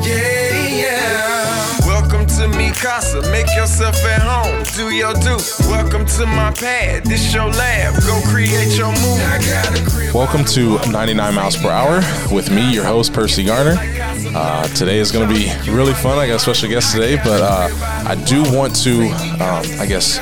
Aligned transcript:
yeah, 0.01 0.67
yeah. 0.67 1.79
Welcome 1.85 2.25
to 2.27 2.47
me 2.57 2.71
casa, 2.71 3.21
make 3.31 3.53
yourself 3.55 3.95
at 4.05 4.21
home, 4.21 4.40
do 4.81 4.89
your. 4.89 5.59
Welcome 5.67 6.05
to 6.05 6.25
my 6.25 6.51
pad, 6.51 7.03
this 7.05 7.33
your 7.33 7.49
lab, 7.49 7.93
go 8.03 8.19
create 8.31 8.75
your 8.75 8.87
move. 8.87 10.13
Welcome 10.13 10.43
to 10.45 10.79
99 10.91 11.35
Miles 11.35 11.55
Per 11.55 11.69
Hour 11.69 12.01
with 12.33 12.49
me, 12.49 12.73
your 12.73 12.83
host, 12.83 13.13
Percy 13.13 13.43
Garner. 13.43 13.75
Uh, 13.77 14.67
today 14.69 14.97
is 14.97 15.11
going 15.11 15.27
to 15.27 15.33
be 15.33 15.51
really 15.69 15.93
fun. 15.93 16.17
I 16.17 16.25
got 16.25 16.37
a 16.37 16.39
special 16.39 16.67
guest 16.69 16.93
today, 16.93 17.17
but 17.17 17.41
uh, 17.41 17.69
I 18.07 18.15
do 18.25 18.41
want 18.55 18.75
to, 18.77 19.09
um, 19.35 19.79
I 19.79 19.85
guess, 19.85 20.17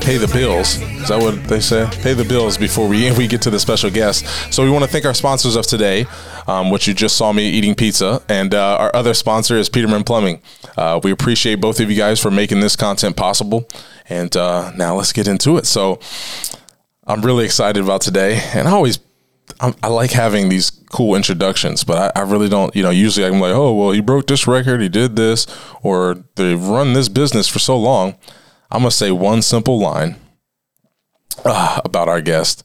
pay 0.00 0.16
the 0.16 0.30
bills. 0.32 0.80
Is 0.80 1.08
that 1.08 1.20
what 1.20 1.42
they 1.44 1.60
say? 1.60 1.88
Pay 2.02 2.14
the 2.14 2.24
bills 2.24 2.56
before 2.56 2.88
we 2.88 3.10
we 3.18 3.26
get 3.26 3.42
to 3.42 3.50
the 3.50 3.60
special 3.60 3.90
guest. 3.90 4.26
So 4.52 4.62
we 4.64 4.70
want 4.70 4.84
to 4.84 4.90
thank 4.90 5.04
our 5.04 5.14
sponsors 5.14 5.56
of 5.56 5.66
today, 5.66 6.06
um, 6.46 6.70
which 6.70 6.86
you 6.86 6.94
just 6.94 7.16
saw 7.16 7.32
me 7.32 7.48
eating 7.48 7.74
pizza, 7.74 8.22
and 8.28 8.54
uh, 8.54 8.76
our 8.78 8.94
other 8.94 9.14
sponsor 9.14 9.56
is 9.56 9.68
Peterman 9.68 10.04
Plumbing. 10.04 10.40
Uh, 10.76 11.00
we 11.02 11.10
appreciate 11.10 11.56
both 11.56 11.80
of 11.80 11.90
you 11.90 11.96
guys 11.96 12.20
for 12.20 12.30
making 12.30 12.60
this 12.60 12.76
content 12.76 13.16
possible. 13.16 13.68
And 14.08 14.36
uh, 14.36 14.72
now 14.76 14.94
let's 14.94 15.12
get 15.12 15.26
into 15.26 15.56
it. 15.56 15.66
So 15.66 15.98
I'm 17.06 17.22
really 17.22 17.44
excited 17.44 17.82
about 17.82 18.00
today, 18.00 18.40
and 18.54 18.68
I 18.68 18.72
always 18.72 18.98
I'm, 19.60 19.74
I 19.82 19.88
like 19.88 20.10
having 20.10 20.48
these 20.48 20.70
cool 20.90 21.14
introductions, 21.14 21.84
but 21.84 22.16
I, 22.16 22.20
I 22.20 22.22
really 22.24 22.48
don't. 22.48 22.74
You 22.74 22.82
know, 22.82 22.90
usually 22.90 23.26
I'm 23.26 23.40
like, 23.40 23.54
oh 23.54 23.74
well, 23.74 23.90
he 23.92 24.00
broke 24.00 24.26
this 24.26 24.46
record, 24.46 24.80
he 24.80 24.88
did 24.88 25.16
this, 25.16 25.46
or 25.82 26.24
they've 26.34 26.62
run 26.62 26.92
this 26.92 27.08
business 27.08 27.48
for 27.48 27.58
so 27.58 27.76
long. 27.76 28.16
I'm 28.70 28.80
gonna 28.80 28.90
say 28.90 29.10
one 29.10 29.42
simple 29.42 29.78
line 29.78 30.16
uh, 31.44 31.80
about 31.84 32.08
our 32.08 32.20
guest 32.20 32.64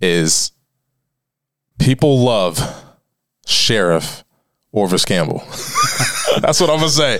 is 0.00 0.52
people 1.78 2.18
love 2.24 2.60
Sheriff 3.46 4.24
Orvis 4.72 5.04
Campbell. 5.04 5.38
That's 6.40 6.60
what 6.60 6.68
I'm 6.70 6.76
gonna 6.76 6.90
say. 6.90 7.18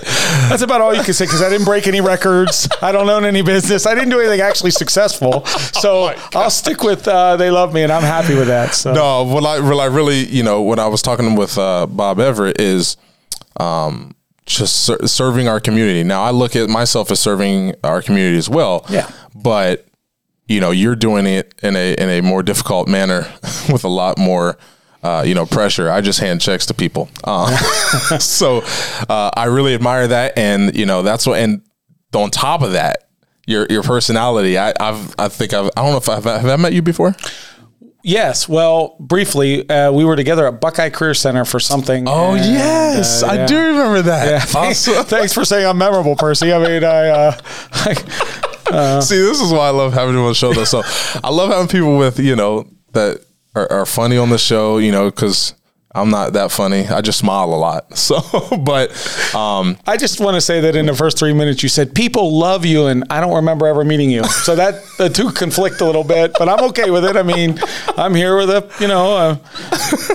That's 0.49 0.61
about 0.61 0.81
all 0.81 0.93
you 0.93 1.03
can 1.03 1.13
say 1.13 1.25
because 1.25 1.41
I 1.41 1.49
didn't 1.49 1.65
break 1.65 1.87
any 1.87 1.99
records. 1.99 2.69
I 2.81 2.91
don't 2.91 3.09
own 3.09 3.25
any 3.25 3.41
business. 3.41 3.85
I 3.85 3.95
didn't 3.95 4.11
do 4.11 4.19
anything 4.19 4.39
actually 4.41 4.71
successful. 4.71 5.45
So 5.79 6.13
I'll 6.35 6.49
stick 6.49 6.83
with 6.83 7.07
uh, 7.07 7.37
they 7.37 7.49
love 7.49 7.73
me 7.73 7.83
and 7.83 7.91
I'm 7.91 8.01
happy 8.03 8.35
with 8.35 8.47
that. 8.47 8.75
So 8.75 8.91
No, 8.93 9.23
what 9.23 9.45
I, 9.45 9.61
what 9.61 9.79
I 9.79 9.85
really, 9.85 10.25
you 10.25 10.43
know, 10.43 10.61
when 10.61 10.77
I 10.77 10.87
was 10.87 11.01
talking 11.01 11.35
with 11.35 11.57
uh, 11.57 11.85
Bob 11.87 12.19
Everett 12.19 12.59
is 12.59 12.97
um, 13.57 14.13
just 14.55 14.85
ser- 14.85 15.07
serving 15.07 15.47
our 15.47 15.59
community. 15.59 16.03
Now, 16.03 16.23
I 16.23 16.31
look 16.31 16.55
at 16.55 16.69
myself 16.69 17.11
as 17.11 17.19
serving 17.19 17.75
our 17.83 18.01
community 18.01 18.37
as 18.37 18.49
well. 18.49 18.85
Yeah. 18.89 19.09
But 19.35 19.85
you 20.47 20.59
know, 20.59 20.71
you're 20.71 20.95
doing 20.95 21.27
it 21.27 21.53
in 21.61 21.75
a 21.75 21.93
in 21.93 22.09
a 22.09 22.21
more 22.21 22.43
difficult 22.43 22.87
manner 22.87 23.31
with 23.71 23.83
a 23.83 23.89
lot 23.89 24.17
more. 24.17 24.57
Uh, 25.01 25.23
you 25.25 25.33
know, 25.33 25.45
pressure. 25.45 25.89
I 25.89 26.01
just 26.01 26.19
hand 26.19 26.41
checks 26.41 26.65
to 26.65 26.73
people. 26.73 27.09
Uh, 27.23 27.55
so 28.19 28.61
uh, 29.07 29.31
I 29.33 29.45
really 29.45 29.73
admire 29.73 30.05
that, 30.09 30.37
and 30.37 30.75
you 30.75 30.85
know, 30.85 31.03
that's 31.03 31.25
what. 31.25 31.39
And 31.39 31.61
on 32.13 32.29
top 32.31 32.61
of 32.61 32.73
that, 32.73 33.09
your 33.49 33.65
your 33.69 33.81
personality. 33.81 34.57
I, 34.57 34.73
I've 34.79 35.15
I 35.17 35.29
think 35.29 35.53
I've 35.53 35.69
I 35.75 35.81
don't 35.83 35.91
know 35.91 35.97
if 35.97 36.09
I've 36.09 36.25
have 36.25 36.45
I 36.45 36.55
met 36.57 36.73
you 36.73 36.81
before. 36.81 37.15
Yes, 38.03 38.47
well, 38.47 38.95
briefly, 38.99 39.67
uh, 39.69 39.91
we 39.91 40.05
were 40.05 40.15
together 40.15 40.47
at 40.47 40.59
Buckeye 40.61 40.89
Career 40.89 41.13
Center 41.13 41.45
for 41.45 41.59
something. 41.59 42.07
Oh 42.07 42.33
and, 42.33 42.45
yes, 42.45 43.23
uh, 43.23 43.27
I 43.27 43.45
do 43.45 43.57
remember 43.57 44.01
that. 44.03 44.27
Yeah, 44.27 44.39
thanks, 44.39 44.87
Awesome. 44.87 45.05
thanks 45.05 45.33
for 45.33 45.45
saying 45.45 45.65
I'm 45.65 45.77
memorable, 45.77 46.15
Percy. 46.15 46.51
I 46.53 46.59
mean, 46.59 46.83
I, 46.83 47.07
uh, 47.09 47.37
I 47.71 47.93
See, 49.01 49.17
this 49.17 49.41
is 49.41 49.51
why 49.51 49.67
I 49.67 49.71
love 49.71 49.93
having 49.93 50.13
you 50.13 50.21
on 50.21 50.29
the 50.29 50.35
show, 50.35 50.53
though. 50.53 50.63
So 50.63 50.83
I 51.23 51.31
love 51.31 51.49
having 51.49 51.67
people 51.67 51.97
with 51.97 52.19
you 52.19 52.35
know 52.35 52.69
that 52.93 53.25
are, 53.55 53.71
are 53.71 53.85
funny 53.85 54.17
on 54.17 54.29
the 54.29 54.37
show. 54.37 54.77
You 54.77 54.91
know, 54.91 55.09
because 55.09 55.55
I'm 56.01 56.09
not 56.09 56.33
that 56.33 56.51
funny. 56.51 56.87
I 56.87 57.01
just 57.01 57.19
smile 57.19 57.45
a 57.53 57.55
lot. 57.55 57.85
So, 57.99 58.21
but 58.57 58.89
um, 59.35 59.77
I 59.85 59.95
just 59.97 60.19
want 60.19 60.35
to 60.35 60.41
say 60.41 60.61
that 60.61 60.75
in 60.75 60.85
the 60.87 60.95
first 60.95 61.19
three 61.19 61.33
minutes, 61.33 61.61
you 61.61 61.69
said 61.69 61.93
people 61.93 62.37
love 62.39 62.65
you, 62.65 62.87
and 62.87 63.03
I 63.09 63.19
don't 63.21 63.35
remember 63.35 63.67
ever 63.67 63.83
meeting 63.83 64.09
you. 64.09 64.23
So 64.23 64.55
that 64.55 64.81
the 64.97 65.09
two 65.09 65.31
conflict 65.31 65.81
a 65.81 65.85
little 65.85 66.03
bit, 66.03 66.31
but 66.39 66.49
I'm 66.49 66.63
okay 66.69 66.89
with 66.89 67.05
it. 67.05 67.15
I 67.17 67.23
mean, 67.23 67.59
I'm 67.97 68.15
here 68.15 68.35
with 68.37 68.49
a 68.49 68.67
you 68.79 68.87
know 68.87 69.15
a 69.17 69.39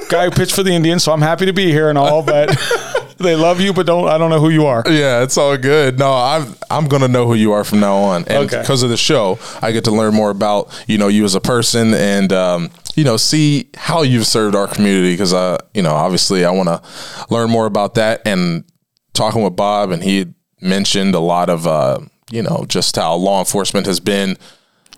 guy 0.09 0.25
who 0.25 0.31
pitched 0.31 0.55
for 0.55 0.63
the 0.63 0.73
Indians, 0.73 1.05
so 1.05 1.13
I'm 1.13 1.21
happy 1.21 1.47
to 1.47 1.53
be 1.53 1.71
here 1.71 1.89
and 1.89 1.97
all. 1.99 2.23
But 2.23 2.57
they 3.19 3.37
love 3.37 3.61
you, 3.61 3.73
but 3.73 3.87
don't 3.87 4.09
I 4.09 4.19
don't 4.19 4.31
know 4.31 4.41
who 4.41 4.49
you 4.51 4.67
are. 4.67 4.83
yeah, 4.89 5.23
it's 5.23 5.37
all 5.39 5.57
good. 5.57 5.99
No, 5.99 6.13
I'm 6.15 6.55
I'm 6.71 6.89
gonna 6.89 7.09
know 7.09 7.27
who 7.27 7.35
you 7.35 7.53
are 7.53 7.63
from 7.65 7.81
now 7.81 7.97
on, 7.97 8.25
and 8.27 8.47
Okay. 8.47 8.61
because 8.61 8.83
of 8.83 8.91
the 8.91 8.97
show, 8.97 9.39
I 9.63 9.71
get 9.73 9.85
to 9.85 9.93
learn 9.93 10.15
more 10.15 10.31
about 10.31 10.69
you 10.89 10.99
know 10.99 11.09
you 11.09 11.25
as 11.25 11.35
a 11.35 11.41
person, 11.41 11.95
and 11.95 12.33
um, 12.33 12.71
you 12.97 13.05
know 13.05 13.17
see 13.17 13.71
how 13.75 14.03
you've 14.03 14.27
served 14.27 14.55
our 14.55 14.67
community. 14.67 15.13
Because 15.15 15.35
I, 15.35 15.59
you 15.75 15.83
know, 15.83 15.95
obviously 15.95 16.45
I 16.45 16.51
want 16.51 16.69
to 16.69 16.83
learn 17.31 17.51
more 17.51 17.67
about 17.67 17.95
that. 17.95 18.23
And 18.27 18.65
talking 19.13 19.43
with 19.43 19.57
Bob, 19.57 19.91
and 19.91 20.03
he 20.03 20.27
mentioned 20.61 21.15
a 21.15 21.21
lot 21.21 21.49
of 21.51 21.67
uh, 21.67 22.01
you 22.31 22.43
know 22.43 22.65
just 22.69 22.97
how 22.97 23.15
law 23.15 23.41
enforcement 23.41 23.87
has 23.87 24.01
been, 24.01 24.37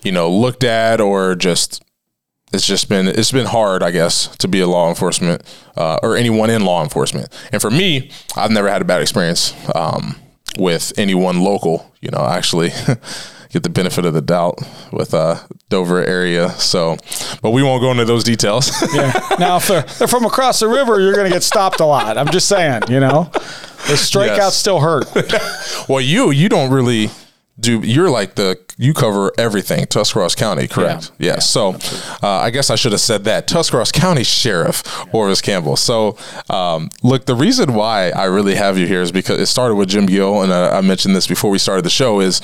you 0.02 0.12
know, 0.12 0.30
looked 0.30 0.64
at 0.64 1.00
or 1.00 1.34
just 1.34 1.82
it's 2.52 2.66
just 2.66 2.88
been 2.88 3.08
it's 3.08 3.32
been 3.32 3.46
hard, 3.46 3.82
I 3.82 3.90
guess, 3.90 4.34
to 4.38 4.48
be 4.48 4.60
a 4.60 4.66
law 4.66 4.88
enforcement 4.88 5.42
uh, 5.76 5.98
or 6.02 6.16
anyone 6.16 6.50
in 6.50 6.64
law 6.64 6.82
enforcement. 6.82 7.28
And 7.52 7.60
for 7.60 7.70
me, 7.70 8.10
I've 8.36 8.50
never 8.50 8.68
had 8.68 8.82
a 8.82 8.84
bad 8.84 9.02
experience 9.02 9.54
um, 9.74 10.16
with 10.58 10.92
anyone 10.96 11.40
local. 11.40 11.92
You 12.00 12.10
know, 12.10 12.24
actually 12.24 12.70
get 13.56 13.62
the 13.62 13.70
benefit 13.70 14.04
of 14.04 14.12
the 14.12 14.20
doubt 14.20 14.58
with 14.92 15.14
uh, 15.14 15.36
Dover 15.70 16.04
area. 16.04 16.50
So, 16.50 16.98
but 17.40 17.50
we 17.52 17.62
won't 17.62 17.80
go 17.80 17.90
into 17.90 18.04
those 18.04 18.22
details. 18.24 18.70
Yeah. 18.96 19.12
Now, 19.38 19.56
if 19.56 19.68
they're, 19.68 19.82
they're 19.82 20.08
from 20.08 20.24
across 20.24 20.60
the 20.60 20.68
river, 20.68 21.00
you're 21.00 21.12
going 21.14 21.26
to 21.26 21.32
get 21.32 21.42
stopped 21.42 21.80
a 21.80 21.84
lot. 21.84 22.16
I'm 22.16 22.28
just 22.30 22.48
saying, 22.48 22.82
you 22.88 23.00
know, 23.00 23.24
the 23.32 23.94
strikeouts 23.96 24.36
Yes. 24.36 24.56
still 24.56 24.80
hurt. 24.80 25.06
well, 25.88 26.00
you 26.00 26.30
you 26.30 26.48
don't 26.48 26.70
really 26.72 27.10
do. 27.60 27.80
You're 27.80 28.08
like 28.10 28.36
the 28.36 28.58
you 28.78 28.94
cover 28.94 29.32
everything 29.38 29.86
Tuscarawas 29.86 30.34
County, 30.34 30.66
correct? 30.68 31.10
Yeah. 31.18 31.32
Yeah. 31.34 31.38
so, 31.40 31.74
uh, 32.22 32.28
I 32.28 32.50
guess 32.50 32.70
I 32.70 32.76
should 32.76 32.92
have 32.92 33.00
said 33.00 33.24
that 33.24 33.48
Tuscarawas 33.48 33.92
County 33.92 34.24
Sheriff 34.24 34.82
Orvis 35.12 35.40
Campbell. 35.42 35.76
So, 35.76 36.16
um, 36.48 36.88
look, 37.02 37.26
the 37.26 37.34
reason 37.34 37.74
why 37.74 38.10
I 38.10 38.24
really 38.24 38.54
have 38.54 38.78
you 38.78 38.86
here 38.86 39.02
is 39.02 39.12
because 39.12 39.40
it 39.40 39.46
started 39.46 39.74
with 39.74 39.88
Jim 39.88 40.06
Gill, 40.06 40.42
and 40.42 40.52
I, 40.52 40.78
I 40.78 40.80
mentioned 40.80 41.14
this 41.16 41.26
before 41.26 41.50
we 41.50 41.58
started 41.58 41.84
the 41.84 41.90
show. 41.90 42.20
Is 42.20 42.40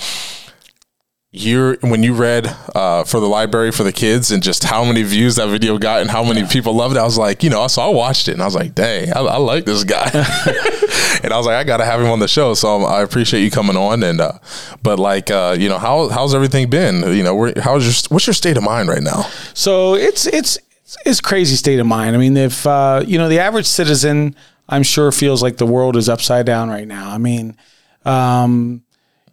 you're 1.34 1.76
when 1.80 2.02
you 2.02 2.12
read 2.12 2.54
uh, 2.74 3.04
for 3.04 3.18
the 3.18 3.26
library 3.26 3.72
for 3.72 3.84
the 3.84 3.92
kids 3.92 4.30
and 4.30 4.42
just 4.42 4.64
how 4.64 4.84
many 4.84 5.02
views 5.02 5.36
that 5.36 5.48
video 5.48 5.78
got 5.78 6.02
and 6.02 6.10
how 6.10 6.22
many 6.22 6.46
people 6.46 6.74
loved 6.74 6.94
it, 6.94 6.98
I 6.98 7.04
was 7.04 7.16
like, 7.16 7.42
you 7.42 7.48
know, 7.48 7.66
so 7.68 7.80
I 7.80 7.88
watched 7.88 8.28
it 8.28 8.32
and 8.32 8.42
I 8.42 8.44
was 8.44 8.54
like, 8.54 8.74
dang, 8.74 9.10
I, 9.14 9.20
I 9.20 9.36
like 9.38 9.64
this 9.64 9.82
guy, 9.82 10.04
and 11.22 11.32
I 11.32 11.38
was 11.38 11.46
like, 11.46 11.56
I 11.56 11.64
gotta 11.64 11.86
have 11.86 12.00
him 12.00 12.08
on 12.08 12.18
the 12.18 12.28
show. 12.28 12.52
So 12.52 12.76
um, 12.76 12.84
I 12.84 13.00
appreciate 13.00 13.42
you 13.42 13.50
coming 13.50 13.78
on. 13.78 14.02
And 14.02 14.20
uh, 14.20 14.38
but 14.82 14.98
like, 14.98 15.30
uh, 15.30 15.56
you 15.58 15.70
know, 15.70 15.78
how 15.78 16.10
how's 16.10 16.34
everything 16.34 16.68
been? 16.68 17.02
You 17.16 17.22
know, 17.22 17.34
where, 17.34 17.54
how's 17.56 17.84
your 17.84 18.14
what's 18.14 18.26
your 18.26 18.34
state 18.34 18.58
of 18.58 18.62
mind 18.62 18.90
right 18.90 19.02
now? 19.02 19.22
So 19.54 19.94
it's 19.94 20.26
it's 20.26 20.58
it's 21.06 21.22
crazy 21.22 21.56
state 21.56 21.78
of 21.78 21.86
mind. 21.86 22.14
I 22.14 22.18
mean, 22.18 22.36
if 22.36 22.66
uh, 22.66 23.02
you 23.06 23.16
know 23.16 23.30
the 23.30 23.38
average 23.38 23.66
citizen, 23.66 24.36
I'm 24.68 24.82
sure 24.82 25.10
feels 25.10 25.42
like 25.42 25.56
the 25.56 25.66
world 25.66 25.96
is 25.96 26.10
upside 26.10 26.44
down 26.44 26.68
right 26.68 26.86
now. 26.86 27.08
I 27.10 27.16
mean, 27.16 27.56
um, 28.04 28.81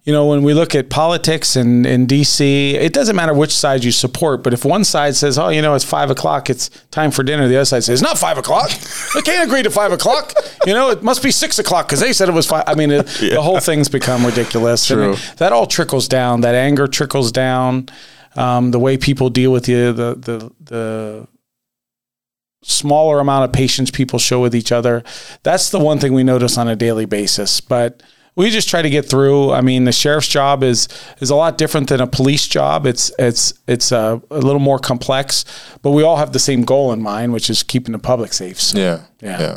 you 0.04 0.14
know, 0.14 0.26
when 0.26 0.42
we 0.42 0.54
look 0.54 0.74
at 0.74 0.88
politics 0.88 1.56
and 1.56 1.86
in 1.86 2.06
DC, 2.06 2.72
it 2.72 2.94
doesn't 2.94 3.14
matter 3.14 3.34
which 3.34 3.54
side 3.54 3.84
you 3.84 3.92
support. 3.92 4.42
But 4.42 4.54
if 4.54 4.64
one 4.64 4.82
side 4.82 5.14
says, 5.14 5.38
"Oh, 5.38 5.50
you 5.50 5.60
know, 5.60 5.74
it's 5.74 5.84
five 5.84 6.10
o'clock, 6.10 6.48
it's 6.48 6.70
time 6.90 7.10
for 7.10 7.22
dinner," 7.22 7.46
the 7.48 7.56
other 7.56 7.66
side 7.66 7.84
says, 7.84 8.00
"It's 8.00 8.02
not 8.02 8.18
five 8.18 8.38
o'clock. 8.38 8.70
I 9.14 9.20
can't 9.20 9.46
agree 9.46 9.62
to 9.62 9.70
five 9.70 9.92
o'clock. 9.92 10.32
You 10.64 10.72
know, 10.72 10.88
it 10.90 11.02
must 11.02 11.22
be 11.22 11.30
six 11.30 11.58
o'clock 11.58 11.86
because 11.86 12.00
they 12.00 12.14
said 12.14 12.30
it 12.30 12.34
was 12.34 12.46
five. 12.46 12.64
I 12.66 12.74
mean, 12.74 12.90
it, 12.90 13.06
the 13.20 13.42
whole 13.42 13.60
thing's 13.60 13.90
become 13.90 14.24
ridiculous. 14.24 14.86
True. 14.86 15.10
And 15.10 15.16
that 15.36 15.52
all 15.52 15.66
trickles 15.66 16.08
down. 16.08 16.40
That 16.40 16.54
anger 16.54 16.86
trickles 16.86 17.30
down. 17.30 17.88
Um, 18.36 18.70
the 18.70 18.78
way 18.78 18.96
people 18.96 19.28
deal 19.28 19.52
with 19.52 19.68
you, 19.68 19.92
the 19.92 20.14
the 20.14 20.50
the 20.60 21.28
smaller 22.62 23.20
amount 23.20 23.44
of 23.44 23.52
patience 23.52 23.90
people 23.90 24.18
show 24.18 24.40
with 24.40 24.54
each 24.54 24.72
other. 24.72 25.02
That's 25.42 25.68
the 25.70 25.78
one 25.78 25.98
thing 25.98 26.14
we 26.14 26.24
notice 26.24 26.56
on 26.56 26.68
a 26.68 26.76
daily 26.76 27.04
basis. 27.04 27.60
But 27.60 28.02
we 28.40 28.50
just 28.50 28.68
try 28.70 28.80
to 28.80 28.88
get 28.88 29.04
through. 29.04 29.52
I 29.52 29.60
mean, 29.60 29.84
the 29.84 29.92
sheriff's 29.92 30.28
job 30.28 30.62
is 30.62 30.88
is 31.20 31.28
a 31.30 31.34
lot 31.36 31.58
different 31.58 31.88
than 31.90 32.00
a 32.00 32.06
police 32.06 32.48
job. 32.48 32.86
It's 32.86 33.12
it's 33.18 33.52
it's 33.66 33.92
a, 33.92 34.20
a 34.30 34.38
little 34.38 34.60
more 34.60 34.78
complex, 34.78 35.44
but 35.82 35.90
we 35.90 36.02
all 36.02 36.16
have 36.16 36.32
the 36.32 36.38
same 36.38 36.62
goal 36.64 36.92
in 36.92 37.02
mind, 37.02 37.32
which 37.34 37.50
is 37.50 37.62
keeping 37.62 37.92
the 37.92 37.98
public 37.98 38.32
safe. 38.32 38.58
So, 38.58 38.78
Yeah. 38.78 39.02
Yeah. 39.20 39.40
Yeah. 39.40 39.56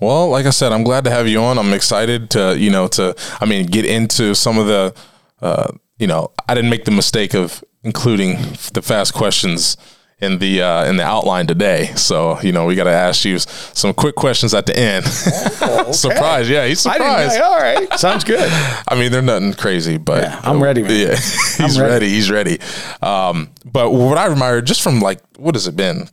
Well, 0.00 0.28
like 0.28 0.44
I 0.44 0.50
said, 0.50 0.72
I'm 0.72 0.84
glad 0.84 1.04
to 1.04 1.10
have 1.10 1.26
you 1.26 1.40
on. 1.40 1.58
I'm 1.58 1.72
excited 1.72 2.30
to, 2.30 2.58
you 2.58 2.70
know, 2.70 2.88
to, 2.88 3.14
I 3.40 3.46
mean, 3.46 3.66
get 3.66 3.84
into 3.84 4.34
some 4.34 4.58
of 4.58 4.66
the, 4.66 4.92
uh, 5.40 5.68
you 5.98 6.08
know, 6.08 6.32
I 6.48 6.54
didn't 6.54 6.70
make 6.70 6.84
the 6.84 6.90
mistake 6.90 7.32
of 7.32 7.62
including 7.84 8.38
the 8.72 8.82
fast 8.82 9.14
questions 9.14 9.76
in 10.20 10.38
the 10.38 10.60
uh, 10.62 10.84
in 10.86 10.96
the 10.96 11.04
outline 11.04 11.46
today. 11.46 11.92
So, 11.96 12.40
you 12.40 12.50
know, 12.52 12.66
we 12.66 12.74
got 12.74 12.84
to 12.84 12.90
ask 12.90 13.24
you 13.24 13.38
some 13.38 13.94
quick 13.94 14.14
questions 14.16 14.52
at 14.54 14.66
the 14.66 14.76
end. 14.76 15.04
Surprise! 15.94 16.48
Yeah, 16.50 16.66
he's 16.66 16.84
Oh, 16.86 16.90
surprised. 16.92 17.40
All 17.40 17.56
right, 17.56 17.92
sounds 17.98 18.24
good. 18.24 18.40
I 18.88 18.94
mean, 18.96 19.12
they're 19.12 19.22
nothing 19.22 19.54
crazy, 19.54 19.96
but 19.96 20.22
Yeah, 20.24 20.40
I'm 20.42 20.62
ready, 20.62 20.82
man. 20.82 20.90
Yeah, 20.90 21.14
he's 21.16 21.78
ready. 21.78 21.80
ready. 21.92 22.08
He's 22.08 22.30
ready. 22.30 22.58
Um, 23.02 23.50
but 23.64 23.90
what 23.92 24.18
I 24.18 24.28
admire 24.30 24.60
just 24.60 24.82
from 24.82 25.00
like, 25.00 25.20
what 25.36 25.54
has 25.54 25.66
it 25.66 25.76
been? 25.76 26.08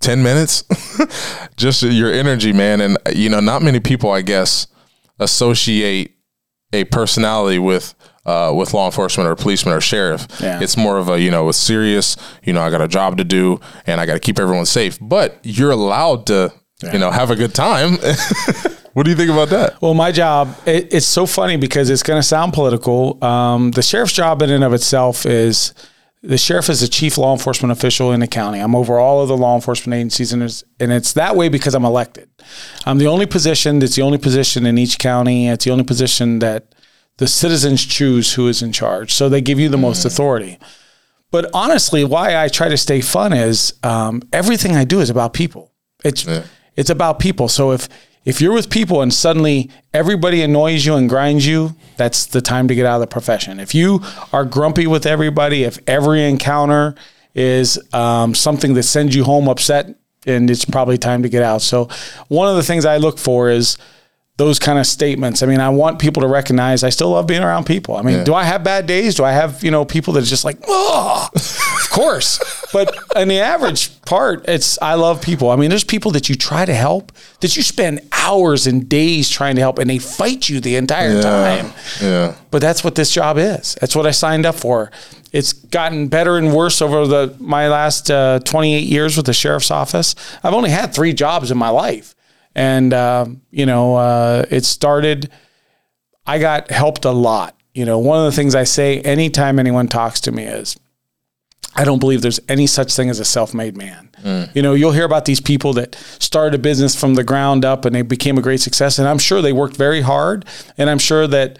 10 0.00 0.22
minutes? 0.22 0.64
just 1.56 1.82
your 1.82 2.10
energy, 2.12 2.52
man. 2.54 2.80
And, 2.80 2.96
you 3.14 3.28
know, 3.28 3.40
not 3.40 3.60
many 3.62 3.80
people, 3.80 4.10
I 4.10 4.22
guess, 4.22 4.66
associate 5.18 6.16
a 6.72 6.84
personality 6.84 7.58
with, 7.58 7.94
uh, 8.26 8.52
with 8.54 8.74
law 8.74 8.86
enforcement 8.86 9.28
or 9.28 9.34
policeman 9.34 9.74
or 9.74 9.80
sheriff. 9.80 10.26
Yeah. 10.40 10.60
It's 10.60 10.76
more 10.76 10.98
of 10.98 11.08
a, 11.08 11.20
you 11.20 11.30
know, 11.30 11.48
it's 11.48 11.58
serious, 11.58 12.16
you 12.42 12.52
know, 12.52 12.62
I 12.62 12.70
got 12.70 12.80
a 12.80 12.88
job 12.88 13.16
to 13.18 13.24
do 13.24 13.60
and 13.86 14.00
I 14.00 14.06
got 14.06 14.14
to 14.14 14.20
keep 14.20 14.38
everyone 14.38 14.66
safe. 14.66 14.98
But 15.00 15.38
you're 15.42 15.70
allowed 15.70 16.26
to, 16.26 16.52
you 16.92 16.98
know, 16.98 17.10
have 17.10 17.30
a 17.30 17.36
good 17.36 17.54
time. 17.54 17.92
what 18.92 19.04
do 19.04 19.10
you 19.10 19.16
think 19.16 19.30
about 19.30 19.48
that? 19.50 19.80
Well, 19.80 19.94
my 19.94 20.12
job, 20.12 20.54
it, 20.66 20.92
it's 20.92 21.06
so 21.06 21.26
funny 21.26 21.56
because 21.56 21.90
it's 21.90 22.02
going 22.02 22.18
to 22.18 22.26
sound 22.26 22.52
political. 22.52 23.22
Um, 23.24 23.70
the 23.70 23.82
sheriff's 23.82 24.12
job 24.12 24.42
in 24.42 24.50
and 24.50 24.64
of 24.64 24.72
itself 24.72 25.26
is 25.26 25.74
the 26.22 26.36
sheriff 26.36 26.68
is 26.68 26.80
the 26.82 26.88
chief 26.88 27.16
law 27.16 27.32
enforcement 27.32 27.72
official 27.72 28.12
in 28.12 28.20
the 28.20 28.26
county. 28.26 28.58
I'm 28.58 28.74
over 28.74 28.98
all 28.98 29.22
of 29.22 29.28
the 29.28 29.36
law 29.36 29.54
enforcement 29.54 29.94
agencies, 29.98 30.34
and 30.34 30.42
it's, 30.42 30.62
and 30.78 30.92
it's 30.92 31.14
that 31.14 31.34
way 31.34 31.48
because 31.48 31.74
I'm 31.74 31.84
elected. 31.86 32.28
I'm 32.84 32.98
the 32.98 33.06
only 33.06 33.24
position 33.24 33.78
that's 33.78 33.96
the 33.96 34.02
only 34.02 34.18
position 34.18 34.66
in 34.66 34.76
each 34.76 34.98
county. 34.98 35.48
It's 35.48 35.64
the 35.64 35.70
only 35.70 35.84
position 35.84 36.40
that 36.40 36.74
the 37.20 37.28
citizens 37.28 37.84
choose 37.84 38.32
who 38.32 38.48
is 38.48 38.62
in 38.62 38.72
charge. 38.72 39.12
So 39.12 39.28
they 39.28 39.42
give 39.42 39.60
you 39.60 39.68
the 39.68 39.76
most 39.76 40.06
authority. 40.06 40.58
But 41.30 41.50
honestly, 41.52 42.02
why 42.02 42.42
I 42.42 42.48
try 42.48 42.70
to 42.70 42.78
stay 42.78 43.02
fun 43.02 43.34
is 43.34 43.74
um, 43.82 44.22
everything 44.32 44.74
I 44.74 44.84
do 44.84 45.00
is 45.00 45.10
about 45.10 45.34
people. 45.34 45.70
It's 46.02 46.26
it's 46.76 46.88
about 46.88 47.18
people. 47.18 47.48
So 47.48 47.72
if 47.72 47.90
if 48.24 48.40
you're 48.40 48.54
with 48.54 48.70
people 48.70 49.02
and 49.02 49.12
suddenly 49.12 49.70
everybody 49.92 50.40
annoys 50.40 50.86
you 50.86 50.94
and 50.94 51.10
grinds 51.10 51.46
you, 51.46 51.76
that's 51.98 52.24
the 52.24 52.40
time 52.40 52.68
to 52.68 52.74
get 52.74 52.86
out 52.86 52.94
of 52.94 53.00
the 53.02 53.06
profession. 53.06 53.60
If 53.60 53.74
you 53.74 54.00
are 54.32 54.46
grumpy 54.46 54.86
with 54.86 55.04
everybody, 55.04 55.64
if 55.64 55.78
every 55.86 56.24
encounter 56.24 56.94
is 57.34 57.78
um, 57.92 58.34
something 58.34 58.72
that 58.74 58.84
sends 58.84 59.14
you 59.14 59.24
home 59.24 59.46
upset, 59.46 59.94
and 60.26 60.48
it's 60.48 60.64
probably 60.64 60.96
time 60.96 61.22
to 61.22 61.28
get 61.28 61.42
out. 61.42 61.60
So 61.60 61.90
one 62.28 62.48
of 62.48 62.56
the 62.56 62.62
things 62.62 62.86
I 62.86 62.96
look 62.96 63.18
for 63.18 63.50
is 63.50 63.76
those 64.40 64.58
kind 64.58 64.78
of 64.78 64.86
statements. 64.86 65.42
I 65.42 65.46
mean, 65.46 65.60
I 65.60 65.68
want 65.68 65.98
people 65.98 66.22
to 66.22 66.26
recognize 66.26 66.82
I 66.82 66.88
still 66.88 67.10
love 67.10 67.26
being 67.26 67.42
around 67.42 67.66
people. 67.66 67.96
I 67.96 68.02
mean, 68.02 68.24
do 68.24 68.32
I 68.32 68.44
have 68.44 68.64
bad 68.64 68.86
days? 68.86 69.14
Do 69.14 69.22
I 69.22 69.32
have, 69.32 69.62
you 69.62 69.70
know, 69.70 69.84
people 69.84 70.14
that 70.14 70.22
are 70.22 70.26
just 70.26 70.46
like, 70.46 70.56
oh, 70.66 71.28
of 71.34 71.90
course. 71.90 72.40
But 72.72 72.96
in 73.16 73.28
the 73.28 73.38
average 73.40 74.00
part, 74.02 74.48
it's 74.48 74.80
I 74.80 74.94
love 74.94 75.20
people. 75.20 75.50
I 75.50 75.56
mean, 75.56 75.68
there's 75.68 75.84
people 75.84 76.10
that 76.12 76.30
you 76.30 76.36
try 76.36 76.64
to 76.64 76.72
help 76.72 77.12
that 77.40 77.54
you 77.54 77.62
spend 77.62 78.00
hours 78.12 78.66
and 78.66 78.88
days 78.88 79.28
trying 79.28 79.56
to 79.56 79.60
help 79.60 79.78
and 79.78 79.90
they 79.90 79.98
fight 79.98 80.48
you 80.48 80.58
the 80.58 80.76
entire 80.76 81.20
time. 81.22 81.72
Yeah. 82.00 82.34
But 82.50 82.62
that's 82.62 82.82
what 82.82 82.94
this 82.94 83.12
job 83.12 83.36
is. 83.36 83.76
That's 83.80 83.94
what 83.94 84.06
I 84.06 84.10
signed 84.10 84.46
up 84.46 84.54
for. 84.54 84.90
It's 85.32 85.52
gotten 85.52 86.08
better 86.08 86.38
and 86.38 86.54
worse 86.54 86.80
over 86.80 87.06
the 87.06 87.36
my 87.38 87.68
last 87.68 88.10
uh, 88.10 88.40
28 88.40 88.84
years 88.84 89.16
with 89.18 89.26
the 89.26 89.34
sheriff's 89.34 89.70
office. 89.70 90.14
I've 90.42 90.54
only 90.54 90.70
had 90.70 90.94
three 90.94 91.12
jobs 91.12 91.50
in 91.50 91.58
my 91.58 91.68
life, 91.68 92.14
and 92.60 92.92
uh, 92.92 93.26
you 93.50 93.64
know, 93.64 93.96
uh, 93.96 94.44
it 94.50 94.64
started. 94.64 95.30
I 96.26 96.38
got 96.38 96.70
helped 96.70 97.06
a 97.06 97.10
lot. 97.10 97.56
You 97.72 97.86
know, 97.86 97.98
one 97.98 98.18
of 98.18 98.26
the 98.30 98.36
things 98.36 98.54
I 98.54 98.64
say 98.64 99.00
anytime 99.00 99.58
anyone 99.58 99.88
talks 99.88 100.20
to 100.22 100.32
me 100.32 100.44
is, 100.44 100.78
I 101.74 101.84
don't 101.84 102.00
believe 102.00 102.20
there's 102.20 102.40
any 102.48 102.66
such 102.66 102.94
thing 102.94 103.08
as 103.08 103.18
a 103.18 103.24
self-made 103.24 103.76
man. 103.76 104.10
You 104.54 104.60
know, 104.60 104.74
you'll 104.74 104.92
hear 104.92 105.06
about 105.06 105.24
these 105.24 105.40
people 105.40 105.72
that 105.74 105.94
started 106.18 106.54
a 106.54 106.62
business 106.62 106.94
from 106.94 107.14
the 107.14 107.24
ground 107.24 107.64
up 107.64 107.86
and 107.86 107.94
they 107.94 108.02
became 108.02 108.36
a 108.36 108.42
great 108.42 108.60
success, 108.60 108.98
and 108.98 109.08
I'm 109.08 109.18
sure 109.18 109.40
they 109.40 109.54
worked 109.54 109.76
very 109.76 110.02
hard, 110.02 110.44
and 110.76 110.90
I'm 110.90 110.98
sure 110.98 111.26
that 111.28 111.58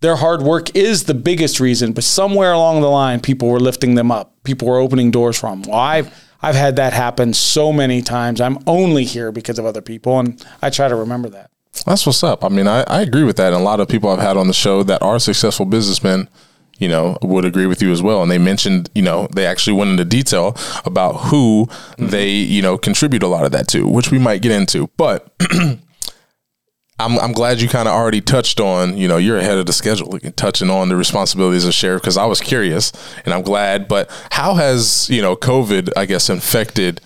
their 0.00 0.16
hard 0.16 0.42
work 0.42 0.74
is 0.74 1.04
the 1.04 1.14
biggest 1.14 1.60
reason, 1.60 1.92
but 1.92 2.02
somewhere 2.02 2.52
along 2.52 2.80
the 2.80 2.90
line, 2.90 3.20
people 3.20 3.48
were 3.48 3.60
lifting 3.60 3.94
them 3.94 4.10
up. 4.10 4.34
People 4.42 4.66
were 4.66 4.78
opening 4.78 5.12
doors 5.12 5.38
for 5.38 5.50
them. 5.50 5.62
Well, 5.62 5.78
I've 5.78 6.12
I've 6.42 6.56
had 6.56 6.76
that 6.76 6.92
happen 6.92 7.32
so 7.32 7.72
many 7.72 8.02
times. 8.02 8.40
I'm 8.40 8.58
only 8.66 9.04
here 9.04 9.30
because 9.32 9.58
of 9.58 9.64
other 9.64 9.80
people, 9.80 10.18
and 10.18 10.44
I 10.60 10.70
try 10.70 10.88
to 10.88 10.96
remember 10.96 11.28
that. 11.30 11.50
That's 11.86 12.04
what's 12.04 12.22
up. 12.22 12.44
I 12.44 12.48
mean, 12.48 12.66
I, 12.68 12.82
I 12.82 13.00
agree 13.00 13.24
with 13.24 13.36
that. 13.36 13.52
And 13.52 13.62
a 13.62 13.64
lot 13.64 13.80
of 13.80 13.88
people 13.88 14.10
I've 14.10 14.20
had 14.20 14.36
on 14.36 14.46
the 14.46 14.52
show 14.52 14.82
that 14.82 15.02
are 15.02 15.18
successful 15.18 15.66
businessmen, 15.66 16.28
you 16.78 16.88
know, 16.88 17.16
would 17.22 17.44
agree 17.44 17.66
with 17.66 17.80
you 17.82 17.92
as 17.92 18.02
well. 18.02 18.22
And 18.22 18.30
they 18.30 18.38
mentioned, 18.38 18.90
you 18.94 19.02
know, 19.02 19.28
they 19.34 19.46
actually 19.46 19.76
went 19.76 19.90
into 19.90 20.04
detail 20.04 20.56
about 20.84 21.12
who 21.12 21.66
mm-hmm. 21.66 22.08
they, 22.08 22.28
you 22.28 22.60
know, 22.60 22.76
contribute 22.76 23.22
a 23.22 23.28
lot 23.28 23.44
of 23.44 23.52
that 23.52 23.68
to, 23.68 23.86
which 23.86 24.10
we 24.10 24.18
might 24.18 24.42
get 24.42 24.52
into. 24.52 24.88
But 24.96 25.32
I'm, 26.98 27.18
I'm 27.18 27.32
glad 27.32 27.60
you 27.60 27.68
kind 27.68 27.88
of 27.88 27.94
already 27.94 28.20
touched 28.20 28.60
on, 28.60 28.96
you 28.96 29.08
know, 29.08 29.16
you're 29.16 29.38
ahead 29.38 29.58
of 29.58 29.66
the 29.66 29.72
schedule, 29.72 30.10
like, 30.10 30.36
touching 30.36 30.70
on 30.70 30.88
the 30.88 30.96
responsibilities 30.96 31.64
of 31.64 31.74
sheriff 31.74 32.02
because 32.02 32.16
I 32.16 32.26
was 32.26 32.40
curious 32.40 32.92
and 33.24 33.34
I'm 33.34 33.42
glad. 33.42 33.88
But 33.88 34.10
how 34.30 34.54
has, 34.54 35.08
you 35.10 35.22
know, 35.22 35.34
COVID, 35.34 35.90
I 35.96 36.04
guess, 36.04 36.30
infected, 36.30 37.00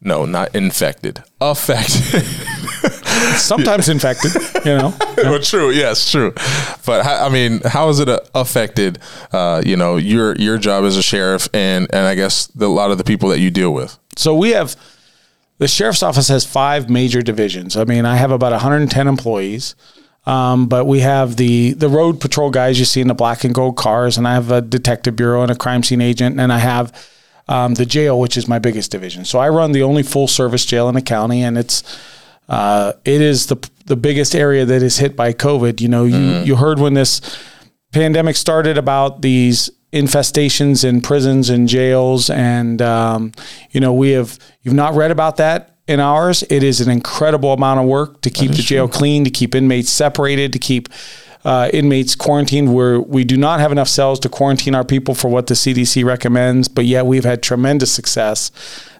no, 0.00 0.24
not 0.24 0.54
infected, 0.54 1.22
affected. 1.40 2.22
Sometimes 3.36 3.88
infected, 3.88 4.32
you 4.64 4.76
know. 4.76 4.94
well, 5.16 5.40
true. 5.40 5.70
Yes, 5.70 6.10
true. 6.10 6.32
But 6.86 7.04
I 7.04 7.28
mean, 7.28 7.60
how 7.64 7.88
has 7.88 8.00
it 8.00 8.08
uh, 8.08 8.20
affected, 8.34 8.98
uh, 9.32 9.62
you 9.64 9.76
know, 9.76 9.96
your 9.96 10.36
your 10.36 10.58
job 10.58 10.84
as 10.84 10.96
a 10.96 11.02
sheriff, 11.02 11.48
and 11.52 11.86
and 11.92 12.06
I 12.06 12.14
guess 12.14 12.46
the, 12.48 12.66
a 12.66 12.68
lot 12.68 12.90
of 12.90 12.98
the 12.98 13.04
people 13.04 13.28
that 13.30 13.38
you 13.40 13.50
deal 13.50 13.74
with. 13.74 13.98
So 14.16 14.34
we 14.34 14.50
have 14.50 14.74
the 15.60 15.68
sheriff's 15.68 16.02
office 16.02 16.28
has 16.28 16.46
five 16.46 16.88
major 16.88 17.20
divisions. 17.20 17.76
I 17.76 17.84
mean, 17.84 18.06
I 18.06 18.16
have 18.16 18.30
about 18.30 18.52
110 18.52 19.06
employees, 19.06 19.74
um, 20.24 20.68
but 20.68 20.86
we 20.86 21.00
have 21.00 21.36
the 21.36 21.74
the 21.74 21.88
road 21.88 22.18
patrol 22.18 22.50
guys 22.50 22.78
you 22.78 22.86
see 22.86 23.02
in 23.02 23.08
the 23.08 23.14
black 23.14 23.44
and 23.44 23.54
gold 23.54 23.76
cars, 23.76 24.16
and 24.16 24.26
I 24.26 24.32
have 24.32 24.50
a 24.50 24.62
detective 24.62 25.16
bureau 25.16 25.42
and 25.42 25.50
a 25.50 25.54
crime 25.54 25.82
scene 25.82 26.00
agent, 26.00 26.40
and 26.40 26.50
I 26.50 26.58
have 26.58 26.98
um, 27.46 27.74
the 27.74 27.84
jail, 27.84 28.18
which 28.18 28.38
is 28.38 28.48
my 28.48 28.58
biggest 28.58 28.90
division. 28.90 29.26
So 29.26 29.38
I 29.38 29.50
run 29.50 29.72
the 29.72 29.82
only 29.82 30.02
full 30.02 30.28
service 30.28 30.64
jail 30.64 30.88
in 30.88 30.94
the 30.94 31.02
county, 31.02 31.42
and 31.42 31.58
it's 31.58 31.82
uh, 32.48 32.94
it 33.04 33.20
is 33.20 33.46
the 33.46 33.56
the 33.84 33.96
biggest 33.96 34.34
area 34.34 34.64
that 34.64 34.82
is 34.82 34.96
hit 34.96 35.14
by 35.14 35.34
COVID. 35.34 35.82
You 35.82 35.88
know, 35.88 36.04
you 36.04 36.42
you 36.42 36.56
heard 36.56 36.78
when 36.78 36.94
this 36.94 37.20
pandemic 37.92 38.36
started 38.36 38.78
about 38.78 39.20
these 39.20 39.68
infestations 39.92 40.84
in 40.84 41.00
prisons 41.00 41.50
and 41.50 41.68
jails, 41.68 42.30
and 42.30 42.80
um, 42.80 43.32
you 43.70 43.80
know 43.80 43.92
we 43.92 44.10
have 44.10 44.38
you've 44.62 44.74
not 44.74 44.94
read 44.94 45.10
about 45.10 45.36
that 45.38 45.76
in 45.86 46.00
ours. 46.00 46.44
It 46.48 46.62
is 46.62 46.80
an 46.80 46.90
incredible 46.90 47.52
amount 47.52 47.80
of 47.80 47.86
work 47.86 48.20
to 48.22 48.30
keep 48.30 48.52
the 48.52 48.62
jail 48.62 48.88
clean, 48.88 49.24
to 49.24 49.30
keep 49.30 49.54
inmates 49.54 49.90
separated, 49.90 50.52
to 50.52 50.58
keep 50.58 50.88
uh, 51.44 51.70
inmates 51.72 52.14
quarantined. 52.14 52.72
Where 52.72 53.00
we 53.00 53.24
do 53.24 53.36
not 53.36 53.60
have 53.60 53.72
enough 53.72 53.88
cells 53.88 54.20
to 54.20 54.28
quarantine 54.28 54.74
our 54.74 54.84
people 54.84 55.14
for 55.14 55.28
what 55.28 55.48
the 55.48 55.54
CDC 55.54 56.04
recommends, 56.04 56.68
but 56.68 56.84
yet 56.84 57.06
we've 57.06 57.24
had 57.24 57.42
tremendous 57.42 57.92
success 57.92 58.50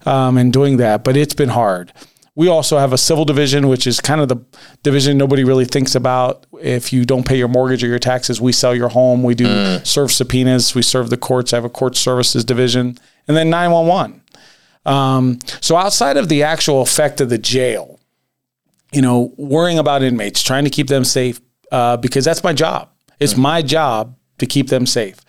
um, 0.06 0.36
in 0.36 0.50
doing 0.50 0.78
that. 0.78 1.04
But 1.04 1.16
it's 1.16 1.34
been 1.34 1.50
hard. 1.50 1.92
We 2.34 2.48
also 2.48 2.78
have 2.78 2.92
a 2.92 2.98
civil 2.98 3.24
division, 3.24 3.68
which 3.68 3.86
is 3.86 4.00
kind 4.00 4.20
of 4.20 4.28
the 4.28 4.36
division 4.82 5.18
nobody 5.18 5.44
really 5.44 5.64
thinks 5.64 5.94
about. 5.94 6.46
If 6.60 6.92
you 6.92 7.04
don't 7.04 7.26
pay 7.26 7.36
your 7.36 7.48
mortgage 7.48 7.82
or 7.82 7.88
your 7.88 7.98
taxes, 7.98 8.40
we 8.40 8.52
sell 8.52 8.74
your 8.74 8.88
home. 8.88 9.22
We 9.22 9.34
do 9.34 9.80
serve 9.84 10.12
subpoenas. 10.12 10.74
We 10.74 10.82
serve 10.82 11.10
the 11.10 11.16
courts. 11.16 11.52
I 11.52 11.56
have 11.56 11.64
a 11.64 11.70
court 11.70 11.96
services 11.96 12.44
division. 12.44 12.96
And 13.26 13.36
then 13.36 13.50
911. 13.50 14.22
Um, 14.86 15.38
so 15.60 15.76
outside 15.76 16.16
of 16.16 16.28
the 16.28 16.42
actual 16.42 16.82
effect 16.82 17.20
of 17.20 17.28
the 17.28 17.38
jail, 17.38 18.00
you 18.92 19.02
know, 19.02 19.32
worrying 19.36 19.78
about 19.78 20.02
inmates, 20.02 20.42
trying 20.42 20.64
to 20.64 20.70
keep 20.70 20.88
them 20.88 21.04
safe, 21.04 21.40
uh, 21.70 21.96
because 21.96 22.24
that's 22.24 22.42
my 22.42 22.52
job. 22.52 22.88
It's 23.18 23.36
my 23.36 23.62
job 23.62 24.16
to 24.38 24.46
keep 24.46 24.68
them 24.68 24.86
safe. 24.86 25.20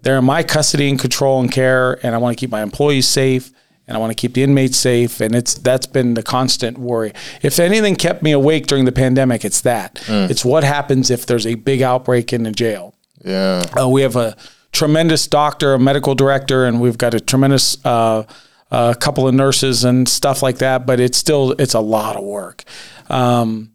They're 0.00 0.18
in 0.18 0.24
my 0.24 0.42
custody 0.42 0.88
and 0.88 0.98
control 0.98 1.40
and 1.40 1.50
care, 1.50 2.04
and 2.04 2.14
I 2.14 2.18
want 2.18 2.36
to 2.36 2.40
keep 2.40 2.50
my 2.50 2.62
employees 2.62 3.08
safe, 3.08 3.50
and 3.90 3.96
I 3.96 4.00
want 4.00 4.12
to 4.12 4.14
keep 4.14 4.34
the 4.34 4.44
inmates 4.44 4.76
safe. 4.76 5.20
And 5.20 5.34
it's 5.34 5.54
that's 5.54 5.86
been 5.86 6.14
the 6.14 6.22
constant 6.22 6.78
worry. 6.78 7.12
If 7.42 7.58
anything 7.58 7.96
kept 7.96 8.22
me 8.22 8.30
awake 8.30 8.68
during 8.68 8.84
the 8.84 8.92
pandemic, 8.92 9.44
it's 9.44 9.62
that. 9.62 10.00
It's 10.30 10.44
what 10.44 10.62
happens 10.62 11.10
if 11.10 11.26
there's 11.26 11.44
a 11.44 11.56
big 11.56 11.82
outbreak 11.82 12.32
in 12.32 12.44
the 12.44 12.52
jail. 12.52 12.94
Yeah. 13.24 13.64
Uh, 13.78 13.88
we 13.88 14.02
have 14.02 14.14
a 14.14 14.36
tremendous 14.70 15.26
doctor, 15.26 15.74
a 15.74 15.78
medical 15.78 16.14
director, 16.14 16.66
and 16.66 16.80
we've 16.80 16.98
got 16.98 17.14
a 17.14 17.20
tremendous 17.20 17.84
uh, 17.84 18.22
a 18.70 18.94
couple 18.94 19.26
of 19.26 19.34
nurses 19.34 19.82
and 19.82 20.08
stuff 20.08 20.40
like 20.40 20.58
that, 20.58 20.86
but 20.86 21.00
it's 21.00 21.18
still 21.18 21.52
it's 21.58 21.74
a 21.74 21.80
lot 21.80 22.16
of 22.16 22.22
work. 22.22 22.62
Um, 23.08 23.72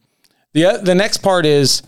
the 0.53 0.79
the 0.81 0.95
next 0.95 1.17
part 1.17 1.45
is 1.45 1.84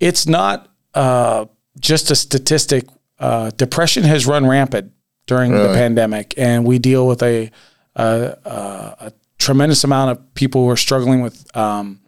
it's 0.00 0.26
not 0.26 0.70
uh, 0.92 1.46
just 1.80 2.10
a 2.10 2.14
statistic. 2.14 2.84
Uh, 3.18 3.50
depression 3.56 4.04
has 4.04 4.26
run 4.26 4.46
rampant 4.46 4.92
during 5.28 5.52
the 5.52 5.68
pandemic, 5.74 6.34
and 6.36 6.64
we 6.64 6.78
deal 6.78 7.06
with 7.06 7.22
a, 7.22 7.50
a, 7.94 8.04
a, 8.04 8.96
a 9.00 9.12
tremendous 9.38 9.84
amount 9.84 10.10
of 10.10 10.34
people 10.34 10.64
who 10.64 10.70
are 10.70 10.76
struggling 10.76 11.20
with 11.20 11.56
um, 11.56 12.00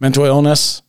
mental 0.00 0.24
illness 0.24 0.82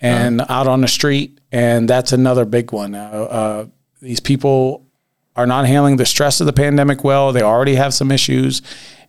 and 0.00 0.42
out 0.48 0.66
on 0.66 0.80
the 0.80 0.88
street, 0.88 1.40
and 1.50 1.88
that's 1.88 2.12
another 2.12 2.44
big 2.44 2.72
one. 2.72 2.94
Uh, 2.94 2.98
uh, 2.98 3.66
these 4.00 4.20
people 4.20 4.86
are 5.34 5.46
not 5.46 5.66
handling 5.66 5.96
the 5.96 6.06
stress 6.06 6.40
of 6.40 6.46
the 6.46 6.52
pandemic 6.52 7.02
well. 7.02 7.32
They 7.32 7.42
already 7.42 7.76
have 7.76 7.94
some 7.94 8.10
issues, 8.10 8.60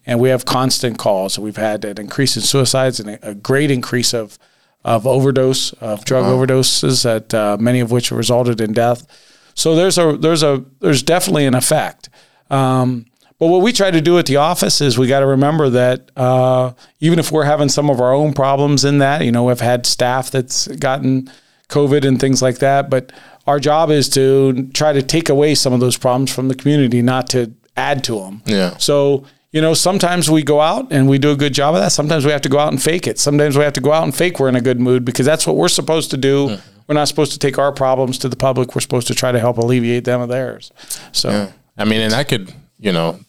and 0.06 0.20
we 0.20 0.30
have 0.30 0.46
constant 0.46 0.98
calls. 0.98 1.38
We've 1.38 1.58
had 1.58 1.84
an 1.84 2.00
increase 2.00 2.36
in 2.36 2.42
suicides 2.42 3.00
and 3.00 3.20
a, 3.22 3.36
great 3.36 3.70
increase 3.72 4.14
of 4.14 4.40
of 4.86 5.08
overdose 5.08 5.72
of 5.74 6.04
drug 6.04 6.26
overdoses, 6.26 7.04
that 7.04 7.34
uh, 7.34 7.58
many 7.58 7.80
of 7.80 7.90
which 7.90 8.12
resulted 8.12 8.60
in 8.60 8.74
death. 8.74 9.08
So 9.56 9.76
there's 9.76 9.98
a 9.98 10.18
there's 10.18 10.44
a 10.44 10.64
there's 10.80 11.04
definitely 11.04 11.46
an 11.46 11.56
effect. 11.56 12.10
Um, 12.54 13.06
but 13.40 13.48
what 13.48 13.62
we 13.62 13.74
try 13.74 13.92
to 13.92 14.00
do 14.00 14.18
at 14.20 14.26
the 14.26 14.38
office 14.38 14.80
is 14.80 14.98
we 14.98 15.08
got 15.08 15.20
to 15.20 15.26
remember 15.26 15.70
that 15.72 16.12
uh, 16.16 16.74
even 17.00 17.20
if 17.20 17.32
we're 17.32 17.44
having 17.44 17.68
some 17.68 17.90
of 17.90 18.00
our 18.00 18.14
own 18.14 18.34
problems 18.34 18.86
in 18.86 19.00
that, 19.00 19.26
you 19.26 19.32
know, 19.32 19.44
we've 19.44 19.60
had 19.60 19.86
staff 19.86 20.32
that's 20.32 20.68
gotten 20.68 21.30
COVID 21.68 22.06
and 22.06 22.20
things 22.20 22.42
like 22.42 22.60
that, 22.60 22.90
but 22.90 23.12
our 23.48 23.60
job 23.60 23.90
is 23.90 24.08
to 24.10 24.70
try 24.74 24.94
to 24.94 25.02
take 25.02 25.30
away 25.30 25.56
some 25.56 25.74
of 25.74 25.80
those 25.80 25.98
problems 25.98 26.34
from 26.34 26.48
the 26.48 26.56
community, 26.56 27.02
not 27.02 27.28
to 27.32 27.52
add 27.76 28.04
to 28.06 28.20
them. 28.20 28.42
Yeah. 28.46 28.78
So, 28.78 29.26
you 29.52 29.62
know, 29.62 29.74
sometimes 29.74 30.30
we 30.30 30.44
go 30.44 30.62
out 30.62 30.92
and 30.92 31.10
we 31.10 31.18
do 31.18 31.32
a 31.32 31.36
good 31.36 31.54
job 31.54 31.76
of 31.76 31.82
that. 31.82 31.92
Sometimes 31.92 32.26
we 32.26 32.32
have 32.32 32.42
to 32.42 32.50
go 32.50 32.60
out 32.60 32.72
and 32.72 32.82
fake 32.82 33.08
it. 33.08 33.20
Sometimes 33.20 33.58
we 33.58 33.64
have 33.64 33.74
to 33.74 33.82
go 33.82 33.92
out 33.92 34.04
and 34.04 34.16
fake 34.16 34.40
we're 34.40 34.48
in 34.50 34.56
a 34.56 34.62
good 34.62 34.80
mood 34.80 35.04
because 35.04 35.26
that's 35.26 35.46
what 35.46 35.56
we're 35.58 35.68
supposed 35.68 36.12
to 36.12 36.18
do. 36.18 36.58
We're 36.88 36.96
not 36.96 37.08
supposed 37.08 37.34
to 37.34 37.40
take 37.40 37.58
our 37.58 37.72
problems 37.72 38.18
to 38.20 38.30
the 38.30 38.36
public. 38.36 38.76
We're 38.76 38.82
supposed 38.82 39.08
to 39.08 39.16
try 39.16 39.32
to 39.32 39.40
help 39.40 39.58
alleviate 39.58 40.06
them 40.06 40.22
of 40.22 40.30
theirs. 40.30 40.72
So, 41.12 41.52
I 41.78 41.86
mean, 41.86 42.02
and 42.02 42.14
I 42.14 42.24
could, 42.24 42.54
you 42.78 42.92
know, 42.92 43.20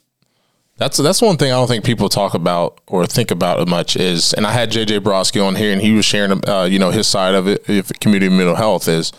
that's 0.76 0.96
that's 0.96 1.22
one 1.22 1.36
thing 1.36 1.52
I 1.52 1.54
don't 1.54 1.68
think 1.68 1.84
people 1.84 2.08
talk 2.08 2.34
about 2.34 2.80
or 2.86 3.06
think 3.06 3.30
about 3.30 3.60
as 3.60 3.68
much 3.68 3.96
is, 3.96 4.32
and 4.34 4.46
I 4.46 4.52
had 4.52 4.70
JJ 4.70 5.00
Brodsky 5.00 5.44
on 5.44 5.54
here, 5.54 5.72
and 5.72 5.80
he 5.80 5.92
was 5.92 6.04
sharing, 6.04 6.46
uh, 6.48 6.64
you 6.64 6.78
know, 6.78 6.90
his 6.90 7.06
side 7.06 7.34
of 7.34 7.46
it, 7.46 7.68
if 7.68 7.88
community 8.00 8.34
mental 8.34 8.56
health 8.56 8.88
is, 8.88 9.12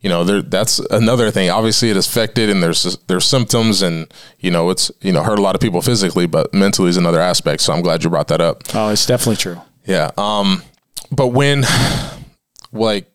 you 0.00 0.08
know, 0.08 0.24
there 0.24 0.42
that's 0.42 0.78
another 0.78 1.30
thing. 1.30 1.50
Obviously, 1.50 1.90
it 1.90 1.96
is 1.96 2.06
affected, 2.06 2.50
and 2.50 2.62
there's 2.62 2.96
there's 3.06 3.24
symptoms, 3.24 3.82
and 3.82 4.12
you 4.38 4.50
know, 4.50 4.70
it's 4.70 4.90
you 5.00 5.12
know 5.12 5.22
hurt 5.22 5.38
a 5.38 5.42
lot 5.42 5.54
of 5.54 5.60
people 5.60 5.80
physically, 5.82 6.26
but 6.26 6.52
mentally 6.54 6.90
is 6.90 6.96
another 6.96 7.20
aspect. 7.20 7.62
So 7.62 7.72
I'm 7.72 7.82
glad 7.82 8.04
you 8.04 8.10
brought 8.10 8.28
that 8.28 8.40
up. 8.40 8.62
oh, 8.74 8.90
it's 8.90 9.06
definitely 9.06 9.36
true. 9.36 9.60
Yeah. 9.86 10.10
Um, 10.16 10.62
but 11.10 11.28
when, 11.28 11.64
like, 12.72 13.10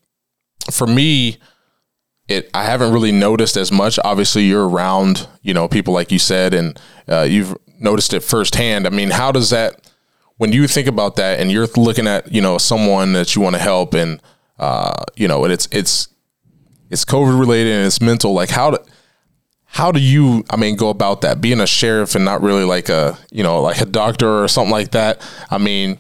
for 0.72 0.88
me, 0.88 1.38
it 2.28 2.50
I 2.54 2.64
haven't 2.64 2.94
really 2.94 3.12
noticed 3.12 3.58
as 3.58 3.72
much. 3.72 4.00
Obviously, 4.04 4.44
you're 4.44 4.68
around, 4.68 5.28
you 5.42 5.54
know, 5.54 5.68
people 5.68 5.94
like 5.94 6.12
you 6.12 6.20
said, 6.20 6.54
and 6.54 6.80
uh, 7.08 7.22
you've 7.22 7.56
noticed 7.80 8.14
it 8.14 8.22
firsthand. 8.22 8.88
I 8.88 8.90
mean, 8.90 9.12
how 9.12 9.32
does 9.32 9.50
that? 9.52 9.82
When 10.38 10.52
you 10.52 10.68
think 10.68 10.88
about 10.88 11.16
that, 11.16 11.40
and 11.40 11.50
you're 11.50 11.68
looking 11.78 12.08
at, 12.08 12.32
you 12.32 12.42
know, 12.42 12.58
someone 12.58 13.14
that 13.14 13.36
you 13.36 13.42
want 13.42 13.56
to 13.56 13.62
help, 13.62 13.94
and 13.94 14.22
uh, 14.60 14.94
you 15.16 15.28
know, 15.28 15.44
and 15.44 15.54
it's 15.54 15.68
it's 15.72 16.10
it's 16.90 17.06
COVID 17.06 17.40
related 17.40 17.74
and 17.74 17.86
it's 17.86 18.02
mental. 18.02 18.34
Like, 18.34 18.50
how 18.50 18.72
do 18.72 18.78
how 19.76 19.92
do 19.92 20.00
you 20.00 20.42
i 20.50 20.56
mean 20.56 20.78
go 20.78 20.88
about 20.88 21.20
that 21.20 21.42
being 21.42 21.60
a 21.60 21.68
sheriff 21.68 22.16
and 22.16 22.24
not 22.24 22.42
really 22.42 22.64
like 22.64 22.88
a 22.88 23.18
you 23.30 23.44
know 23.44 23.62
like 23.62 23.82
a 23.82 23.86
doctor 23.86 24.42
or 24.42 24.48
something 24.48 24.72
like 24.72 24.92
that 24.92 25.22
i 25.50 25.58
mean 25.58 26.00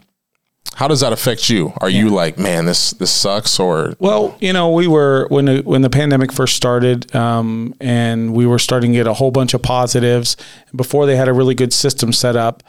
how 0.75 0.87
does 0.87 0.99
that 0.99 1.13
affect 1.13 1.49
you 1.49 1.73
are 1.81 1.89
you 1.89 2.09
like 2.09 2.37
man 2.37 2.65
this 2.65 2.91
this 2.91 3.11
sucks 3.11 3.59
or 3.59 3.95
Well, 3.99 4.37
you 4.39 4.53
know, 4.53 4.71
we 4.71 4.87
were 4.87 5.27
when 5.29 5.45
the, 5.45 5.61
when 5.61 5.81
the 5.81 5.89
pandemic 5.89 6.31
first 6.31 6.55
started, 6.55 7.13
um, 7.15 7.73
and 7.79 8.33
we 8.33 8.45
were 8.45 8.59
starting 8.59 8.91
to 8.91 8.97
get 8.97 9.07
a 9.07 9.13
whole 9.13 9.31
bunch 9.31 9.53
of 9.53 9.61
positives. 9.61 10.37
Before 10.75 11.05
they 11.05 11.15
had 11.15 11.27
a 11.27 11.33
really 11.33 11.55
good 11.55 11.73
system 11.73 12.13
set 12.13 12.35
up, 12.35 12.63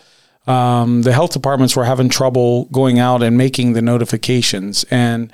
um, 0.46 1.02
the 1.02 1.12
health 1.12 1.32
departments 1.32 1.76
were 1.76 1.84
having 1.84 2.08
trouble 2.08 2.66
going 2.66 2.98
out 2.98 3.22
and 3.22 3.36
making 3.36 3.72
the 3.72 3.82
notifications. 3.82 4.84
And 4.90 5.32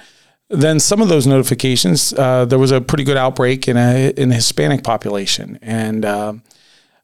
then 0.48 0.80
some 0.80 1.00
of 1.00 1.08
those 1.08 1.26
notifications, 1.26 2.12
uh, 2.14 2.44
there 2.44 2.58
was 2.58 2.70
a 2.70 2.80
pretty 2.80 3.04
good 3.04 3.16
outbreak 3.16 3.68
in 3.68 3.76
a 3.76 4.10
in 4.16 4.28
the 4.28 4.34
Hispanic 4.34 4.82
population, 4.82 5.58
and 5.62 6.04
uh, 6.04 6.34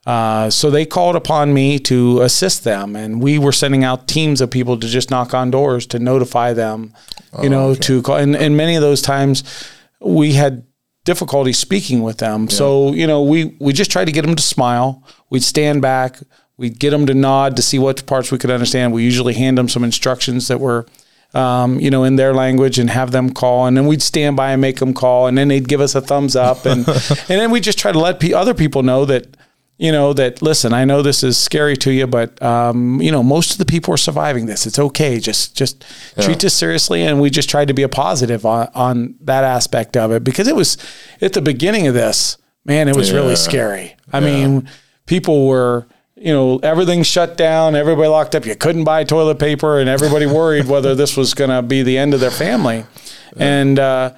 uh, 0.08 0.48
so 0.48 0.70
they 0.70 0.86
called 0.86 1.16
upon 1.16 1.52
me 1.52 1.78
to 1.78 2.22
assist 2.22 2.64
them, 2.64 2.96
and 2.96 3.20
we 3.20 3.38
were 3.38 3.52
sending 3.52 3.84
out 3.84 4.08
teams 4.08 4.40
of 4.40 4.50
people 4.50 4.80
to 4.80 4.86
just 4.86 5.10
knock 5.10 5.34
on 5.34 5.50
doors 5.50 5.86
to 5.88 5.98
notify 5.98 6.54
them, 6.54 6.94
you 7.42 7.50
know, 7.50 7.74
to 7.74 8.00
call. 8.00 8.16
And, 8.16 8.34
and 8.34 8.56
many 8.56 8.74
of 8.74 8.80
those 8.80 9.02
times, 9.02 9.44
we 10.00 10.32
had 10.32 10.64
difficulty 11.04 11.52
speaking 11.52 12.02
with 12.02 12.16
them. 12.16 12.48
So 12.48 12.94
you 12.94 13.06
know, 13.06 13.22
we 13.22 13.54
we 13.60 13.74
just 13.74 13.90
tried 13.90 14.06
to 14.06 14.12
get 14.12 14.24
them 14.24 14.34
to 14.34 14.42
smile. 14.42 15.04
We'd 15.28 15.42
stand 15.42 15.82
back. 15.82 16.20
We'd 16.56 16.78
get 16.78 16.88
them 16.88 17.04
to 17.04 17.12
nod 17.12 17.54
to 17.56 17.62
see 17.62 17.78
what 17.78 18.06
parts 18.06 18.32
we 18.32 18.38
could 18.38 18.50
understand. 18.50 18.94
We 18.94 19.04
usually 19.04 19.34
hand 19.34 19.58
them 19.58 19.68
some 19.68 19.84
instructions 19.84 20.48
that 20.48 20.58
were. 20.58 20.86
Um, 21.34 21.78
you 21.78 21.90
know, 21.90 22.04
in 22.04 22.16
their 22.16 22.32
language, 22.32 22.78
and 22.78 22.88
have 22.88 23.10
them 23.10 23.34
call, 23.34 23.66
and 23.66 23.76
then 23.76 23.86
we'd 23.86 24.00
stand 24.00 24.34
by 24.34 24.52
and 24.52 24.62
make 24.62 24.78
them 24.78 24.94
call, 24.94 25.26
and 25.26 25.36
then 25.36 25.48
they'd 25.48 25.68
give 25.68 25.82
us 25.82 25.94
a 25.94 26.00
thumbs 26.00 26.34
up, 26.34 26.64
and 26.64 26.88
and 27.28 27.38
then 27.38 27.50
we 27.50 27.60
just 27.60 27.78
try 27.78 27.92
to 27.92 27.98
let 27.98 28.18
pe- 28.18 28.32
other 28.32 28.54
people 28.54 28.82
know 28.82 29.04
that 29.04 29.36
you 29.78 29.92
know 29.92 30.12
that 30.12 30.42
listen 30.42 30.72
i 30.72 30.84
know 30.84 31.02
this 31.02 31.22
is 31.22 31.38
scary 31.38 31.76
to 31.76 31.90
you 31.90 32.06
but 32.06 32.40
um, 32.42 33.00
you 33.00 33.10
know 33.10 33.22
most 33.22 33.52
of 33.52 33.58
the 33.58 33.64
people 33.64 33.94
are 33.94 33.98
surviving 33.98 34.46
this. 34.46 34.66
It's 34.66 34.78
okay. 34.78 35.20
Just 35.20 35.54
just 35.54 35.84
treat 36.20 36.40
this 36.40 36.54
seriously. 36.54 37.02
And 37.02 37.20
we 37.20 37.30
just 37.30 37.48
tried 37.48 37.68
to 37.68 37.74
be 37.74 37.82
a 37.82 37.88
positive 37.88 38.44
on, 38.44 38.68
on 38.74 39.14
that 39.20 39.44
aspect 39.44 39.96
of 39.96 40.10
it 40.10 40.24
because 40.24 40.48
it 40.48 40.56
was 40.56 40.76
at 41.20 41.34
the 41.34 41.42
beginning 41.42 41.86
of 41.86 41.94
this 41.94 42.38
man 42.64 42.88
it 42.88 42.96
was 42.96 43.12
really 43.12 43.36
scary. 43.36 43.96
I 44.12 44.20
mean 44.20 44.68
people 45.06 45.46
were 45.46 45.86
you 46.16 46.32
know 46.32 46.58
everything 46.58 47.02
shut 47.02 47.36
down. 47.36 47.76
Everybody 47.76 48.08
locked 48.08 48.34
up. 48.34 48.46
You 48.46 48.56
couldn't 48.56 48.84
buy 48.84 49.04
toilet 49.04 49.38
paper 49.38 49.78
and 49.78 49.88
everybody 49.88 50.26
worried 50.26 50.66
whether 50.66 50.94
this 50.94 51.16
was 51.16 51.34
going 51.34 51.50
to 51.50 51.62
be 51.62 51.82
the 51.82 51.98
end 51.98 52.14
of 52.14 52.20
their 52.20 52.30
family. 52.30 52.84
And 53.36 53.78
uh, 53.78 54.14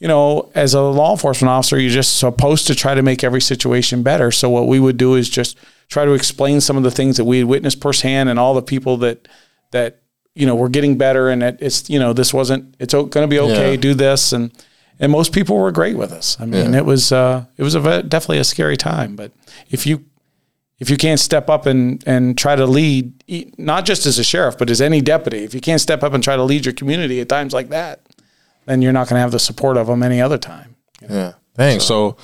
you 0.00 0.08
know, 0.08 0.50
as 0.54 0.74
a 0.74 0.80
law 0.80 1.12
enforcement 1.12 1.50
officer, 1.50 1.78
you're 1.78 1.90
just 1.92 2.16
supposed 2.18 2.66
to 2.66 2.74
try 2.74 2.94
to 2.94 3.02
make 3.02 3.22
every 3.22 3.40
situation 3.40 4.02
better. 4.02 4.30
So 4.32 4.48
what 4.50 4.66
we 4.66 4.80
would 4.80 4.96
do 4.96 5.14
is 5.14 5.28
just 5.28 5.56
try 5.88 6.04
to 6.04 6.12
explain 6.14 6.60
some 6.60 6.76
of 6.76 6.82
the 6.82 6.90
things 6.90 7.16
that 7.18 7.24
we 7.26 7.38
had 7.38 7.46
witnessed 7.46 7.80
firsthand 7.82 8.28
and 8.28 8.38
all 8.38 8.54
the 8.54 8.62
people 8.62 8.96
that 8.98 9.28
that 9.72 10.00
you 10.34 10.46
know 10.46 10.54
were 10.56 10.68
getting 10.70 10.96
better 10.98 11.28
and 11.28 11.42
it, 11.42 11.58
it's 11.60 11.88
you 11.90 11.98
know 11.98 12.12
this 12.12 12.32
wasn't 12.34 12.74
it's 12.80 12.94
going 12.94 13.10
to 13.10 13.26
be 13.28 13.38
okay. 13.38 13.72
Yeah. 13.72 13.76
Do 13.80 13.94
this 13.94 14.32
and 14.32 14.50
and 14.98 15.12
most 15.12 15.32
people 15.32 15.56
were 15.56 15.72
great 15.72 15.96
with 15.96 16.12
us. 16.12 16.36
I 16.40 16.44
mean, 16.46 16.72
Yeah. 16.72 16.78
it 16.80 16.84
was 16.86 17.12
uh, 17.12 17.44
it 17.56 17.62
was 17.62 17.74
a 17.74 18.02
definitely 18.02 18.38
a 18.38 18.44
scary 18.44 18.76
time. 18.76 19.16
But 19.16 19.32
if 19.70 19.86
you 19.86 20.04
if 20.78 20.88
you 20.88 20.96
can't 20.96 21.20
step 21.20 21.50
up 21.50 21.66
and 21.66 22.02
and 22.06 22.38
try 22.38 22.56
to 22.56 22.64
lead, 22.64 23.12
not 23.58 23.84
just 23.84 24.06
as 24.06 24.18
a 24.18 24.24
sheriff, 24.24 24.56
but 24.56 24.70
as 24.70 24.80
any 24.80 25.00
deputy, 25.02 25.44
if 25.44 25.52
you 25.54 25.60
can't 25.60 25.80
step 25.80 26.02
up 26.02 26.14
and 26.14 26.24
try 26.24 26.36
to 26.36 26.42
lead 26.44 26.64
your 26.64 26.72
community 26.74 27.20
at 27.20 27.28
times 27.28 27.52
like 27.52 27.68
that, 27.68 28.00
then 28.70 28.80
you're 28.82 28.92
not 28.92 29.08
going 29.08 29.16
to 29.18 29.20
have 29.20 29.32
the 29.32 29.38
support 29.38 29.76
of 29.76 29.86
them 29.88 30.02
any 30.02 30.20
other 30.20 30.38
time. 30.38 30.76
yeah 31.08 31.32
dang 31.56 31.80
so, 31.80 32.16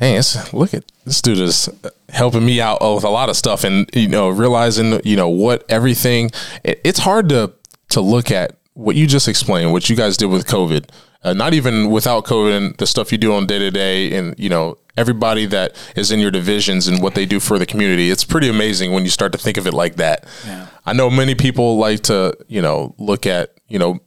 dang 0.00 0.16
it's, 0.16 0.52
look 0.52 0.72
at 0.74 0.84
this 1.04 1.20
dude 1.20 1.38
is 1.38 1.68
helping 2.08 2.44
me 2.44 2.60
out 2.60 2.80
with 2.94 3.04
a 3.04 3.08
lot 3.10 3.28
of 3.28 3.36
stuff 3.36 3.62
and 3.64 3.88
you 3.92 4.08
know 4.08 4.28
realizing 4.28 5.00
you 5.04 5.16
know 5.16 5.28
what 5.28 5.64
everything 5.68 6.30
it, 6.64 6.80
it's 6.84 7.00
hard 7.00 7.28
to 7.28 7.52
to 7.90 8.00
look 8.00 8.30
at 8.30 8.56
what 8.74 8.96
you 8.96 9.06
just 9.06 9.28
explained 9.28 9.70
what 9.72 9.88
you 9.90 9.96
guys 9.96 10.16
did 10.16 10.26
with 10.26 10.46
covid 10.46 10.88
uh, 11.22 11.32
not 11.32 11.52
even 11.54 11.90
without 11.90 12.24
covid 12.24 12.56
and 12.56 12.76
the 12.78 12.86
stuff 12.86 13.12
you 13.12 13.18
do 13.18 13.32
on 13.34 13.46
day 13.46 13.58
to 13.58 13.70
day 13.70 14.16
and 14.16 14.34
you 14.38 14.48
know 14.48 14.76
everybody 14.96 15.44
that 15.46 15.74
is 15.96 16.10
in 16.12 16.20
your 16.20 16.30
divisions 16.30 16.86
and 16.88 17.02
what 17.02 17.14
they 17.14 17.26
do 17.26 17.38
for 17.40 17.58
the 17.58 17.66
community 17.66 18.10
it's 18.10 18.24
pretty 18.24 18.48
amazing 18.48 18.92
when 18.92 19.02
you 19.04 19.10
start 19.10 19.32
to 19.32 19.38
think 19.38 19.56
of 19.56 19.66
it 19.66 19.74
like 19.74 19.96
that 19.96 20.24
Yeah. 20.46 20.66
i 20.86 20.92
know 20.92 21.10
many 21.10 21.34
people 21.34 21.76
like 21.78 22.00
to 22.04 22.36
you 22.48 22.62
know 22.62 22.94
look 22.98 23.26
at 23.26 23.50
you 23.68 23.78
know 23.78 23.98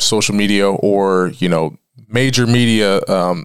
social 0.00 0.34
media 0.34 0.68
or 0.70 1.28
you 1.38 1.48
know 1.48 1.76
major 2.08 2.46
media 2.46 3.00
um, 3.08 3.44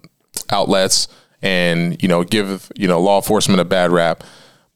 outlets 0.49 1.07
and 1.41 2.01
you 2.01 2.07
know 2.09 2.23
give 2.23 2.71
you 2.75 2.87
know 2.87 2.99
law 2.99 3.17
enforcement 3.17 3.59
a 3.59 3.65
bad 3.65 3.91
rap 3.91 4.23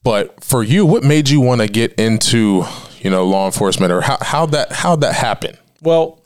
but 0.04 0.44
for 0.44 0.64
you 0.64 0.86
what 0.86 1.04
made 1.04 1.30
you 1.30 1.40
want 1.42 1.62
to 1.62 1.68
get 1.68 1.94
into 1.94 2.64
you 3.00 3.10
know 3.10 3.26
law 3.26 3.46
enforcement 3.46 3.92
or 3.92 4.02
how 4.02 4.18
how 4.22 4.46
that 4.46 4.72
how 4.72 4.96
that 4.96 5.14
happen 5.16 5.56
Well, 5.82 6.20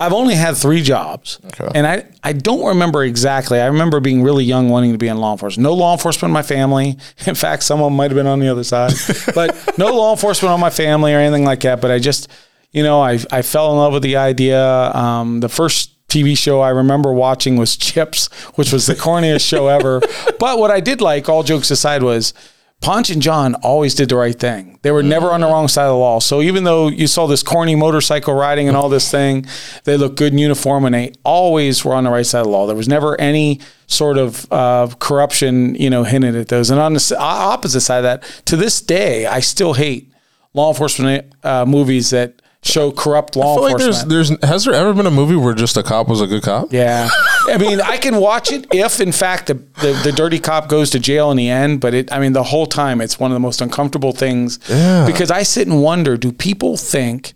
I've 0.00 0.12
only 0.12 0.34
had 0.36 0.56
three 0.56 0.80
jobs, 0.82 1.40
Okay. 1.46 1.68
and 1.74 1.84
I 1.84 2.04
I 2.22 2.32
don't 2.32 2.64
remember 2.68 3.02
exactly. 3.02 3.58
I 3.60 3.66
remember 3.66 3.98
being 3.98 4.22
really 4.22 4.44
young, 4.44 4.68
wanting 4.68 4.92
to 4.92 4.98
be 4.98 5.08
in 5.08 5.16
law 5.18 5.32
enforcement. 5.32 5.64
No 5.64 5.74
law 5.74 5.92
enforcement 5.92 6.30
in 6.30 6.34
my 6.34 6.42
family. 6.42 6.96
In 7.26 7.34
fact, 7.34 7.64
someone 7.64 7.94
might 7.94 8.10
have 8.12 8.14
been 8.16 8.28
on 8.28 8.38
the 8.38 8.48
other 8.48 8.62
side, 8.62 8.92
but 9.34 9.56
no 9.76 9.88
law 9.96 10.12
enforcement 10.12 10.52
on 10.52 10.60
my 10.60 10.70
family 10.70 11.12
or 11.14 11.18
anything 11.18 11.44
like 11.44 11.60
that. 11.60 11.80
But 11.80 11.90
I 11.90 11.98
just, 11.98 12.30
you 12.72 12.82
know, 12.82 13.00
I 13.00 13.18
I 13.30 13.42
fell 13.42 13.72
in 13.72 13.78
love 13.78 13.92
with 13.92 14.02
the 14.02 14.16
idea. 14.16 14.92
Um, 14.92 15.40
the 15.40 15.48
first 15.48 15.94
TV 16.08 16.36
show 16.36 16.60
I 16.60 16.70
remember 16.70 17.12
watching 17.12 17.56
was 17.56 17.76
Chips, 17.76 18.26
which 18.54 18.72
was 18.72 18.86
the 18.86 18.94
corniest 18.94 19.46
show 19.46 19.68
ever. 19.68 20.00
But 20.38 20.58
what 20.60 20.70
I 20.70 20.78
did 20.78 21.00
like, 21.00 21.28
all 21.28 21.42
jokes 21.42 21.70
aside, 21.70 22.04
was 22.04 22.32
Ponch 22.80 23.10
and 23.10 23.20
John 23.20 23.56
always 23.56 23.94
did 23.96 24.08
the 24.08 24.16
right 24.16 24.38
thing. 24.38 24.78
They 24.82 24.92
were 24.92 25.02
never 25.02 25.30
on 25.30 25.40
the 25.40 25.48
wrong 25.48 25.66
side 25.66 25.86
of 25.86 25.90
the 25.90 25.96
law. 25.96 26.20
So 26.20 26.40
even 26.40 26.62
though 26.62 26.86
you 26.86 27.08
saw 27.08 27.26
this 27.26 27.42
corny 27.42 27.74
motorcycle 27.74 28.34
riding 28.34 28.68
and 28.68 28.76
all 28.76 28.88
this 28.88 29.10
thing, 29.10 29.46
they 29.82 29.96
looked 29.96 30.16
good 30.16 30.32
in 30.32 30.38
uniform 30.38 30.84
and 30.84 30.94
they 30.94 31.12
always 31.24 31.84
were 31.84 31.92
on 31.92 32.04
the 32.04 32.10
right 32.10 32.24
side 32.24 32.40
of 32.40 32.46
the 32.46 32.52
law. 32.52 32.66
There 32.68 32.76
was 32.76 32.88
never 32.88 33.20
any 33.20 33.60
sort 33.88 34.16
of 34.16 34.50
uh, 34.52 34.86
corruption, 35.00 35.74
you 35.74 35.90
know, 35.90 36.04
hinted 36.04 36.36
at 36.36 36.48
those. 36.48 36.70
And 36.70 36.78
on 36.78 36.94
the 36.94 37.16
opposite 37.18 37.80
side 37.80 37.98
of 37.98 38.02
that, 38.04 38.42
to 38.46 38.54
this 38.54 38.80
day, 38.80 39.26
I 39.26 39.40
still 39.40 39.74
hate 39.74 40.12
law 40.54 40.68
enforcement 40.68 41.34
uh, 41.42 41.66
movies 41.66 42.10
that 42.10 42.40
show 42.62 42.90
corrupt 42.90 43.36
law 43.36 43.52
I 43.52 43.56
feel 43.56 43.62
like 43.64 43.72
enforcement. 43.74 44.08
there's 44.10 44.28
there's 44.30 44.44
has 44.44 44.64
there 44.64 44.74
ever 44.74 44.92
been 44.92 45.06
a 45.06 45.10
movie 45.10 45.36
where 45.36 45.54
just 45.54 45.76
a 45.76 45.82
cop 45.82 46.08
was 46.08 46.20
a 46.20 46.26
good 46.26 46.42
cop? 46.42 46.72
Yeah. 46.72 47.08
I 47.46 47.56
mean, 47.56 47.80
I 47.80 47.96
can 47.96 48.16
watch 48.16 48.50
it 48.52 48.66
if, 48.72 49.00
in 49.00 49.12
fact, 49.12 49.46
the, 49.46 49.54
the, 49.54 49.98
the 50.04 50.12
dirty 50.12 50.38
cop 50.38 50.68
goes 50.68 50.90
to 50.90 50.98
jail 50.98 51.30
in 51.30 51.36
the 51.36 51.48
end. 51.48 51.80
But 51.80 51.94
it, 51.94 52.12
I 52.12 52.18
mean, 52.18 52.32
the 52.34 52.42
whole 52.42 52.66
time, 52.66 53.00
it's 53.00 53.18
one 53.18 53.30
of 53.30 53.34
the 53.36 53.40
most 53.40 53.60
uncomfortable 53.62 54.12
things. 54.12 54.58
Yeah. 54.68 55.06
Because 55.06 55.30
I 55.30 55.44
sit 55.44 55.66
and 55.68 55.82
wonder 55.82 56.16
do 56.16 56.30
people 56.32 56.76
think, 56.76 57.32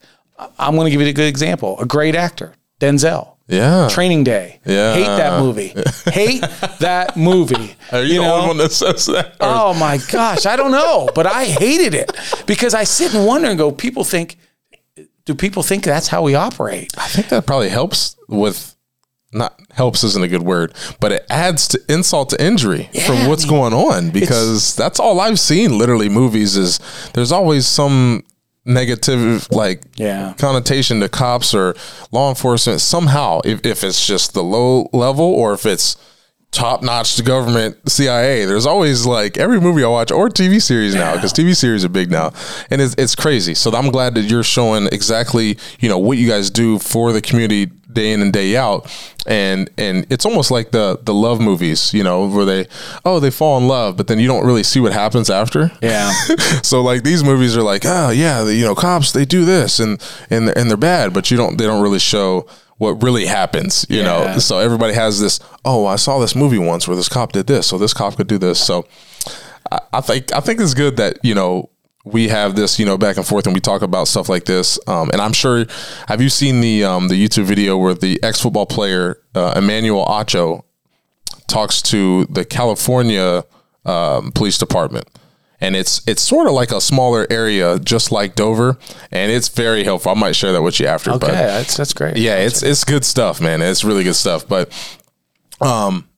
I'm 0.59 0.75
going 0.75 0.87
to 0.87 0.91
give 0.91 1.01
you 1.01 1.07
a 1.07 1.13
good 1.13 1.29
example, 1.29 1.79
a 1.81 1.87
great 1.87 2.15
actor, 2.15 2.55
Denzel. 2.81 3.29
Yeah. 3.49 3.89
Training 3.91 4.25
Day. 4.25 4.61
Yeah. 4.67 4.95
Hate 4.95 5.05
that 5.07 5.41
movie. 5.41 5.75
Hate 6.11 6.43
that 6.81 7.17
movie. 7.17 7.77
Are 7.93 8.03
you, 8.03 8.21
the 8.21 8.27
only 8.27 8.49
one 8.49 8.57
that 8.59 8.73
says 8.73 9.07
that? 9.07 9.33
Or- 9.41 9.49
Oh 9.73 9.75
my 9.75 9.99
gosh, 10.11 10.47
I 10.47 10.57
don't 10.57 10.71
know, 10.73 11.09
but 11.15 11.27
I 11.27 11.45
hated 11.47 11.95
it 11.95 12.13
because 12.47 12.75
I 12.75 12.85
sit 12.85 13.15
and 13.15 13.27
wonder 13.27 13.49
and 13.49 13.57
go, 13.59 13.71
people 13.71 14.05
think, 14.05 14.37
do 15.25 15.35
people 15.35 15.63
think 15.63 15.85
that's 15.85 16.09
how 16.09 16.23
we 16.23 16.35
operate? 16.35 16.93
I 16.99 17.07
think 17.09 17.29
that 17.29 17.47
probably 17.47 17.69
helps 17.69 18.17
with 18.29 18.75
not 19.33 19.59
helps 19.71 20.05
isn't 20.05 20.23
a 20.23 20.29
good 20.29 20.43
word, 20.43 20.75
but 21.01 21.11
it 21.13 21.25
adds 21.31 21.67
to 21.69 21.81
insult 21.89 22.31
to 22.31 22.45
injury 22.45 22.91
from 23.07 23.17
I 23.17 23.29
what's 23.29 23.45
mean, 23.45 23.51
going 23.53 23.73
on 23.73 24.11
because 24.11 24.77
that's 24.77 25.01
all 25.01 25.21
I've 25.21 25.41
seen 25.41 25.79
literally 25.79 26.09
movies 26.11 26.57
is 26.57 26.79
there's 27.15 27.33
always 27.33 27.67
some 27.67 28.25
negative 28.67 29.49
like 29.51 29.83
Yeah. 29.97 30.35
connotation 30.39 31.01
to 31.01 31.09
cops 31.09 31.55
or 31.55 31.75
law 32.13 32.29
enforcement 32.29 32.81
somehow 32.81 33.41
if, 33.45 33.65
if 33.67 33.83
it's 33.83 34.07
just 34.07 34.35
the 34.35 34.43
low 34.45 34.89
level 34.93 35.25
or 35.25 35.53
if 35.55 35.65
it's 35.67 35.97
top 36.53 36.83
notch 36.83 37.25
government 37.25 37.77
CIA 37.91 38.45
there's 38.45 38.67
always 38.67 39.07
like 39.07 39.39
every 39.39 39.59
movie 39.59 39.83
I 39.83 39.89
watch 39.89 40.13
or 40.13 40.29
TV 40.29 40.61
series 40.61 40.95
now 40.95 41.15
because 41.15 41.33
TV 41.33 41.57
series 41.57 41.83
are 41.83 41.89
big 41.89 42.11
now 42.11 42.31
and 42.71 42.81
it's, 42.81 42.95
it's 42.99 43.15
crazy. 43.15 43.55
So 43.55 43.73
I'm 43.73 43.91
glad 43.91 44.15
that 44.15 44.23
you're 44.23 44.43
showing 44.43 44.87
exactly 44.93 45.59
you 45.81 45.89
know 45.89 45.99
what 45.99 46.19
you 46.19 46.29
guys 46.29 46.51
do 46.51 46.79
for 46.79 47.13
the 47.13 47.23
community 47.23 47.67
day 47.91 48.13
in 48.13 48.21
and 48.21 48.33
day 48.33 48.57
out. 48.57 48.87
And 49.27 49.71
and 49.79 50.07
it's 50.11 50.27
almost 50.27 50.51
like 50.51 50.73
the 50.73 50.99
the 51.03 51.15
love 51.15 51.41
movies 51.41 51.95
you 51.95 52.05
know 52.05 52.29
where 52.29 52.45
they 52.45 52.67
oh 53.05 53.19
they 53.19 53.31
fall 53.31 53.57
in 53.57 53.67
love 53.67 53.97
but 53.97 54.09
then 54.09 54.19
you 54.19 54.29
don't 54.29 54.45
really 54.45 54.63
see 54.63 54.79
what 54.79 54.93
happens 54.93 55.31
after. 55.31 55.73
Yeah. 55.81 56.13
so 56.63 56.83
like 56.83 57.03
these 57.03 57.25
movies 57.25 57.57
are 57.57 57.63
like 57.63 57.85
oh 57.87 58.11
yeah 58.11 58.43
the, 58.43 58.55
you 58.55 58.65
know 58.65 58.75
cops 58.75 59.13
they 59.13 59.25
do 59.25 59.47
this 59.47 59.81
and 59.81 60.03
and 60.29 60.49
they're, 60.49 60.59
and 60.59 60.69
they're 60.69 60.77
bad 60.77 61.15
but 61.15 61.31
you 61.31 61.39
don't 61.39 61.57
they 61.57 61.65
don't 61.65 61.83
really 61.83 61.99
show 61.99 62.47
what 62.83 63.03
really 63.03 63.27
happens 63.27 63.87
you 63.89 63.99
Yeah. 64.01 64.09
know 64.35 64.39
so 64.39 64.59
everybody 64.59 64.95
has 64.95 65.21
this 65.21 65.39
oh 65.65 65.87
i 65.87 65.97
saw 65.97 66.19
this 66.19 66.35
movie 66.43 66.59
once 66.59 66.87
where 66.89 66.97
this 66.97 67.09
cop 67.17 67.31
did 67.33 67.47
this 67.47 67.67
so 67.69 67.79
this 67.79 67.95
cop 67.95 68.17
could 68.17 68.27
do 68.27 68.39
this 68.39 68.59
so 68.69 68.85
I, 69.71 69.79
I 69.99 70.01
think 70.01 70.33
i 70.33 70.41
think 70.41 70.61
it's 70.61 70.75
good 70.75 70.97
that 70.97 71.19
you 71.23 71.35
know 71.35 71.71
we 72.05 72.23
have 72.29 72.57
this 72.57 72.79
you 72.81 72.87
know 72.89 72.99
back 72.99 73.17
and 73.19 73.27
forth 73.27 73.47
and 73.47 73.55
we 73.55 73.61
talk 73.61 73.83
about 73.83 74.09
stuff 74.09 74.29
like 74.29 74.45
this 74.47 74.79
um, 74.89 75.11
and 75.13 75.21
i'm 75.21 75.33
sure 75.33 75.65
have 76.09 76.21
you 76.21 76.29
seen 76.29 76.61
the 76.61 76.83
um, 76.85 77.07
the 77.09 77.15
youtube 77.23 77.45
video 77.45 77.77
where 77.79 77.95
the 77.95 78.19
ex-football 78.25 78.67
player 78.67 79.17
uh, 79.37 79.53
emmanuel 79.57 80.05
acho 80.07 80.65
talks 81.49 81.83
to 81.83 82.25
the 82.27 82.45
California 82.45 83.45
um, 83.85 84.33
police 84.33 84.57
department. 84.59 85.07
And 85.63 85.77
it's 85.77 86.03
it's 86.09 86.21
sort 86.23 86.49
of 86.49 86.55
like 86.55 86.73
a 86.73 86.81
smaller 86.81 87.25
area, 87.31 87.79
just 87.79 88.11
like 88.11 88.35
Dover, 88.35 88.77
and 89.13 89.31
it's 89.31 89.49
very 89.49 89.85
helpful. 89.85 90.11
I 90.11 90.15
might 90.15 90.35
share 90.35 90.51
that 90.53 90.63
with 90.63 90.81
you 90.81 90.87
after. 90.87 91.11
Okay, 91.13 91.19
But 91.21 91.33
that's 91.33 91.77
that's 91.77 91.93
great. 91.95 92.17
yeah, 92.17 92.37
it's 92.39 92.63
it's 92.65 92.83
good 92.85 93.05
stuff, 93.05 93.41
man. 93.41 93.63
It's 93.63 93.85
really 93.85 94.03
good 94.03 94.17
stuff. 94.17 94.49
But 94.49 94.73
um, 95.61 96.09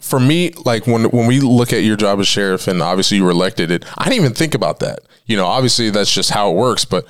for 0.00 0.18
me, 0.18 0.52
like 0.64 0.86
when 0.86 1.04
when 1.10 1.26
we 1.26 1.40
look 1.40 1.72
at 1.72 1.82
your 1.82 1.96
job 1.96 2.18
as 2.18 2.26
sheriff, 2.28 2.66
and 2.66 2.80
obviously 2.82 3.18
you 3.18 3.24
were 3.24 3.30
elected, 3.30 3.70
it 3.70 3.84
I 3.98 4.04
didn't 4.04 4.20
even 4.24 4.34
think 4.34 4.54
about 4.54 4.80
that. 4.80 5.00
You 5.26 5.36
know, 5.36 5.46
obviously 5.46 5.90
that's 5.90 6.10
just 6.12 6.30
how 6.30 6.50
it 6.50 6.54
works. 6.56 6.86
But 6.86 7.06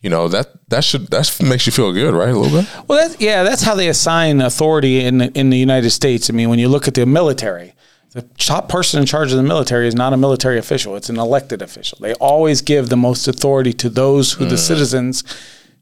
you 0.00 0.10
know 0.10 0.26
that 0.26 0.48
that 0.70 0.82
should 0.82 1.06
that 1.12 1.40
makes 1.40 1.66
you 1.66 1.72
feel 1.72 1.92
good, 1.92 2.14
right? 2.14 2.30
A 2.30 2.36
little 2.36 2.60
bit. 2.62 2.68
Well, 2.88 2.98
that's, 3.08 3.20
yeah, 3.20 3.44
that's 3.44 3.62
how 3.62 3.76
they 3.76 3.88
assign 3.88 4.40
authority 4.40 5.04
in 5.04 5.20
in 5.20 5.50
the 5.50 5.58
United 5.58 5.90
States. 5.90 6.28
I 6.28 6.32
mean, 6.32 6.48
when 6.50 6.58
you 6.58 6.68
look 6.68 6.88
at 6.88 6.94
the 6.94 7.06
military, 7.06 7.74
the 8.12 8.22
top 8.38 8.68
person 8.68 9.00
in 9.00 9.06
charge 9.06 9.30
of 9.30 9.36
the 9.36 9.42
military 9.42 9.86
is 9.88 9.94
not 9.94 10.12
a 10.12 10.16
military 10.16 10.58
official; 10.58 10.96
it's 10.96 11.08
an 11.08 11.18
elected 11.18 11.62
official. 11.62 11.98
They 12.00 12.14
always 12.14 12.60
give 12.62 12.88
the 12.88 12.96
most 12.96 13.26
authority 13.28 13.72
to 13.74 13.88
those 13.88 14.32
who 14.32 14.44
the 14.44 14.58
citizens 14.58 15.24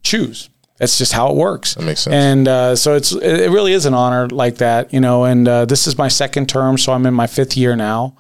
choose. 0.03 0.49
That's 0.79 0.97
just 0.97 1.12
how 1.12 1.29
it 1.31 1.37
works. 1.37 1.75
That 1.75 1.83
makes 1.85 2.01
sense. 2.01 2.14
And 2.14 2.49
uh, 2.49 2.75
so 2.77 2.95
it's 2.95 3.12
it 3.12 3.51
really 3.51 3.73
is 3.73 3.85
an 3.85 3.93
honor 3.95 4.29
like 4.29 4.57
that, 4.57 4.93
you 4.95 5.01
know. 5.01 5.25
And 5.25 5.47
uh, 5.47 5.64
this 5.66 5.87
is 5.87 5.99
my 5.99 6.09
second 6.09 6.49
term, 6.49 6.79
so 6.79 6.93
I'm 6.93 7.05
in 7.05 7.12
my 7.14 7.27
fifth 7.27 7.57
year 7.57 7.77
now. 7.77 8.16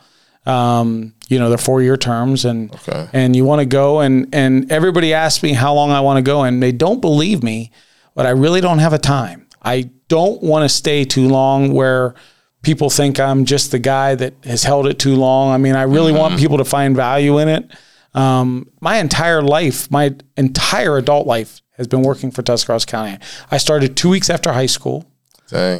Um, 0.46 1.14
you 1.28 1.38
know, 1.38 1.48
they're 1.48 1.58
four 1.58 1.80
year 1.80 1.96
terms, 1.96 2.44
and 2.44 2.74
Okay. 2.74 3.08
and 3.12 3.36
you 3.36 3.44
want 3.44 3.60
to 3.60 3.66
go, 3.66 4.00
and 4.00 4.28
and 4.34 4.70
everybody 4.72 5.14
asks 5.14 5.42
me 5.42 5.52
how 5.52 5.72
long 5.74 5.90
I 5.90 6.00
want 6.00 6.16
to 6.18 6.22
go, 6.22 6.42
and 6.42 6.62
they 6.62 6.72
don't 6.72 7.00
believe 7.00 7.42
me, 7.42 7.70
but 8.14 8.26
I 8.26 8.30
really 8.30 8.60
don't 8.60 8.78
have 8.80 8.92
a 8.92 8.98
time. 8.98 9.46
I 9.62 9.90
don't 10.08 10.42
want 10.42 10.64
to 10.64 10.68
stay 10.68 11.04
too 11.04 11.28
long 11.28 11.72
where 11.72 12.14
people 12.62 12.90
think 12.90 13.18
I'm 13.18 13.44
just 13.44 13.70
the 13.70 13.78
guy 13.78 14.14
that 14.14 14.34
has 14.44 14.62
held 14.64 14.86
it 14.86 14.98
too 14.98 15.16
long. 15.16 15.52
I 15.52 15.58
mean, 15.58 15.74
I 15.76 15.82
really 15.82 16.12
want 16.12 16.38
people 16.38 16.58
to 16.58 16.64
find 16.64 16.94
value 16.96 17.38
in 17.38 17.48
it. 17.48 17.70
Um, 18.14 18.68
my 18.80 18.96
entire 18.98 19.42
life, 19.42 19.90
my 19.90 20.14
entire 20.36 20.96
adult 20.96 21.26
life, 21.26 21.62
has 21.76 21.86
been 21.86 22.02
working 22.02 22.30
for 22.30 22.42
Tuscarawas 22.42 22.84
County. 22.84 23.18
I 23.50 23.56
started 23.58 23.96
two 23.96 24.10
weeks 24.10 24.28
after 24.28 24.52
high 24.52 24.66
school. 24.66 25.06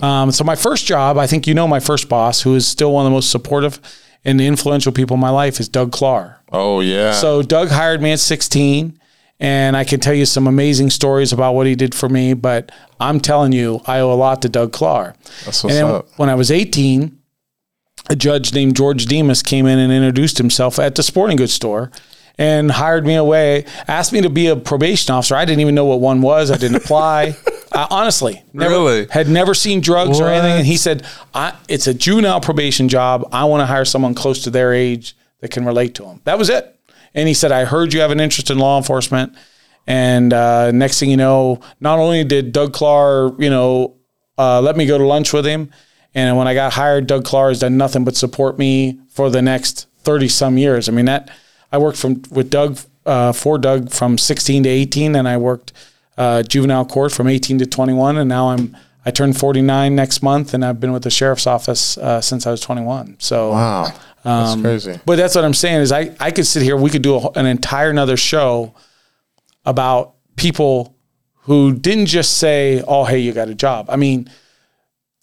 Um, 0.02 0.32
so 0.32 0.42
my 0.44 0.56
first 0.56 0.86
job, 0.86 1.18
I 1.18 1.26
think 1.26 1.46
you 1.46 1.54
know 1.54 1.68
my 1.68 1.80
first 1.80 2.08
boss, 2.08 2.42
who 2.42 2.54
is 2.54 2.66
still 2.66 2.92
one 2.92 3.04
of 3.04 3.10
the 3.10 3.14
most 3.14 3.30
supportive 3.30 3.80
and 4.24 4.40
influential 4.40 4.92
people 4.92 5.14
in 5.14 5.20
my 5.20 5.30
life, 5.30 5.60
is 5.60 5.68
Doug 5.68 5.92
Clark. 5.92 6.38
oh 6.52 6.80
yeah. 6.80 7.12
So 7.12 7.42
Doug 7.42 7.68
hired 7.68 8.00
me 8.02 8.12
at 8.12 8.20
16, 8.20 8.98
and 9.40 9.76
I 9.76 9.84
can 9.84 9.98
tell 10.00 10.14
you 10.14 10.26
some 10.26 10.46
amazing 10.46 10.90
stories 10.90 11.32
about 11.32 11.54
what 11.54 11.66
he 11.66 11.74
did 11.74 11.94
for 11.94 12.08
me. 12.08 12.34
But 12.34 12.70
I'm 13.00 13.18
telling 13.20 13.52
you, 13.52 13.80
I 13.86 14.00
owe 14.00 14.12
a 14.12 14.14
lot 14.14 14.42
to 14.42 14.48
Doug 14.48 14.72
Clark. 14.72 15.16
That's 15.44 15.64
what's 15.64 15.76
up. 15.76 16.08
when 16.16 16.28
I 16.28 16.34
was 16.34 16.50
18, 16.50 17.18
a 18.10 18.16
judge 18.16 18.52
named 18.54 18.76
George 18.76 19.06
Demas 19.06 19.42
came 19.42 19.66
in 19.66 19.78
and 19.78 19.92
introduced 19.92 20.38
himself 20.38 20.78
at 20.78 20.94
the 20.94 21.02
sporting 21.02 21.36
goods 21.36 21.52
store 21.52 21.90
and 22.38 22.70
hired 22.70 23.06
me 23.06 23.14
away, 23.14 23.64
asked 23.86 24.12
me 24.12 24.20
to 24.22 24.30
be 24.30 24.46
a 24.46 24.56
probation 24.56 25.14
officer. 25.14 25.34
I 25.36 25.44
didn't 25.44 25.60
even 25.60 25.74
know 25.74 25.84
what 25.84 26.00
one 26.00 26.22
was. 26.22 26.50
I 26.50 26.56
didn't 26.56 26.76
apply. 26.76 27.36
I, 27.72 27.86
honestly, 27.90 28.42
never, 28.52 28.70
Really? 28.74 29.06
had 29.10 29.28
never 29.28 29.54
seen 29.54 29.80
drugs 29.80 30.20
or 30.20 30.26
anything. 30.28 30.58
And 30.58 30.66
he 30.66 30.76
said, 30.76 31.06
I, 31.34 31.54
"It's 31.68 31.86
a 31.86 31.94
juvenile 31.94 32.40
probation 32.40 32.88
job. 32.88 33.28
I 33.30 33.44
want 33.44 33.60
to 33.60 33.66
hire 33.66 33.84
someone 33.84 34.14
close 34.14 34.42
to 34.44 34.50
their 34.50 34.72
age 34.72 35.16
that 35.40 35.50
can 35.52 35.64
relate 35.64 35.94
to 35.96 36.02
them." 36.02 36.20
That 36.24 36.36
was 36.38 36.48
it. 36.50 36.76
And 37.14 37.28
he 37.28 37.34
said, 37.34 37.52
"I 37.52 37.64
heard 37.64 37.92
you 37.92 38.00
have 38.00 38.10
an 38.10 38.20
interest 38.20 38.50
in 38.50 38.58
law 38.58 38.76
enforcement." 38.78 39.34
And 39.86 40.32
uh, 40.32 40.70
next 40.70 41.00
thing 41.00 41.10
you 41.10 41.16
know, 41.16 41.60
not 41.80 41.98
only 41.98 42.22
did 42.22 42.52
Doug 42.52 42.72
Clark, 42.72 43.34
you 43.38 43.50
know, 43.50 43.96
uh, 44.38 44.60
let 44.60 44.76
me 44.76 44.86
go 44.86 44.96
to 44.98 45.04
lunch 45.04 45.32
with 45.32 45.44
him, 45.44 45.70
and 46.14 46.36
when 46.36 46.46
I 46.46 46.54
got 46.54 46.74
hired, 46.74 47.06
Doug 47.06 47.24
Clark 47.24 47.50
has 47.50 47.60
done 47.60 47.76
nothing 47.76 48.04
but 48.04 48.16
support 48.16 48.58
me 48.58 49.00
for 49.08 49.30
the 49.30 49.42
next 49.42 49.88
thirty 50.00 50.28
some 50.28 50.58
years. 50.58 50.88
I 50.88 50.92
mean 50.92 51.06
that 51.06 51.30
I 51.72 51.78
worked 51.78 51.98
from 51.98 52.22
with 52.30 52.50
Doug 52.50 52.78
uh, 53.06 53.32
for 53.32 53.58
Doug 53.58 53.90
from 53.90 54.18
sixteen 54.18 54.62
to 54.62 54.68
eighteen, 54.68 55.16
and 55.16 55.26
I 55.26 55.36
worked 55.36 55.72
uh, 56.16 56.42
juvenile 56.42 56.84
court 56.84 57.12
from 57.12 57.26
eighteen 57.26 57.58
to 57.58 57.66
twenty 57.66 57.92
one, 57.92 58.16
and 58.16 58.28
now 58.28 58.50
I'm 58.50 58.76
I 59.04 59.10
turned 59.10 59.36
forty 59.38 59.62
nine 59.62 59.94
next 59.94 60.22
month, 60.22 60.52
and 60.54 60.64
I've 60.64 60.80
been 60.80 60.92
with 60.92 61.04
the 61.04 61.10
sheriff's 61.10 61.46
office 61.46 61.96
uh, 61.98 62.20
since 62.20 62.46
I 62.46 62.50
was 62.50 62.60
twenty 62.60 62.82
one. 62.82 63.16
So 63.18 63.50
wow. 63.52 63.92
That's 64.22 64.50
um, 64.50 64.62
crazy. 64.62 65.00
but 65.06 65.16
that's 65.16 65.34
what 65.34 65.46
I'm 65.46 65.54
saying 65.54 65.80
is 65.80 65.92
I, 65.92 66.14
I 66.20 66.30
could 66.30 66.46
sit 66.46 66.62
here, 66.62 66.76
we 66.76 66.90
could 66.90 67.00
do 67.00 67.16
a, 67.16 67.30
an 67.36 67.46
entire 67.46 67.88
another 67.88 68.18
show 68.18 68.74
about 69.64 70.14
people 70.36 70.94
who 71.44 71.72
didn't 71.72 72.04
just 72.04 72.36
say, 72.36 72.84
oh, 72.86 73.04
hey, 73.04 73.18
you 73.18 73.32
got 73.32 73.48
a 73.48 73.54
job. 73.54 73.86
I 73.88 73.96
mean, 73.96 74.30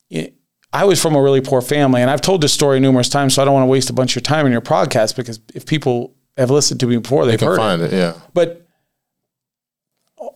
it- 0.10 0.34
I 0.74 0.86
was 0.86 1.00
from 1.00 1.16
a 1.16 1.22
really 1.22 1.42
poor 1.42 1.62
family, 1.62 2.02
and 2.02 2.10
I've 2.10 2.22
told 2.22 2.42
this 2.42 2.54
story 2.54 2.80
numerous 2.80 3.08
times, 3.08 3.36
so 3.36 3.42
I 3.42 3.46
don't 3.46 3.54
want 3.54 3.64
to 3.68 3.72
waste 3.72 3.90
a 3.92 3.94
bunch 3.94 4.12
of 4.14 4.16
your 4.16 4.22
time 4.24 4.48
in 4.48 4.52
your 4.52 4.62
podcast 4.62 5.16
because 5.16 5.40
if 5.54 5.68
people 5.68 6.16
have 6.36 6.50
listened 6.50 6.80
to 6.80 6.88
me 6.88 6.98
before, 6.98 7.26
they've 7.28 7.38
can 7.38 7.48
heard 7.50 7.58
find 7.58 7.82
it. 7.84 7.94
it. 7.94 7.98
Yeah. 7.98 8.14
But 8.34 8.68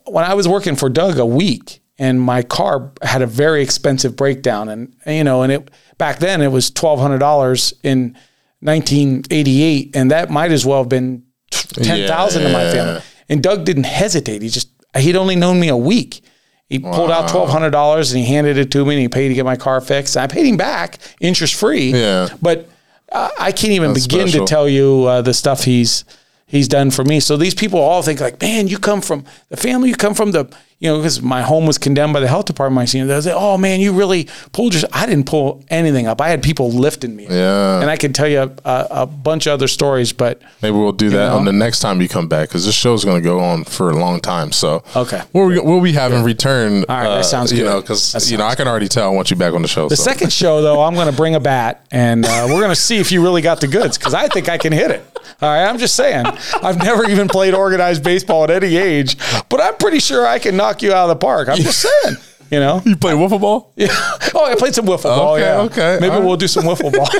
when 0.06 0.24
I 0.24 0.34
was 0.34 0.46
working 0.48 0.76
for 0.76 0.88
Doug 0.88 1.18
a 1.18 1.26
week 1.26 1.81
and 1.98 2.20
my 2.20 2.42
car 2.42 2.92
had 3.02 3.22
a 3.22 3.26
very 3.26 3.62
expensive 3.62 4.16
breakdown 4.16 4.68
and 4.68 4.94
you 5.06 5.24
know 5.24 5.42
and 5.42 5.52
it 5.52 5.70
back 5.98 6.18
then 6.18 6.40
it 6.40 6.48
was 6.48 6.70
$1200 6.70 7.72
in 7.82 8.16
1988 8.60 9.96
and 9.96 10.10
that 10.10 10.30
might 10.30 10.52
as 10.52 10.64
well 10.64 10.78
have 10.78 10.88
been 10.88 11.24
10,000 11.50 12.42
to 12.42 12.48
my 12.48 12.70
family. 12.70 13.02
And 13.28 13.42
Doug 13.42 13.64
didn't 13.64 13.84
hesitate. 13.84 14.42
He 14.42 14.48
just 14.48 14.68
he'd 14.96 15.16
only 15.16 15.36
known 15.36 15.58
me 15.58 15.68
a 15.68 15.76
week. 15.76 16.22
He 16.68 16.78
pulled 16.78 17.10
out 17.10 17.28
twelve 17.28 17.50
hundred 17.50 17.70
dollars 17.70 18.12
and 18.12 18.20
he 18.20 18.26
handed 18.32 18.56
it 18.56 18.70
to 18.72 18.84
me 18.84 18.94
and 18.94 19.02
he 19.02 19.08
paid 19.08 19.28
to 19.28 19.34
get 19.34 19.44
my 19.44 19.56
car 19.56 19.80
fixed. 19.80 20.16
And 20.16 20.22
I 20.22 20.26
paid 20.26 20.46
him 20.46 20.56
back 20.56 20.98
interest 21.20 21.54
free. 21.54 21.92
Yeah. 21.92 22.28
But 22.40 22.68
I 23.12 23.30
I 23.38 23.52
can't 23.52 23.72
even 23.72 23.92
That's 23.92 24.06
begin 24.06 24.28
special. 24.28 24.46
to 24.46 24.50
tell 24.50 24.68
you 24.68 25.04
uh, 25.04 25.22
the 25.22 25.34
stuff 25.34 25.64
he's 25.64 26.04
he's 26.46 26.68
done 26.68 26.90
for 26.90 27.04
me. 27.04 27.20
So 27.20 27.36
these 27.36 27.54
people 27.54 27.78
all 27.78 28.02
think 28.02 28.20
like, 28.20 28.40
man, 28.40 28.68
you 28.68 28.78
come 28.78 29.00
from 29.00 29.24
the 29.48 29.56
family, 29.56 29.88
you 29.88 29.96
come 29.96 30.14
from 30.14 30.32
the, 30.32 30.54
you 30.82 30.88
know, 30.88 30.96
because 30.98 31.22
my 31.22 31.42
home 31.42 31.64
was 31.64 31.78
condemned 31.78 32.12
by 32.12 32.18
the 32.18 32.26
health 32.26 32.46
department. 32.46 32.74
My 32.74 32.84
senior, 32.86 33.06
they 33.06 33.20
say, 33.20 33.32
oh 33.32 33.56
man, 33.56 33.78
you 33.80 33.92
really 33.92 34.26
pulled 34.50 34.74
your. 34.74 34.82
I 34.92 35.06
didn't 35.06 35.26
pull 35.26 35.62
anything 35.68 36.08
up. 36.08 36.20
I 36.20 36.28
had 36.28 36.42
people 36.42 36.70
lifting 36.72 37.14
me. 37.14 37.28
Yeah. 37.30 37.80
and 37.80 37.88
I 37.88 37.96
can 37.96 38.12
tell 38.12 38.26
you 38.26 38.40
a, 38.64 38.86
a 38.90 39.06
bunch 39.06 39.46
of 39.46 39.52
other 39.52 39.68
stories, 39.68 40.12
but 40.12 40.42
Maybe 40.60 40.76
we'll 40.76 40.90
do 40.90 41.08
that 41.10 41.28
know? 41.28 41.36
on 41.36 41.44
the 41.44 41.52
next 41.52 41.78
time 41.78 42.00
you 42.02 42.08
come 42.08 42.26
back 42.26 42.48
because 42.48 42.66
this 42.66 42.74
show 42.74 42.94
is 42.94 43.04
going 43.04 43.22
to 43.22 43.24
go 43.24 43.38
on 43.38 43.62
for 43.62 43.90
a 43.90 43.96
long 43.96 44.18
time. 44.20 44.50
So 44.50 44.82
Okay. 44.96 45.22
we'll, 45.32 45.64
we'll 45.64 45.80
be 45.80 45.92
having 45.92 46.24
return. 46.24 46.84
All 46.88 46.96
right, 46.96 47.04
that 47.16 47.26
sounds 47.26 47.52
good. 47.52 47.58
You 47.60 47.64
know, 47.64 47.80
because 47.80 48.28
you 48.32 48.36
know 48.36 48.44
I 48.44 48.56
can 48.56 48.66
already 48.66 48.88
tell 48.88 49.06
I 49.08 49.14
want 49.14 49.30
you 49.30 49.36
back 49.36 49.54
on 49.54 49.62
the 49.62 49.68
show. 49.68 49.88
The 49.88 49.96
so. 49.96 50.02
second 50.02 50.32
show, 50.32 50.62
though, 50.62 50.82
I'm 50.82 50.94
going 50.94 51.08
to 51.08 51.16
bring 51.16 51.36
a 51.36 51.40
bat 51.40 51.86
and 51.92 52.24
uh, 52.26 52.46
we're 52.48 52.58
going 52.60 52.70
to 52.70 52.74
see 52.74 52.96
if 52.98 53.12
you 53.12 53.22
really 53.22 53.40
got 53.42 53.60
the 53.60 53.68
goods 53.68 53.96
because 53.98 54.14
I 54.14 54.26
think 54.26 54.48
I 54.48 54.58
can 54.58 54.72
hit 54.72 54.90
it. 54.90 55.04
All 55.40 55.48
right, 55.48 55.64
I'm 55.68 55.78
just 55.78 55.94
saying. 55.94 56.26
I've 56.26 56.78
never 56.78 57.08
even 57.08 57.28
played 57.28 57.54
organized 57.54 58.02
baseball 58.02 58.44
at 58.44 58.50
any 58.50 58.76
age, 58.76 59.16
but 59.48 59.60
I'm 59.60 59.76
pretty 59.76 60.00
sure 60.00 60.26
I 60.26 60.38
can 60.40 60.56
knock 60.56 60.71
you 60.80 60.92
out 60.94 61.10
of 61.10 61.18
the 61.18 61.26
park. 61.26 61.48
I'm 61.48 61.58
just 61.58 61.80
saying. 61.82 62.16
You 62.50 62.60
know? 62.60 62.80
you 62.86 62.96
play 62.96 63.12
wiffle 63.12 63.40
ball. 63.40 63.72
Yeah. 63.76 63.88
Oh, 64.34 64.44
I 64.50 64.54
played 64.54 64.74
some 64.74 64.86
wiffle 64.86 65.04
ball. 65.16 65.34
Okay, 65.34 65.42
Yeah. 65.42 65.60
okay, 65.62 65.98
Maybe 66.00 66.14
right. 66.14 66.22
we'll 66.24 66.36
do 66.36 66.46
some 66.48 66.64
wiffle 66.64 66.92
ball. 66.92 67.08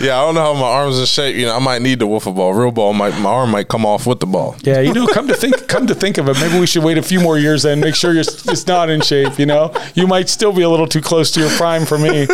Yeah, 0.00 0.18
I 0.20 0.24
don't 0.26 0.34
know 0.34 0.42
how 0.42 0.54
my 0.54 0.66
arms 0.66 0.98
in 0.98 1.06
shape. 1.06 1.36
You 1.36 1.46
know, 1.46 1.56
I 1.56 1.58
might 1.60 1.80
need 1.80 1.98
the 1.98 2.06
wiffle 2.06 2.34
ball. 2.34 2.52
Real 2.52 2.70
ball, 2.72 2.92
might 2.92 3.18
my 3.20 3.30
arm 3.30 3.50
might 3.50 3.68
come 3.68 3.86
off 3.86 4.06
with 4.06 4.20
the 4.20 4.26
ball. 4.26 4.54
yeah, 4.62 4.80
you 4.80 4.92
know, 4.92 5.06
come 5.06 5.28
to 5.28 5.34
think, 5.34 5.66
come 5.68 5.86
to 5.86 5.94
think 5.94 6.18
of 6.18 6.28
it, 6.28 6.34
maybe 6.40 6.58
we 6.60 6.66
should 6.66 6.82
wait 6.84 6.98
a 6.98 7.02
few 7.02 7.20
more 7.20 7.38
years 7.38 7.64
and 7.64 7.80
make 7.80 7.94
sure 7.94 8.12
you're 8.12 8.20
it's 8.20 8.66
not 8.66 8.90
in 8.90 9.00
shape. 9.00 9.38
You 9.38 9.46
know, 9.46 9.72
you 9.94 10.06
might 10.06 10.28
still 10.28 10.52
be 10.52 10.62
a 10.62 10.68
little 10.68 10.86
too 10.88 11.00
close 11.00 11.30
to 11.32 11.40
your 11.40 11.50
prime 11.50 11.86
for 11.86 11.96
me. 11.96 12.26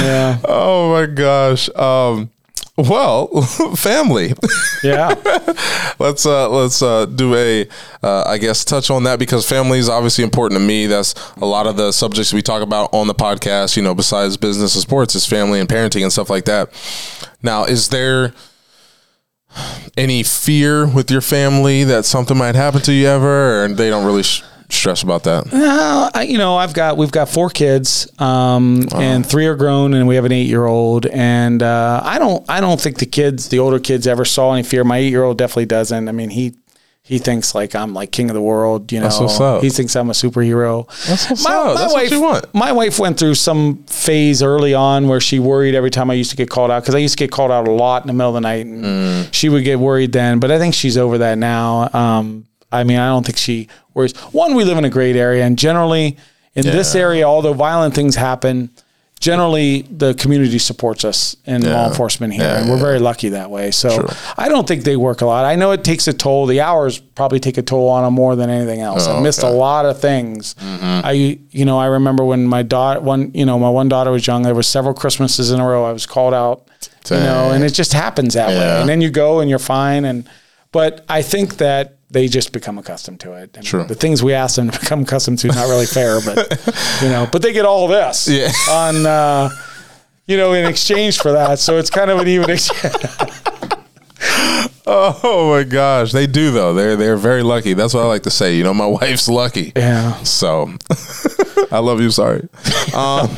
Yeah. 0.00 0.38
Oh 0.44 0.92
my 0.92 1.06
gosh. 1.06 1.68
Um, 1.74 2.30
well, 2.88 3.42
family. 3.76 4.32
Yeah. 4.82 5.14
let's 5.98 6.26
uh 6.26 6.48
let's 6.48 6.82
uh 6.82 7.06
do 7.06 7.34
a 7.34 7.68
uh 8.02 8.24
I 8.26 8.38
guess 8.38 8.64
touch 8.64 8.90
on 8.90 9.04
that 9.04 9.18
because 9.18 9.48
family 9.48 9.78
is 9.78 9.88
obviously 9.88 10.24
important 10.24 10.60
to 10.60 10.66
me. 10.66 10.86
That's 10.86 11.14
a 11.36 11.46
lot 11.46 11.66
of 11.66 11.76
the 11.76 11.92
subjects 11.92 12.32
we 12.32 12.42
talk 12.42 12.62
about 12.62 12.92
on 12.92 13.06
the 13.06 13.14
podcast, 13.14 13.76
you 13.76 13.82
know, 13.82 13.94
besides 13.94 14.36
business 14.36 14.74
and 14.74 14.82
sports 14.82 15.14
is 15.14 15.26
family 15.26 15.60
and 15.60 15.68
parenting 15.68 16.02
and 16.02 16.12
stuff 16.12 16.30
like 16.30 16.44
that. 16.46 16.70
Now, 17.42 17.64
is 17.64 17.88
there 17.88 18.32
any 19.96 20.22
fear 20.22 20.86
with 20.86 21.10
your 21.10 21.20
family 21.20 21.84
that 21.84 22.04
something 22.04 22.36
might 22.36 22.54
happen 22.54 22.80
to 22.82 22.92
you 22.92 23.06
ever 23.06 23.64
or 23.64 23.68
they 23.68 23.90
don't 23.90 24.04
really 24.06 24.22
sh- 24.22 24.42
stress 24.72 25.02
about 25.02 25.24
that? 25.24 25.52
Uh, 25.52 26.10
I, 26.14 26.22
you 26.22 26.38
know, 26.38 26.56
I've 26.56 26.74
got 26.74 26.96
we've 26.96 27.10
got 27.12 27.28
four 27.28 27.50
kids, 27.50 28.10
um, 28.20 28.86
and 28.94 29.24
three 29.26 29.46
are 29.46 29.56
grown, 29.56 29.94
and 29.94 30.06
we 30.08 30.14
have 30.16 30.24
an 30.24 30.32
eight 30.32 30.46
year 30.48 30.66
old. 30.66 31.06
And 31.06 31.62
uh, 31.62 32.00
I 32.04 32.18
don't 32.18 32.44
I 32.48 32.60
don't 32.60 32.80
think 32.80 32.98
the 32.98 33.06
kids, 33.06 33.48
the 33.48 33.58
older 33.58 33.78
kids, 33.78 34.06
ever 34.06 34.24
saw 34.24 34.52
any 34.54 34.62
fear. 34.62 34.84
My 34.84 34.98
eight 34.98 35.10
year 35.10 35.24
old 35.24 35.38
definitely 35.38 35.66
doesn't. 35.66 36.08
I 36.08 36.12
mean, 36.12 36.30
he 36.30 36.54
he 37.02 37.18
thinks 37.18 37.54
like 37.56 37.74
I'm 37.74 37.92
like 37.92 38.12
king 38.12 38.30
of 38.30 38.34
the 38.34 38.42
world. 38.42 38.92
You 38.92 39.00
know, 39.00 39.04
That's 39.06 39.18
what's 39.18 39.40
up. 39.40 39.62
he 39.62 39.70
thinks 39.70 39.96
I'm 39.96 40.10
a 40.10 40.12
superhero. 40.12 40.86
That's 41.08 41.28
what's 41.30 41.44
up. 41.46 41.76
That's 41.76 41.92
what 41.92 42.20
wife. 42.44 42.54
My 42.54 42.70
wife 42.72 42.98
went 43.00 43.18
through 43.18 43.34
some 43.34 43.82
phase 43.84 44.42
early 44.42 44.74
on 44.74 45.08
where 45.08 45.20
she 45.20 45.40
worried 45.40 45.74
every 45.74 45.90
time 45.90 46.08
I 46.10 46.14
used 46.14 46.30
to 46.30 46.36
get 46.36 46.48
called 46.50 46.70
out 46.70 46.82
because 46.82 46.94
I 46.94 46.98
used 46.98 47.18
to 47.18 47.24
get 47.24 47.32
called 47.32 47.50
out 47.50 47.66
a 47.66 47.72
lot 47.72 48.02
in 48.02 48.06
the 48.06 48.12
middle 48.12 48.28
of 48.30 48.34
the 48.34 48.40
night, 48.40 48.66
and 48.66 48.84
Mm. 48.84 49.28
she 49.34 49.48
would 49.48 49.64
get 49.64 49.80
worried 49.80 50.12
then. 50.12 50.38
But 50.38 50.50
I 50.52 50.58
think 50.58 50.74
she's 50.74 50.96
over 50.96 51.18
that 51.18 51.36
now. 51.38 51.88
Um, 51.92 52.44
I 52.72 52.84
mean, 52.84 52.98
I 52.98 53.08
don't 53.08 53.24
think 53.26 53.38
she 53.38 53.68
worries. 53.94 54.16
One, 54.32 54.54
we 54.54 54.64
live 54.64 54.78
in 54.78 54.84
a 54.84 54.90
great 54.90 55.16
area, 55.16 55.44
and 55.44 55.58
generally 55.58 56.16
in 56.54 56.64
this 56.64 56.94
area, 56.94 57.24
although 57.24 57.52
violent 57.52 57.94
things 57.94 58.16
happen, 58.16 58.70
generally 59.20 59.82
the 59.82 60.14
community 60.14 60.58
supports 60.58 61.04
us 61.04 61.36
in 61.44 61.60
law 61.62 61.88
enforcement 61.88 62.32
here, 62.32 62.42
Yeah, 62.42 62.60
and 62.60 62.70
we're 62.70 62.76
yeah. 62.76 62.82
very 62.82 62.98
lucky 62.98 63.28
that 63.30 63.50
way. 63.50 63.70
So 63.70 63.90
Sure. 63.90 64.08
I 64.38 64.48
don't 64.48 64.66
think 64.66 64.84
they 64.84 64.96
work 64.96 65.20
a 65.20 65.26
lot. 65.26 65.44
I 65.44 65.56
know 65.56 65.72
it 65.72 65.84
takes 65.84 66.08
a 66.08 66.12
toll. 66.14 66.46
The 66.46 66.62
hours 66.62 66.98
probably 66.98 67.38
take 67.38 67.58
a 67.58 67.62
toll 67.62 67.88
on 67.88 68.02
them 68.04 68.14
more 68.14 68.34
than 68.34 68.48
anything 68.48 68.80
else. 68.80 69.06
Oh, 69.06 69.18
I 69.18 69.20
missed 69.20 69.42
a 69.42 69.50
lot 69.50 69.84
of 69.84 70.00
things. 70.00 70.54
Mm-hmm. 70.54 71.06
I, 71.06 71.38
you 71.50 71.64
know, 71.66 71.78
I 71.78 71.86
remember 71.86 72.24
when 72.24 72.46
my 72.46 72.62
daughter, 72.62 73.00
one, 73.00 73.30
you 73.34 73.44
know, 73.44 73.58
my 73.58 73.68
one 73.68 73.88
daughter 73.90 74.10
was 74.10 74.26
young. 74.26 74.42
There 74.42 74.54
were 74.54 74.62
several 74.62 74.94
Christmases 74.94 75.50
in 75.50 75.60
a 75.60 75.66
row 75.68 75.84
I 75.84 75.92
was 75.92 76.06
called 76.06 76.32
out. 76.34 76.66
You 77.10 77.16
know, 77.16 77.50
and 77.50 77.62
it 77.64 77.74
just 77.74 77.92
happens 77.92 78.34
that 78.34 78.48
way. 78.48 78.80
And 78.80 78.88
then 78.88 79.00
you 79.00 79.10
go 79.10 79.40
and 79.40 79.50
you're 79.50 79.58
fine. 79.58 80.04
And 80.04 80.28
but 80.72 81.04
I 81.08 81.22
think 81.22 81.56
that 81.58 81.96
they 82.10 82.28
just 82.28 82.52
become 82.52 82.78
accustomed 82.78 83.20
to 83.20 83.34
it. 83.34 83.56
And 83.56 83.64
True. 83.64 83.84
The 83.84 83.94
things 83.94 84.22
we 84.22 84.34
ask 84.34 84.56
them 84.56 84.70
to 84.70 84.80
become 84.80 85.02
accustomed 85.02 85.38
to 85.40 85.48
not 85.48 85.68
really 85.68 85.86
fair, 85.86 86.20
but 86.20 86.36
you 87.02 87.08
know, 87.08 87.28
but 87.30 87.42
they 87.42 87.52
get 87.52 87.64
all 87.64 87.88
this 87.88 88.28
Yeah. 88.28 88.50
on. 88.70 89.06
Uh, 89.06 89.50
you 90.26 90.36
know, 90.36 90.52
in 90.52 90.64
exchange 90.64 91.18
for 91.18 91.32
that, 91.32 91.58
so 91.58 91.76
it's 91.76 91.90
kind 91.90 92.08
of 92.08 92.20
an 92.20 92.28
even 92.28 92.50
exchange. 92.50 92.94
Oh 94.92 95.50
my 95.54 95.62
gosh, 95.62 96.10
they 96.10 96.26
do 96.26 96.50
though. 96.50 96.74
They're 96.74 96.96
they're 96.96 97.16
very 97.16 97.44
lucky. 97.44 97.74
That's 97.74 97.94
what 97.94 98.02
I 98.02 98.06
like 98.06 98.24
to 98.24 98.30
say. 98.30 98.56
You 98.56 98.64
know, 98.64 98.74
my 98.74 98.86
wife's 98.86 99.28
lucky. 99.28 99.72
Yeah. 99.76 100.14
So, 100.24 100.72
I 101.70 101.78
love 101.78 102.00
you. 102.00 102.10
Sorry. 102.10 102.48
Um, 102.92 103.30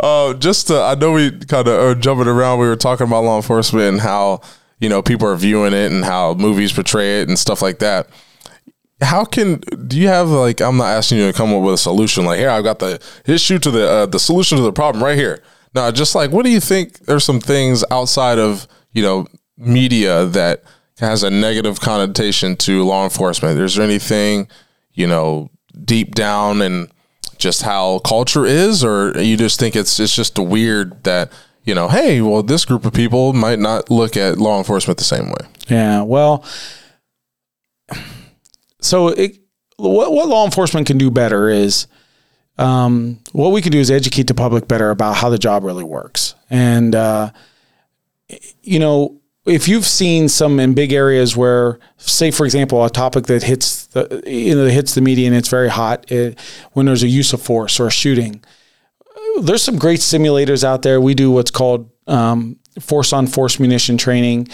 uh, 0.00 0.34
just 0.34 0.68
to, 0.68 0.80
I 0.80 0.94
know 0.94 1.12
we 1.12 1.30
kind 1.30 1.68
of 1.68 1.80
are 1.80 1.94
jumping 1.94 2.28
around. 2.28 2.60
We 2.60 2.66
were 2.66 2.76
talking 2.76 3.06
about 3.06 3.24
law 3.24 3.36
enforcement 3.36 3.86
and 3.86 4.00
how 4.00 4.40
you 4.80 4.88
know 4.88 5.02
people 5.02 5.28
are 5.28 5.36
viewing 5.36 5.72
it 5.72 5.92
and 5.92 6.04
how 6.04 6.34
movies 6.34 6.72
portray 6.72 7.20
it 7.20 7.28
and 7.28 7.38
stuff 7.38 7.62
like 7.62 7.78
that. 7.80 8.08
How 9.00 9.24
can 9.24 9.58
do 9.86 9.98
you 9.98 10.08
have 10.08 10.28
like? 10.28 10.60
I'm 10.60 10.76
not 10.76 10.88
asking 10.88 11.18
you 11.18 11.30
to 11.30 11.36
come 11.36 11.52
up 11.52 11.62
with 11.62 11.74
a 11.74 11.78
solution. 11.78 12.24
Like 12.24 12.38
here, 12.38 12.50
I've 12.50 12.64
got 12.64 12.80
the 12.80 13.00
issue 13.26 13.58
to 13.60 13.70
the 13.70 13.88
uh, 13.88 14.06
the 14.06 14.18
solution 14.18 14.58
to 14.58 14.64
the 14.64 14.72
problem 14.72 15.02
right 15.02 15.16
here. 15.16 15.42
No, 15.74 15.90
just 15.90 16.14
like 16.14 16.32
what 16.32 16.44
do 16.44 16.50
you 16.50 16.60
think? 16.60 16.98
There's 17.00 17.24
some 17.24 17.40
things 17.40 17.84
outside 17.90 18.38
of 18.38 18.66
you 18.92 19.02
know 19.02 19.26
media 19.56 20.26
that 20.26 20.62
has 20.98 21.22
a 21.22 21.30
negative 21.30 21.80
connotation 21.80 22.56
to 22.56 22.84
law 22.84 23.04
enforcement. 23.04 23.58
Is 23.60 23.76
there 23.76 23.84
anything 23.84 24.48
you 24.94 25.06
know 25.06 25.50
deep 25.84 26.14
down 26.14 26.60
and 26.60 26.90
just 27.38 27.62
how 27.62 28.00
culture 28.00 28.44
is, 28.44 28.82
or 28.82 29.12
you 29.20 29.36
just 29.36 29.60
think 29.60 29.76
it's 29.76 30.00
it's 30.00 30.14
just 30.14 30.38
weird 30.38 31.04
that 31.04 31.32
you 31.68 31.74
know, 31.74 31.86
hey, 31.86 32.22
well, 32.22 32.42
this 32.42 32.64
group 32.64 32.86
of 32.86 32.94
people 32.94 33.34
might 33.34 33.58
not 33.58 33.90
look 33.90 34.16
at 34.16 34.38
law 34.38 34.56
enforcement 34.56 34.96
the 34.96 35.04
same 35.04 35.28
way. 35.28 35.46
Yeah. 35.68 36.00
Well, 36.00 36.42
so 38.80 39.08
it, 39.08 39.38
what, 39.76 40.10
what 40.10 40.28
law 40.28 40.46
enforcement 40.46 40.86
can 40.86 40.96
do 40.96 41.10
better 41.10 41.50
is 41.50 41.86
um, 42.56 43.20
what 43.32 43.50
we 43.50 43.60
can 43.60 43.70
do 43.70 43.78
is 43.78 43.90
educate 43.90 44.28
the 44.28 44.34
public 44.34 44.66
better 44.66 44.88
about 44.88 45.16
how 45.16 45.28
the 45.28 45.38
job 45.38 45.62
really 45.62 45.84
works. 45.84 46.34
And, 46.48 46.94
uh, 46.94 47.32
you 48.62 48.78
know, 48.78 49.20
if 49.44 49.68
you've 49.68 49.86
seen 49.86 50.30
some 50.30 50.58
in 50.60 50.72
big 50.72 50.94
areas 50.94 51.36
where, 51.36 51.78
say, 51.98 52.30
for 52.30 52.46
example, 52.46 52.82
a 52.82 52.88
topic 52.88 53.26
that 53.26 53.42
hits 53.42 53.88
the, 53.88 54.22
you 54.26 54.54
know, 54.54 54.66
hits 54.68 54.94
the 54.94 55.02
media 55.02 55.26
and 55.26 55.36
it's 55.36 55.48
very 55.50 55.68
hot, 55.68 56.10
it, 56.10 56.38
when 56.72 56.86
there's 56.86 57.02
a 57.02 57.08
use 57.08 57.34
of 57.34 57.42
force 57.42 57.78
or 57.78 57.88
a 57.88 57.90
shooting, 57.90 58.42
there's 59.42 59.62
some 59.62 59.78
great 59.78 60.00
simulators 60.00 60.64
out 60.64 60.82
there. 60.82 61.00
We 61.00 61.14
do 61.14 61.30
what's 61.30 61.50
called 61.50 61.90
um, 62.06 62.58
force 62.80 63.12
on 63.12 63.26
force 63.26 63.58
munition 63.58 63.96
training. 63.96 64.48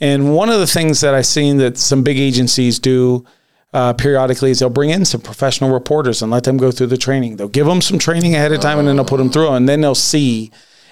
And 0.00 0.34
one 0.34 0.48
of 0.48 0.60
the 0.60 0.66
things 0.66 1.00
that 1.00 1.14
I've 1.14 1.26
seen 1.26 1.56
that 1.58 1.76
some 1.76 2.02
big 2.02 2.18
agencies 2.18 2.78
do 2.78 3.24
uh, 3.72 3.92
periodically 3.94 4.50
is 4.50 4.60
they'll 4.60 4.70
bring 4.70 4.90
in 4.90 5.04
some 5.04 5.20
professional 5.20 5.72
reporters 5.72 6.22
and 6.22 6.30
let 6.30 6.44
them 6.44 6.56
go 6.56 6.70
through 6.70 6.86
the 6.86 6.96
training. 6.96 7.36
They'll 7.36 7.48
give 7.48 7.66
them 7.66 7.80
some 7.80 7.98
training 7.98 8.34
ahead 8.34 8.52
of 8.52 8.60
time 8.60 8.78
and 8.78 8.88
then 8.88 8.96
they'll 8.96 9.04
put 9.04 9.18
them 9.18 9.30
through 9.30 9.50
and 9.50 9.68
then 9.68 9.80
they'll 9.80 9.94
see. 9.94 10.50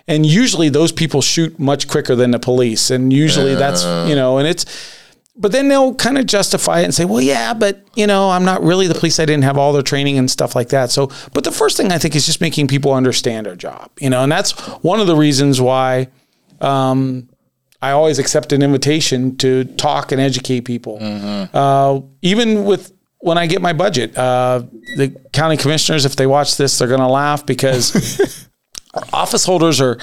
And 0.09 0.27
usually 0.27 0.69
those 0.69 0.93
people 0.93 1.23
shoot 1.23 1.59
much 1.59 1.89
quicker 1.89 2.15
than 2.15 2.33
the 2.33 2.39
police. 2.39 2.91
And 2.91 3.13
usually 3.13 3.55
that's, 3.55 3.85
you 4.09 4.15
know, 4.15 4.39
and 4.39 4.47
it's, 4.47 4.65
but 5.39 5.53
then 5.53 5.69
they'll 5.69 5.95
kind 5.95 6.19
of 6.19 6.27
justify 6.27 6.81
it 6.81 6.85
and 6.85 6.95
say, 6.95 7.05
well, 7.05 7.21
yeah, 7.21 7.53
but 7.53 7.85
you 7.95 8.07
know, 8.07 8.31
I'm 8.31 8.45
not 8.45 8.63
really 8.63 8.87
the 8.87 8.95
police. 8.95 9.21
I 9.21 9.27
didn't 9.27 9.45
have 9.45 9.59
all 9.59 9.73
their 9.73 9.83
training 9.83 10.19
and 10.19 10.31
stuff 10.31 10.55
like 10.55 10.71
that. 10.71 10.91
So, 10.91 11.11
but 11.33 11.45
the 11.45 11.53
first 11.53 11.77
thing 11.77 11.93
I 11.93 11.99
think 11.99 12.17
is 12.17 12.27
just 12.27 12.41
making 12.41 12.69
people 12.69 12.93
understand 12.93 13.47
our 13.47 13.57
job, 13.57 13.91
you 14.01 14.11
know, 14.11 14.23
and 14.23 14.33
that's 14.33 14.53
one 14.83 15.01
of 15.01 15.07
the 15.07 15.17
reasons 15.17 15.61
why 15.61 16.09
um, 16.61 17.29
I 17.83 17.91
always 17.91 18.19
accept 18.19 18.53
an 18.53 18.63
invitation 18.63 19.37
to 19.39 19.65
talk 19.65 20.13
and 20.13 20.21
educate 20.21 20.63
people. 20.63 20.99
Uh, 21.53 22.01
even 22.23 22.65
with 22.65 22.93
when 23.19 23.39
I 23.39 23.47
get 23.47 23.61
my 23.61 23.73
budget, 23.73 24.17
uh, 24.17 24.63
the 24.97 25.15
county 25.33 25.57
commissioners, 25.57 26.05
if 26.05 26.17
they 26.17 26.27
watch 26.27 26.57
this, 26.57 26.79
they're 26.79 26.89
going 26.89 27.01
to 27.01 27.09
laugh 27.09 27.45
because 27.45 28.39
our 28.95 29.05
office 29.13 29.45
holders 29.45 29.81
are 29.81 29.99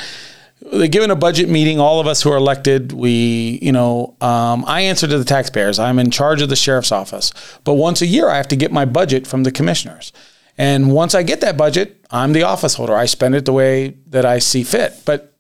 they 0.72 0.88
given 0.88 1.12
a 1.12 1.16
budget 1.16 1.50
meeting. 1.50 1.80
All 1.80 2.00
of 2.00 2.08
us 2.08 2.22
who 2.22 2.32
are 2.32 2.38
elected, 2.38 2.94
we, 2.94 3.60
you 3.62 3.72
know, 3.72 4.16
um, 4.22 4.64
I 4.66 4.82
answer 4.82 5.08
to 5.08 5.18
the 5.18 5.26
taxpayers. 5.26 5.80
I'm 5.80 6.00
in 6.00 6.10
charge 6.12 6.42
of 6.42 6.50
the 6.50 6.56
sheriff's 6.56 6.92
office, 6.92 7.32
but 7.64 7.74
once 7.74 8.02
a 8.02 8.06
year 8.06 8.30
I 8.30 8.38
have 8.38 8.48
to 8.50 8.56
get 8.56 8.72
my 8.72 8.86
budget 8.86 9.28
from 9.28 9.44
the 9.44 9.52
commissioners. 9.52 10.14
And 10.58 10.92
once 10.92 11.16
I 11.16 11.24
get 11.24 11.42
that 11.42 11.58
budget, 11.58 12.06
I'm 12.12 12.34
the 12.34 12.44
office 12.44 12.76
holder. 12.76 12.96
I 12.96 13.06
spend 13.06 13.36
it 13.36 13.46
the 13.46 13.54
way 13.54 13.98
that 14.08 14.26
I 14.26 14.40
see 14.40 14.64
fit. 14.64 14.94
But 15.06 15.36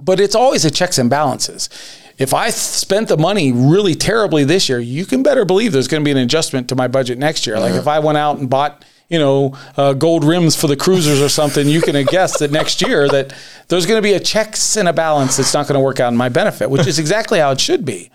but 0.00 0.20
it's 0.20 0.34
always 0.34 0.64
a 0.64 0.70
checks 0.70 0.98
and 0.98 1.10
balances. 1.10 1.68
If 2.18 2.32
I 2.32 2.50
spent 2.50 3.08
the 3.08 3.16
money 3.16 3.52
really 3.52 3.94
terribly 3.94 4.44
this 4.44 4.68
year, 4.68 4.78
you 4.78 5.04
can 5.04 5.22
better 5.22 5.44
believe 5.44 5.72
there's 5.72 5.88
going 5.88 6.02
to 6.02 6.04
be 6.04 6.12
an 6.12 6.18
adjustment 6.18 6.68
to 6.68 6.76
my 6.76 6.88
budget 6.88 7.18
next 7.18 7.46
year. 7.46 7.58
Like 7.58 7.74
if 7.74 7.88
I 7.88 7.98
went 7.98 8.18
out 8.18 8.38
and 8.38 8.48
bought 8.48 8.84
you 9.08 9.18
know, 9.18 9.56
uh, 9.76 9.92
gold 9.92 10.24
rims 10.24 10.56
for 10.56 10.66
the 10.66 10.76
cruisers 10.76 11.20
or 11.20 11.28
something, 11.28 11.68
you 11.68 11.80
can 11.80 12.02
guess 12.06 12.38
that 12.38 12.50
next 12.50 12.82
year 12.82 13.08
that 13.08 13.34
there's 13.68 13.86
going 13.86 13.98
to 13.98 14.02
be 14.02 14.14
a 14.14 14.20
checks 14.20 14.76
and 14.76 14.88
a 14.88 14.92
balance 14.92 15.36
that's 15.36 15.54
not 15.54 15.66
going 15.66 15.78
to 15.78 15.84
work 15.84 16.00
out 16.00 16.12
in 16.12 16.16
my 16.16 16.28
benefit, 16.28 16.70
which 16.70 16.86
is 16.86 16.98
exactly 16.98 17.38
how 17.38 17.50
it 17.50 17.60
should 17.60 17.84
be. 17.84 18.10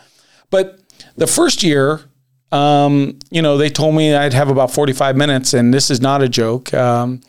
But 0.50 0.80
the 1.16 1.28
first 1.28 1.64
year, 1.64 2.02
um, 2.52 3.20
you 3.30 3.42
know, 3.42 3.58
they 3.58 3.70
told 3.70 3.96
me 3.96 4.16
I'd 4.16 4.34
have 4.34 4.50
about 4.50 4.72
45 4.72 5.18
minutes, 5.18 5.54
and 5.54 5.74
this 5.74 5.92
is 5.92 6.00
not 6.00 6.22
a 6.22 6.30
joke. 6.30 6.74
Um, 6.74 7.22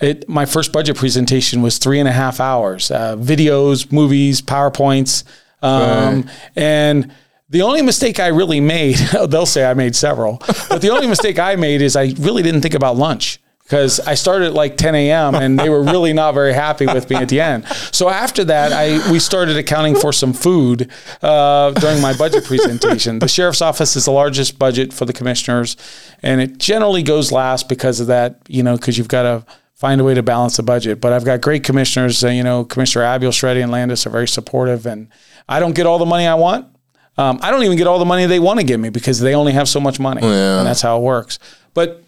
it, 0.00 0.28
my 0.28 0.46
first 0.46 0.72
budget 0.72 0.96
presentation 0.96 1.62
was 1.62 1.78
three 1.78 2.00
and 2.00 2.08
a 2.08 2.12
half 2.12 2.40
hours 2.40 2.90
uh, 2.90 3.16
videos, 3.16 3.92
movies, 3.92 4.40
PowerPoints. 4.40 5.24
Um, 5.62 6.22
Right. 6.22 6.24
And 6.56 7.14
the 7.52 7.62
only 7.62 7.82
mistake 7.82 8.18
I 8.18 8.28
really 8.28 8.60
made, 8.60 8.96
they'll 9.28 9.46
say 9.46 9.64
I 9.64 9.74
made 9.74 9.94
several, 9.94 10.42
but 10.68 10.80
the 10.80 10.90
only 10.90 11.06
mistake 11.06 11.38
I 11.38 11.54
made 11.56 11.82
is 11.82 11.96
I 11.96 12.14
really 12.18 12.42
didn't 12.42 12.62
think 12.62 12.74
about 12.74 12.96
lunch 12.96 13.40
because 13.62 14.00
I 14.00 14.14
started 14.14 14.48
at 14.48 14.54
like 14.54 14.78
10 14.78 14.94
a.m. 14.94 15.34
and 15.34 15.58
they 15.58 15.68
were 15.68 15.82
really 15.82 16.14
not 16.14 16.32
very 16.32 16.54
happy 16.54 16.86
with 16.86 17.08
me 17.10 17.16
at 17.16 17.28
the 17.28 17.40
end. 17.40 17.66
So 17.92 18.08
after 18.08 18.44
that, 18.44 18.72
I 18.72 19.10
we 19.10 19.18
started 19.18 19.56
accounting 19.58 19.94
for 19.96 20.12
some 20.12 20.32
food 20.32 20.90
uh, 21.20 21.72
during 21.72 22.00
my 22.00 22.16
budget 22.16 22.44
presentation. 22.44 23.18
The 23.18 23.28
sheriff's 23.28 23.62
office 23.62 23.96
is 23.96 24.06
the 24.06 24.12
largest 24.12 24.58
budget 24.58 24.92
for 24.92 25.04
the 25.04 25.12
commissioners, 25.12 25.76
and 26.22 26.40
it 26.40 26.58
generally 26.58 27.02
goes 27.02 27.32
last 27.32 27.68
because 27.68 28.00
of 28.00 28.06
that. 28.06 28.40
You 28.48 28.62
know, 28.62 28.76
because 28.76 28.96
you've 28.96 29.08
got 29.08 29.22
to 29.22 29.44
find 29.74 30.00
a 30.00 30.04
way 30.04 30.14
to 30.14 30.22
balance 30.22 30.56
the 30.56 30.62
budget. 30.62 31.00
But 31.00 31.12
I've 31.12 31.24
got 31.24 31.40
great 31.40 31.64
commissioners. 31.64 32.24
Uh, 32.24 32.28
you 32.28 32.42
know, 32.42 32.64
Commissioner 32.64 33.04
Abbuhl, 33.04 33.30
Sciarretti, 33.30 33.62
and 33.62 33.72
Landis 33.72 34.06
are 34.06 34.10
very 34.10 34.28
supportive, 34.28 34.86
and 34.86 35.08
I 35.48 35.60
don't 35.60 35.74
get 35.74 35.86
all 35.86 35.98
the 35.98 36.06
money 36.06 36.26
I 36.26 36.34
want. 36.34 36.71
Um, 37.18 37.38
I 37.42 37.50
don't 37.50 37.62
even 37.64 37.76
get 37.76 37.86
all 37.86 37.98
the 37.98 38.04
money 38.06 38.24
they 38.26 38.38
want 38.40 38.58
to 38.60 38.64
give 38.64 38.80
me 38.80 38.88
because 38.88 39.20
they 39.20 39.34
only 39.34 39.52
have 39.52 39.68
so 39.68 39.80
much 39.80 40.00
money, 40.00 40.22
Yeah. 40.22 40.58
and 40.58 40.66
that's 40.66 40.80
how 40.80 40.98
it 40.98 41.02
works. 41.02 41.38
But 41.74 42.02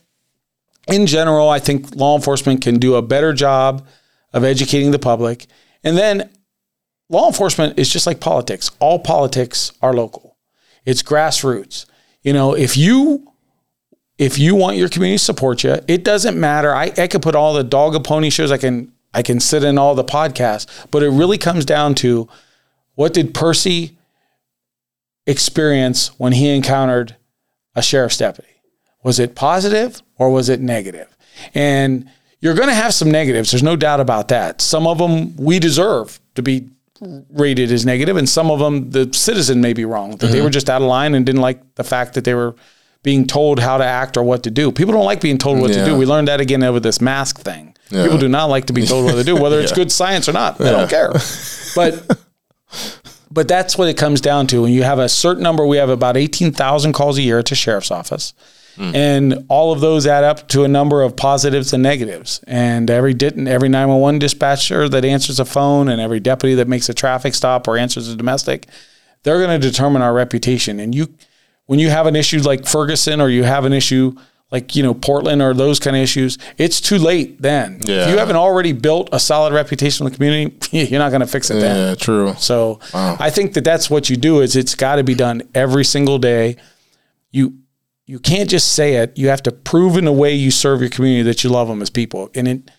in 0.88 1.06
general, 1.06 1.48
I 1.50 1.58
think 1.58 1.94
law 1.94 2.16
enforcement 2.16 2.62
can 2.62 2.78
do 2.78 2.94
a 2.94 3.02
better 3.02 3.32
job 3.32 3.86
of 4.32 4.44
educating 4.44 4.90
the 4.90 4.98
public. 4.98 5.46
And 5.82 5.96
then 5.96 6.30
law 7.10 7.26
enforcement 7.26 7.78
is 7.78 7.90
just 7.90 8.06
like 8.06 8.20
politics. 8.20 8.70
All 8.80 8.98
politics 8.98 9.72
are 9.82 9.92
local. 9.92 10.36
It's 10.86 11.02
grassroots. 11.02 11.86
You 12.22 12.32
know, 12.32 12.54
if 12.54 12.76
you 12.76 13.30
if 14.16 14.38
you 14.38 14.54
want 14.54 14.76
your 14.76 14.88
community 14.88 15.18
to 15.18 15.24
support 15.24 15.64
you, 15.64 15.76
it 15.88 16.04
doesn't 16.04 16.38
matter. 16.38 16.72
I, 16.74 16.92
I 16.96 17.08
could 17.08 17.20
put 17.20 17.34
all 17.34 17.52
the 17.52 17.64
dog 17.64 17.94
and 17.96 18.04
pony 18.04 18.30
shows. 18.30 18.50
I 18.52 18.58
can 18.58 18.92
I 19.12 19.22
can 19.22 19.40
sit 19.40 19.64
in 19.64 19.76
all 19.78 19.94
the 19.94 20.04
podcasts, 20.04 20.66
but 20.90 21.02
it 21.02 21.10
really 21.10 21.36
comes 21.38 21.64
down 21.64 21.94
to 21.96 22.28
what 22.94 23.12
did 23.12 23.34
Percy 23.34 23.98
experience 25.26 26.08
when 26.18 26.32
he 26.32 26.54
encountered 26.54 27.16
a 27.74 27.82
sheriff's 27.82 28.18
deputy? 28.18 28.50
Was 29.02 29.18
it 29.18 29.34
positive 29.34 30.02
or 30.16 30.30
was 30.30 30.48
it 30.48 30.60
negative? 30.60 31.16
And 31.54 32.10
you're 32.40 32.54
going 32.54 32.68
to 32.68 32.74
have 32.74 32.94
some 32.94 33.10
negatives. 33.10 33.50
There's 33.50 33.62
no 33.62 33.76
doubt 33.76 34.00
about 34.00 34.28
that. 34.28 34.60
Some 34.60 34.86
of 34.86 34.98
them 34.98 35.36
we 35.36 35.58
deserve 35.58 36.20
to 36.34 36.42
be 36.42 36.70
rated 37.30 37.72
as 37.72 37.84
negative, 37.84 38.16
and 38.16 38.28
some 38.28 38.50
of 38.50 38.58
them 38.60 38.90
the 38.90 39.12
citizen 39.12 39.60
may 39.60 39.72
be 39.72 39.84
wrong 39.84 40.12
that 40.12 40.26
they 40.26 40.34
mm-hmm. 40.34 40.44
were 40.44 40.50
just 40.50 40.70
out 40.70 40.80
of 40.80 40.88
line 40.88 41.14
and 41.14 41.26
didn't 41.26 41.40
like 41.40 41.74
the 41.74 41.84
fact 41.84 42.14
that 42.14 42.24
they 42.24 42.34
were 42.34 42.54
being 43.02 43.26
told 43.26 43.58
how 43.58 43.76
to 43.76 43.84
act 43.84 44.16
or 44.16 44.22
what 44.22 44.42
to 44.44 44.50
do. 44.50 44.72
People 44.72 44.94
don't 44.94 45.04
like 45.04 45.20
being 45.20 45.38
told 45.38 45.60
what 45.60 45.72
to 45.72 45.84
do. 45.84 45.96
We 45.96 46.06
learned 46.06 46.28
that 46.28 46.40
again 46.40 46.62
over 46.62 46.80
this 46.80 47.00
mask 47.00 47.40
thing. 47.40 47.76
Yeah. 47.90 48.04
People 48.04 48.18
do 48.18 48.28
not 48.28 48.46
like 48.46 48.66
to 48.66 48.72
be 48.72 48.86
told 48.86 49.04
what 49.04 49.14
to 49.14 49.24
do, 49.24 49.36
whether 49.36 49.60
it's 49.60 49.72
good 49.80 49.92
science 49.92 50.28
or 50.28 50.32
not. 50.32 50.58
They 50.58 50.70
don't 50.70 50.88
care. 50.88 51.12
But 51.74 52.20
but 53.34 53.48
that's 53.48 53.76
what 53.76 53.88
it 53.88 53.96
comes 53.96 54.20
down 54.20 54.46
to. 54.46 54.62
When 54.62 54.72
you 54.72 54.84
have 54.84 55.00
a 55.00 55.08
certain 55.08 55.42
number, 55.42 55.66
we 55.66 55.76
have 55.76 55.90
about 55.90 56.16
18,000 56.16 56.92
calls 56.92 57.18
a 57.18 57.22
year 57.22 57.42
to 57.42 57.54
sheriff's 57.54 57.90
office. 57.90 58.32
Hmm. 58.76 58.94
And 58.94 59.46
all 59.48 59.72
of 59.72 59.80
those 59.80 60.06
add 60.06 60.24
up 60.24 60.48
to 60.48 60.64
a 60.64 60.68
number 60.68 61.02
of 61.02 61.16
positives 61.16 61.72
and 61.72 61.82
negatives. 61.82 62.40
And 62.46 62.88
every 62.90 63.12
dit- 63.12 63.38
every 63.46 63.68
911 63.68 64.20
dispatcher 64.20 64.88
that 64.88 65.04
answers 65.04 65.40
a 65.40 65.44
phone 65.44 65.88
and 65.88 66.00
every 66.00 66.20
deputy 66.20 66.54
that 66.56 66.68
makes 66.68 66.88
a 66.88 66.94
traffic 66.94 67.34
stop 67.34 67.68
or 67.68 67.76
answers 67.76 68.08
a 68.08 68.16
domestic, 68.16 68.66
they're 69.24 69.38
going 69.38 69.60
to 69.60 69.68
determine 69.68 70.02
our 70.02 70.12
reputation. 70.12 70.78
And 70.78 70.94
you, 70.94 71.12
when 71.66 71.78
you 71.78 71.90
have 71.90 72.06
an 72.06 72.16
issue 72.16 72.40
like 72.40 72.66
Ferguson 72.66 73.20
or 73.20 73.28
you 73.28 73.42
have 73.42 73.64
an 73.64 73.72
issue 73.72 74.14
like, 74.54 74.76
you 74.76 74.84
know, 74.84 74.94
Portland 74.94 75.42
or 75.42 75.52
those 75.52 75.80
kind 75.80 75.96
of 75.96 76.02
issues, 76.02 76.38
it's 76.58 76.80
too 76.80 76.96
late 76.96 77.42
then. 77.42 77.80
If 78.04 78.10
you 78.10 78.18
haven't 78.18 78.36
already 78.36 78.70
built 78.70 79.08
a 79.10 79.18
solid 79.18 79.52
reputation 79.52 80.06
in 80.06 80.12
the 80.12 80.16
community, 80.16 80.56
you're 80.70 81.00
not 81.00 81.08
going 81.10 81.22
to 81.22 81.26
fix 81.26 81.50
it 81.50 81.54
then. 81.54 81.76
Yeah, 81.88 81.94
true. 81.96 82.34
So 82.38 82.78
I 82.94 83.30
think 83.30 83.54
that 83.54 83.64
that's 83.64 83.90
what 83.90 84.08
you 84.08 84.16
do 84.16 84.42
is 84.42 84.54
it's 84.54 84.76
got 84.76 84.96
to 84.96 85.02
be 85.02 85.16
done 85.16 85.42
every 85.56 85.84
single 85.84 86.18
day. 86.18 86.54
You 87.32 87.58
you 88.06 88.20
can't 88.20 88.48
just 88.48 88.74
say 88.74 88.94
it. 88.94 89.18
You 89.18 89.28
have 89.28 89.42
to 89.42 89.50
prove 89.50 89.96
in 89.96 90.04
the 90.04 90.12
way 90.12 90.34
you 90.34 90.52
serve 90.52 90.80
your 90.82 90.90
community 90.90 91.22
that 91.24 91.42
you 91.42 91.50
love 91.50 91.66
them 91.66 91.82
as 91.82 91.90
people. 91.90 92.30
And 92.36 92.46
it, 92.46 92.70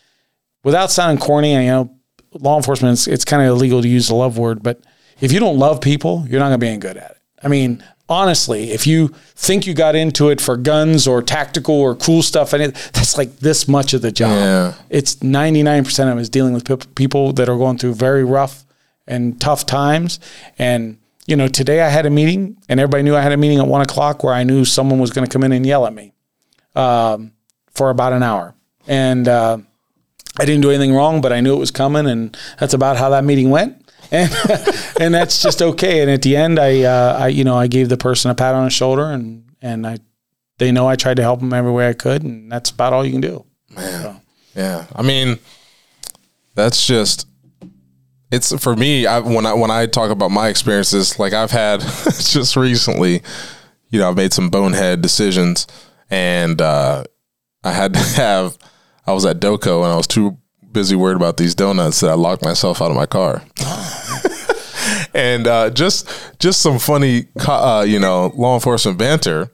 without 0.64 0.92
sounding 0.92 1.18
corny, 1.18 1.56
you 1.56 1.60
know, 1.60 1.98
law 2.32 2.56
enforcement 2.56 2.94
it's, 2.94 3.08
it's 3.08 3.26
kind 3.26 3.42
of 3.42 3.50
illegal 3.50 3.82
to 3.82 3.88
use 3.88 4.08
the 4.08 4.16
love 4.16 4.38
word, 4.38 4.64
but 4.64 4.82
if 5.20 5.34
you 5.34 5.42
don't 5.42 5.58
love 5.58 5.82
people, 5.82 6.26
you're 6.30 6.40
not 6.40 6.48
going 6.48 6.60
to 6.60 6.64
be 6.64 6.70
any 6.70 6.78
good 6.78 6.96
at 6.96 7.12
it. 7.12 7.18
I 7.44 7.50
mean, 7.50 7.84
honestly, 8.10 8.72
if 8.72 8.86
you 8.86 9.10
think 9.36 9.65
you 9.65 9.74
got 9.74 9.96
into 9.96 10.30
it 10.30 10.39
for 10.39 10.58
guns 10.58 11.08
or 11.08 11.22
tactical 11.22 11.76
or 11.76 11.96
cool 11.96 12.22
stuff, 12.22 12.54
and 12.54 12.74
that's 12.94 13.18
like 13.18 13.39
this 13.39 13.68
much 13.68 13.94
of 13.94 14.02
the 14.02 14.12
job. 14.12 14.32
Yeah. 14.32 14.74
It's 14.89 15.15
99% 15.15 16.12
of 16.12 16.18
it 16.18 16.22
is 16.22 16.30
dealing 16.30 16.54
with 16.54 16.65
pe- 16.65 16.88
people 16.96 17.34
that 17.34 17.50
are 17.50 17.58
going 17.58 17.78
through 17.78 17.96
very 17.96 18.24
rough 18.24 18.65
and 19.08 19.39
tough 19.39 19.65
times. 19.65 20.20
And, 20.58 20.98
you 21.26 21.36
know, 21.36 21.48
today 21.48 21.82
I 21.82 21.89
had 21.89 22.06
a 22.06 22.10
meeting 22.10 22.58
and 22.70 22.80
everybody 22.80 23.04
knew 23.04 23.15
I 23.15 23.22
had 23.22 23.32
a 23.32 23.38
meeting 23.38 23.60
at 23.60 23.68
one 23.68 23.82
o'clock 23.82 24.24
where 24.24 24.34
I 24.34 24.44
knew 24.44 24.65
someone 24.65 25.00
was 25.00 25.12
going 25.12 25.28
to 25.28 25.32
come 25.32 25.44
in 25.44 25.52
and 25.52 25.65
yell 25.65 25.86
at 25.86 25.94
me 25.94 26.13
um, 26.76 27.34
for 27.72 27.89
about 27.89 28.13
an 28.13 28.24
hour. 28.24 28.54
And 28.88 29.28
uh, 29.28 29.58
I 30.39 30.46
didn't 30.46 30.62
do 30.62 30.70
anything 30.70 30.94
wrong, 30.94 31.22
but 31.22 31.34
I 31.34 31.41
knew 31.41 31.56
it 31.56 31.60
was 31.60 31.72
coming. 31.72 32.08
And 32.08 32.38
that's 32.60 32.74
about 32.74 32.98
how 32.98 33.10
that 33.10 33.24
meeting 33.24 33.50
went. 33.50 33.82
And, 34.12 34.32
and 35.00 35.13
that's 35.13 35.41
just 35.41 35.62
okay. 35.62 36.02
And 36.02 36.12
at 36.12 36.22
the 36.22 36.36
end, 36.36 36.60
I, 36.60 36.84
uh, 36.84 37.18
I, 37.20 37.28
you 37.28 37.44
know, 37.44 37.58
I 37.58 37.68
gave 37.68 37.89
the 37.89 37.98
person 37.98 38.32
a 38.32 38.36
pat 38.36 38.56
on 38.56 38.65
the 38.65 38.70
shoulder 38.70 39.06
and, 39.06 39.46
and 39.62 39.86
I, 39.86 39.98
they 40.58 40.72
know 40.72 40.88
I 40.88 40.96
tried 40.96 41.18
to 41.18 41.24
help 41.24 41.39
them 41.39 41.54
every 41.54 41.72
way 41.72 41.89
I 41.89 41.94
could. 41.94 42.24
And 42.24 42.52
that's 42.52 42.70
about 42.70 42.94
all 42.94 43.06
you 43.06 43.12
can 43.12 43.22
do. 43.22 43.46
Man, 43.76 44.22
Yeah, 44.56 44.86
I 44.96 45.02
mean, 45.02 45.39
that's 46.56 46.86
just 46.88 47.28
it's 48.32 48.58
for 48.62 48.76
me. 48.76 49.06
I, 49.06 49.20
when 49.20 49.46
I 49.46 49.54
when 49.54 49.72
I 49.72 49.86
talk 49.86 50.12
about 50.12 50.32
my 50.32 50.50
experiences, 50.50 51.20
like 51.20 51.34
I've 51.34 51.52
had 51.52 51.80
just 52.06 52.56
recently, 52.56 53.22
you 53.89 54.00
know, 54.00 54.10
I've 54.10 54.15
made 54.15 54.34
some 54.34 54.50
bonehead 54.50 55.02
decisions, 55.02 55.68
and 56.10 56.62
uh, 56.62 57.04
I 57.63 57.72
had 57.72 57.94
to 57.94 58.00
have. 58.15 58.58
I 59.08 59.13
was 59.13 59.26
at 59.26 59.39
Doco 59.39 59.84
and 59.84 59.94
I 59.94 59.96
was 59.98 60.08
too 60.08 60.39
busy 60.72 60.96
worried 60.96 61.15
about 61.15 61.38
these 61.38 61.54
donuts 61.54 62.00
that 62.00 62.10
I 62.10 62.15
locked 62.15 62.44
myself 62.44 62.82
out 62.82 62.89
of 62.89 62.98
my 62.98 63.06
car. 63.06 63.44
And 65.15 65.47
uh, 65.47 65.69
just 65.69 66.08
just 66.39 66.62
some 66.62 66.78
funny, 66.78 67.28
uh, 67.47 67.86
you 67.88 67.99
know, 67.99 68.32
law 68.36 68.54
enforcement 68.54 68.97
banter. 68.97 69.49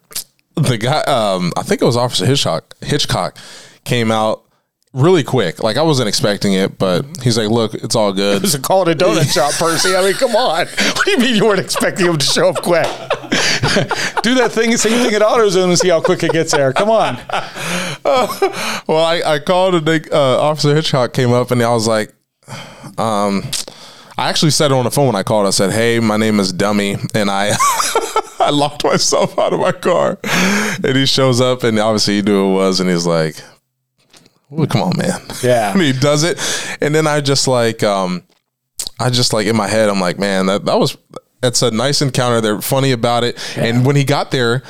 The 0.56 0.78
guy, 0.78 1.02
um, 1.04 1.54
I 1.56 1.64
think 1.64 1.82
it 1.82 1.86
was 1.86 1.96
Officer 1.96 2.26
Hitchcock. 2.26 2.76
Hitchcock 2.82 3.38
came 3.86 4.12
out 4.12 4.44
really 4.94 5.24
quick. 5.24 5.64
Like 5.64 5.78
I 5.78 5.84
wasn't 5.84 6.10
expecting 6.10 6.54
it, 6.54 6.78
but 6.78 7.06
he's 7.22 7.38
like, 7.38 7.50
"Look, 7.50 7.74
it's 7.76 7.96
all 7.96 8.12
good." 8.12 8.44
It's 8.44 8.56
a 8.56 8.60
call 8.60 8.88
it 8.88 9.02
a 9.02 9.06
donut 9.06 9.32
shop, 9.34 9.54
Percy. 9.54 9.96
I 9.96 10.02
mean, 10.02 10.14
come 10.14 10.36
on. 10.36 10.66
What 10.68 11.06
do 11.06 11.12
you 11.12 11.20
mean 11.20 11.36
you 11.36 11.46
weren't 11.46 11.60
expecting 11.60 12.08
him 12.08 12.18
to 12.18 12.26
show 12.26 12.50
up 12.50 12.62
quick? 12.62 12.86
do 14.24 14.36
that 14.36 14.52
thing, 14.52 14.76
same 14.76 15.06
thing 15.06 15.14
at 15.16 15.22
AutoZone 15.22 15.70
and 15.70 15.80
see 15.80 15.90
how 15.90 16.02
quick 16.02 16.24
it 16.24 16.32
gets 16.32 16.52
there. 16.52 16.74
Come 16.74 16.90
on. 16.90 17.18
well, 18.04 19.06
I, 19.06 19.22
I 19.26 19.40
called 19.40 19.76
and 19.76 19.86
they, 19.86 20.02
uh, 20.12 20.42
Officer 20.42 20.76
Hitchcock 20.76 21.14
came 21.14 21.32
up 21.32 21.52
and 21.52 21.64
I 21.64 21.74
was 21.74 21.88
like, 21.88 22.14
um, 22.98 23.44
I 24.22 24.30
actually 24.30 24.52
said 24.52 24.70
it 24.70 24.76
on 24.76 24.84
the 24.84 24.92
phone 24.92 25.08
when 25.08 25.16
I 25.16 25.24
called. 25.24 25.48
I 25.48 25.50
said, 25.50 25.72
"Hey, 25.72 26.00
my 26.00 26.16
name 26.16 26.40
is 26.40 26.54
Dummy," 26.54 26.96
and 27.16 27.32
I 27.32 27.56
I 28.40 28.52
locked 28.52 28.84
myself 28.84 29.40
out 29.40 29.52
of 29.52 29.60
my 29.60 29.72
car. 29.72 30.20
And 30.84 30.96
he 30.96 31.08
shows 31.08 31.42
up 31.42 31.64
and 31.64 31.80
obviously 31.80 32.18
he 32.18 32.22
knew 32.22 32.34
who 32.34 32.52
it 32.52 32.54
was, 32.54 32.80
and 32.80 32.88
he's 32.88 33.08
like, 33.08 33.42
well, 34.52 34.68
"Come 34.68 34.84
on, 34.84 34.96
man." 34.96 35.20
Yeah. 35.42 35.72
and 35.74 35.82
he 35.82 35.92
does 35.92 36.24
it, 36.24 36.40
and 36.82 36.94
then 36.94 37.08
I 37.08 37.20
just 37.22 37.48
like, 37.48 37.82
um, 37.82 38.22
I 39.00 39.10
just 39.10 39.34
like 39.34 39.48
in 39.48 39.56
my 39.56 39.68
head, 39.68 39.90
I'm 39.90 40.00
like, 40.00 40.20
man, 40.20 40.46
that 40.46 40.66
that 40.66 40.78
was 40.78 40.96
That's 41.42 41.64
a 41.64 41.72
nice 41.72 42.04
encounter. 42.04 42.42
They're 42.42 42.62
funny 42.62 42.92
about 42.92 43.24
it, 43.24 43.40
and 43.58 43.88
when 43.88 43.96
he 43.96 44.04
got 44.04 44.30
there. 44.30 44.62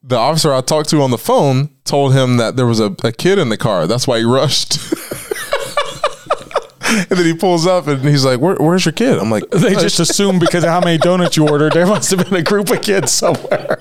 The 0.00 0.16
officer 0.16 0.54
I 0.54 0.62
talked 0.62 0.88
to 0.90 1.02
on 1.02 1.10
the 1.10 1.18
phone 1.18 1.68
told 1.84 2.14
him 2.14 2.38
that 2.38 2.56
there 2.56 2.66
was 2.66 2.80
a, 2.80 2.94
a 3.04 3.12
kid 3.12 3.38
in 3.38 3.50
the 3.50 3.58
car. 3.58 3.86
That's 3.86 4.06
why 4.06 4.20
he 4.20 4.24
rushed. 4.24 4.78
and 6.88 7.06
then 7.10 7.24
he 7.24 7.34
pulls 7.34 7.66
up 7.66 7.86
and 7.86 8.02
he's 8.02 8.24
like, 8.24 8.40
Where, 8.40 8.56
"Where's 8.56 8.84
your 8.84 8.92
kid?" 8.92 9.18
I'm 9.18 9.30
like, 9.30 9.48
They 9.50 9.74
just 9.74 10.00
assume 10.04 10.38
because 10.38 10.64
of 10.64 10.70
how 10.70 10.80
many 10.80 10.98
donuts 10.98 11.36
you 11.36 11.48
ordered, 11.48 11.72
there 11.72 11.86
must 11.86 12.10
have 12.10 12.24
been 12.24 12.38
a 12.38 12.42
group 12.42 12.70
of 12.70 12.82
kids 12.82 13.12
somewhere. 13.12 13.78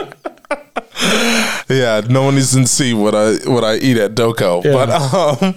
yeah, 1.70 2.02
no 2.10 2.24
one 2.24 2.36
needs 2.36 2.54
to 2.54 2.66
see 2.68 2.94
what 2.94 3.14
I 3.16 3.36
what 3.50 3.64
I 3.64 3.76
eat 3.76 3.98
at 3.98 4.16
Doco. 4.16 4.64
Yeah. 4.64 4.74
But 4.74 4.90
um, 4.90 5.56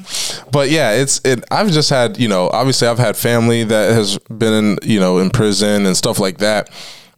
but 0.53 0.71
yeah, 0.71 0.93
it's 0.93 1.21
it. 1.25 1.45
I've 1.51 1.71
just 1.71 1.91
had 1.91 2.19
you 2.19 2.29
know, 2.29 2.49
obviously 2.53 2.89
I've 2.89 2.99
had 2.99 3.17
family 3.17 3.65
that 3.65 3.93
has 3.93 4.19
been 4.19 4.53
in 4.53 4.79
you 4.83 5.01
know 5.01 5.19
in 5.19 5.31
prison 5.31 5.87
and 5.87 5.97
stuff 5.97 6.19
like 6.19 6.39
that. 6.39 6.69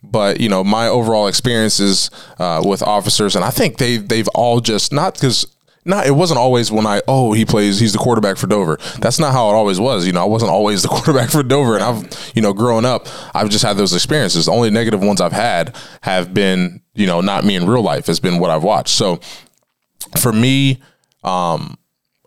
But 0.05 0.41
you 0.41 0.49
know, 0.49 0.65
my 0.65 0.89
overall 0.89 1.27
experiences 1.27 2.11
uh, 2.39 2.63
with 2.65 2.83
officers, 2.83 3.37
and 3.37 3.45
I 3.45 3.51
think 3.51 3.79
they 3.79 3.97
they've 3.99 4.29
all 4.35 4.61
just 4.61 4.93
not 4.93 5.15
because 5.15 5.47
no, 5.85 6.01
it 6.01 6.15
wasn't 6.15 6.39
always 6.39 6.71
when 6.71 6.87
I 6.87 7.03
oh 7.09 7.33
he 7.33 7.45
plays 7.45 7.81
he's 7.81 7.93
the 7.93 7.99
quarterback 7.99 8.37
for 8.37 8.47
Dover. 8.47 8.79
That's 9.01 9.19
not 9.19 9.33
how 9.33 9.51
it 9.51 9.55
always 9.55 9.81
was. 9.81 10.07
You 10.07 10.13
know, 10.13 10.23
I 10.23 10.27
wasn't 10.27 10.51
always 10.51 10.83
the 10.83 10.89
quarterback 10.91 11.31
for 11.31 11.43
Dover, 11.43 11.75
and 11.75 11.83
I've 11.83 12.33
you 12.35 12.43
know 12.43 12.53
growing 12.53 12.85
up, 12.85 13.09
I've 13.35 13.51
just 13.51 13.65
had 13.65 13.77
those 13.77 13.93
experiences. 13.93 14.47
The 14.47 14.53
only 14.53 14.71
negative 14.71 15.03
ones 15.03 15.21
I've 15.21 15.33
had 15.33 15.77
have 16.03 16.33
been 16.33 16.83
you 16.95 17.07
know 17.07 17.21
not 17.21 17.45
me 17.45 17.57
in 17.57 17.67
real 17.67 17.83
life. 17.83 18.07
Has 18.07 18.21
been 18.21 18.39
what 18.39 18.51
I've 18.51 18.63
watched. 18.63 18.95
So 18.95 19.21
for 20.19 20.33
me, 20.33 20.81
um, 21.25 21.77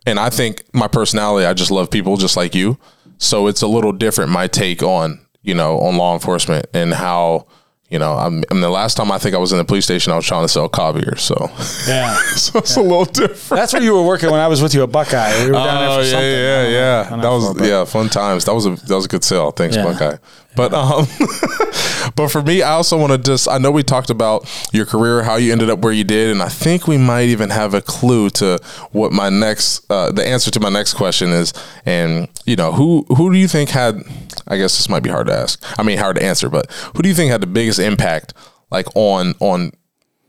and 0.06 0.20
I 0.20 0.30
think 0.30 0.63
my 0.74 0.88
personality, 0.88 1.46
I 1.46 1.54
just 1.54 1.72
love 1.72 1.89
people 1.89 2.18
just 2.18 2.36
like 2.36 2.56
you. 2.56 2.78
So 3.18 3.48
it's 3.48 3.62
a 3.62 3.68
little 3.68 3.94
different 3.94 4.32
my 4.32 4.48
take 4.48 4.84
on 4.84 5.26
you 5.44 5.54
know 5.54 5.80
on 5.80 5.96
law 5.96 6.13
enforcement 6.13 6.65
and 6.74 6.94
how 6.94 7.48
you 7.96 8.00
know, 8.00 8.12
I'm, 8.14 8.44
I 8.52 8.54
mean, 8.54 8.60
the 8.62 8.70
last 8.70 8.96
time 8.98 9.10
I 9.10 9.18
think 9.18 9.36
I 9.36 9.38
was 9.38 9.54
in 9.54 9.58
the 9.58 9.64
police 9.64 9.86
station, 9.86 10.12
I 10.12 10.18
was 10.18 10.26
trying 10.26 10.44
to 10.44 10.50
sell 10.50 10.68
caviar. 10.68 11.16
So, 11.16 11.50
Yeah. 11.88 12.14
so 12.36 12.60
it's 12.60 12.76
a 12.76 12.82
little 12.82 13.06
different. 13.06 13.58
That's 13.62 13.72
where 13.72 13.82
you 13.82 13.94
were 13.94 14.04
working 14.04 14.30
when 14.32 14.42
I 14.42 14.48
was 14.50 14.62
with 14.62 14.74
you 14.74 14.84
at 14.84 14.92
Buckeye. 14.92 15.32
We 15.46 15.48
were 15.48 15.54
down 15.54 15.80
there 15.80 15.90
Oh 15.90 16.04
for 16.04 16.10
yeah, 16.10 16.68
yeah, 16.68 16.68
yeah. 16.68 17.18
That 17.22 17.30
was 17.30 17.62
yeah, 17.62 17.86
fun 17.86 18.10
times. 18.10 18.44
That 18.44 18.54
was 18.54 18.66
a 18.66 18.72
that 18.72 18.96
was 18.96 19.06
a 19.06 19.08
good 19.08 19.24
sale. 19.24 19.52
Thanks, 19.52 19.78
Yeah. 19.78 19.86
Buckeye. 19.86 20.18
But 20.56 20.74
um, 20.74 21.08
but 22.15 22.30
for 22.30 22.41
me, 22.41 22.62
I 22.62 22.72
also 22.72 22.98
want 22.98 23.12
to 23.12 23.18
just. 23.18 23.48
I 23.48 23.58
know 23.58 23.72
we 23.72 23.84
talked 23.84 24.10
about 24.10 24.50
your 24.74 24.86
career, 24.86 25.24
how 25.24 25.36
you 25.36 25.52
ended 25.52 25.70
up 25.70 25.80
where 25.80 25.94
you 25.94 26.04
did, 26.04 26.32
and 26.32 26.41
I 26.41 26.50
think 26.50 26.88
we 26.88 26.98
might 26.98 27.28
even 27.30 27.50
have 27.50 27.74
a 27.74 27.82
clue 27.82 28.30
to 28.32 28.60
what 28.91 29.12
my 29.12 29.30
next, 29.30 29.89
uh, 29.91 30.12
the 30.12 30.26
answer 30.26 30.52
to 30.52 30.60
my 30.60 30.70
next 30.70 30.94
question 30.94 31.30
is. 31.30 31.54
And 31.86 32.28
you 32.46 32.56
know, 32.56 32.72
who 32.72 33.06
who 33.10 33.32
do 33.32 33.38
you 33.38 33.48
think 33.48 33.70
had? 33.70 34.02
I 34.48 34.58
guess 34.58 34.78
this 34.78 34.89
might 34.89 35.04
be 35.04 35.10
hard 35.10 35.28
to 35.28 35.34
ask. 35.34 35.63
I 35.80 35.84
mean, 35.84 35.98
hard 35.98 36.18
to 36.18 36.24
answer, 36.24 36.50
but 36.50 36.72
who 36.96 37.02
do 37.02 37.10
you 37.10 37.15
think 37.15 37.32
had 37.32 37.41
the 37.41 37.48
biggest 37.48 37.80
impact, 37.80 38.34
like 38.72 38.88
on 38.96 39.36
on 39.39 39.72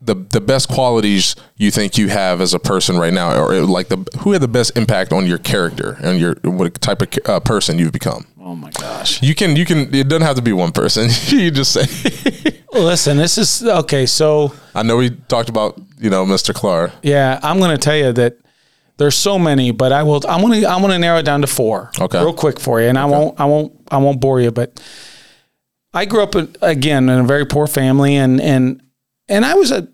the 0.00 0.14
the 0.14 0.40
best 0.40 0.68
qualities 0.68 1.36
you 1.56 1.70
think 1.70 1.96
you 1.98 2.08
have 2.08 2.40
as 2.40 2.54
a 2.54 2.58
person 2.58 2.98
right 2.98 3.12
now, 3.12 3.42
or 3.42 3.60
like 3.62 3.88
the 3.88 4.06
who 4.20 4.32
had 4.32 4.42
the 4.42 4.48
best 4.48 4.76
impact 4.76 5.12
on 5.12 5.26
your 5.26 5.38
character 5.38 5.96
and 6.02 6.20
your 6.20 6.34
what 6.44 6.80
type 6.80 7.02
of 7.02 7.08
uh, 7.26 7.40
person 7.40 7.78
you've 7.78 7.92
become? 7.92 8.26
Oh 8.40 8.54
my 8.54 8.70
gosh. 8.70 9.22
You 9.22 9.34
can 9.34 9.56
you 9.56 9.64
can 9.64 9.92
it 9.94 10.08
doesn't 10.08 10.22
have 10.22 10.36
to 10.36 10.42
be 10.42 10.52
one 10.52 10.72
person. 10.72 11.08
you 11.26 11.50
just 11.50 11.72
say. 11.72 11.86
Listen, 12.72 13.16
this 13.16 13.38
is 13.38 13.64
okay. 13.64 14.06
So 14.06 14.52
I 14.74 14.82
know 14.82 14.98
we 14.98 15.10
talked 15.10 15.48
about 15.48 15.80
you 15.98 16.10
know 16.10 16.24
Mr. 16.24 16.54
Clark. 16.54 16.92
yeah, 17.02 17.40
I'm 17.42 17.58
going 17.58 17.70
to 17.70 17.78
tell 17.78 17.96
you 17.96 18.12
that 18.12 18.36
there's 18.98 19.14
so 19.14 19.38
many, 19.38 19.72
but 19.72 19.92
I 19.92 20.02
will. 20.02 20.22
I'm 20.28 20.40
going 20.40 20.60
to. 20.60 20.68
I'm 20.68 20.80
going 20.80 20.92
to 20.92 20.98
narrow 20.98 21.18
it 21.18 21.24
down 21.24 21.40
to 21.40 21.46
four. 21.46 21.90
Okay. 22.00 22.18
Real 22.18 22.32
quick 22.32 22.60
for 22.60 22.80
you, 22.80 22.88
and 22.88 22.98
I 22.98 23.06
won't. 23.06 23.38
I 23.40 23.44
won't. 23.44 23.72
I 23.90 23.98
won't 23.98 24.20
bore 24.20 24.40
you, 24.40 24.50
but 24.50 24.80
I 25.92 26.04
grew 26.04 26.22
up 26.22 26.34
again 26.62 27.08
in 27.08 27.18
a 27.18 27.24
very 27.24 27.46
poor 27.46 27.66
family, 27.66 28.16
and 28.16 28.40
and 28.40 28.82
and 29.28 29.44
I 29.44 29.54
was 29.54 29.70
a. 29.70 29.88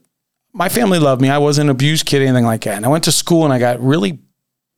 My 0.55 0.69
family 0.69 0.99
loved 0.99 1.23
me. 1.23 1.31
I 1.31 1.39
wasn't 1.39 1.71
an 1.71 1.71
abused 1.71 2.05
kid, 2.05 2.21
anything 2.21 2.45
like 2.45 2.63
that. 2.65 2.77
And 2.77 2.85
I 2.85 2.89
went 2.89 3.05
to 3.05 3.13
school, 3.13 3.45
and 3.45 3.53
I 3.55 3.59
got 3.59 3.81
really 3.81 4.19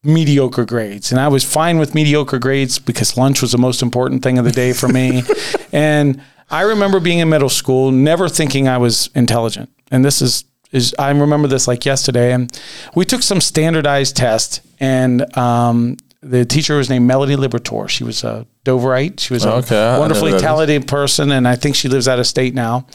mediocre 0.05 0.65
grades 0.65 1.11
and 1.11 1.21
I 1.21 1.29
was 1.29 1.45
fine 1.45 1.79
with 1.79 1.95
mediocre 1.95 2.39
grades 2.39 2.79
because 2.79 3.17
lunch 3.17 3.41
was 3.41 3.53
the 3.53 3.59
most 3.59 3.83
important 3.83 4.23
thing 4.23 4.39
of 4.39 4.45
the 4.45 4.53
day 4.53 4.73
for 4.73 4.89
me. 4.89 5.23
and 5.73 6.23
I 6.51 6.63
remember 6.63 7.01
being 7.01 7.21
in 7.21 7.29
middle 7.31 7.49
school, 7.49 7.91
never 7.91 8.29
thinking 8.29 8.69
I 8.69 8.79
was 8.79 9.09
intelligent. 9.15 9.71
And 9.91 10.05
this 10.05 10.21
is, 10.21 10.45
is 10.73 10.95
I 10.99 11.11
remember 11.11 11.49
this 11.49 11.67
like 11.67 11.87
yesterday. 11.87 12.33
And 12.33 12.61
we 12.95 13.05
took 13.05 13.23
some 13.23 13.41
standardized 13.41 14.17
test 14.17 14.61
and, 14.79 15.37
um, 15.37 15.97
the 16.25 16.45
teacher 16.45 16.77
was 16.77 16.89
named 16.89 17.07
Melody 17.07 17.37
Libertor. 17.37 17.89
She 17.89 18.05
was 18.05 18.25
a 18.25 18.47
Doverite. 18.65 19.21
She 19.21 19.33
was 19.35 19.45
a 19.45 19.53
Okay, 19.55 19.99
wonderfully 19.99 20.31
who 20.31 20.37
that 20.39 20.43
is. 20.43 20.43
talented 20.43 20.89
person, 20.89 21.31
and 21.33 21.47
I 21.47 21.57
think 21.57 21.77
she 21.77 21.89
lives 21.89 22.09
out 22.09 22.19
of 22.19 22.27
state 22.27 22.55
now. 22.55 22.87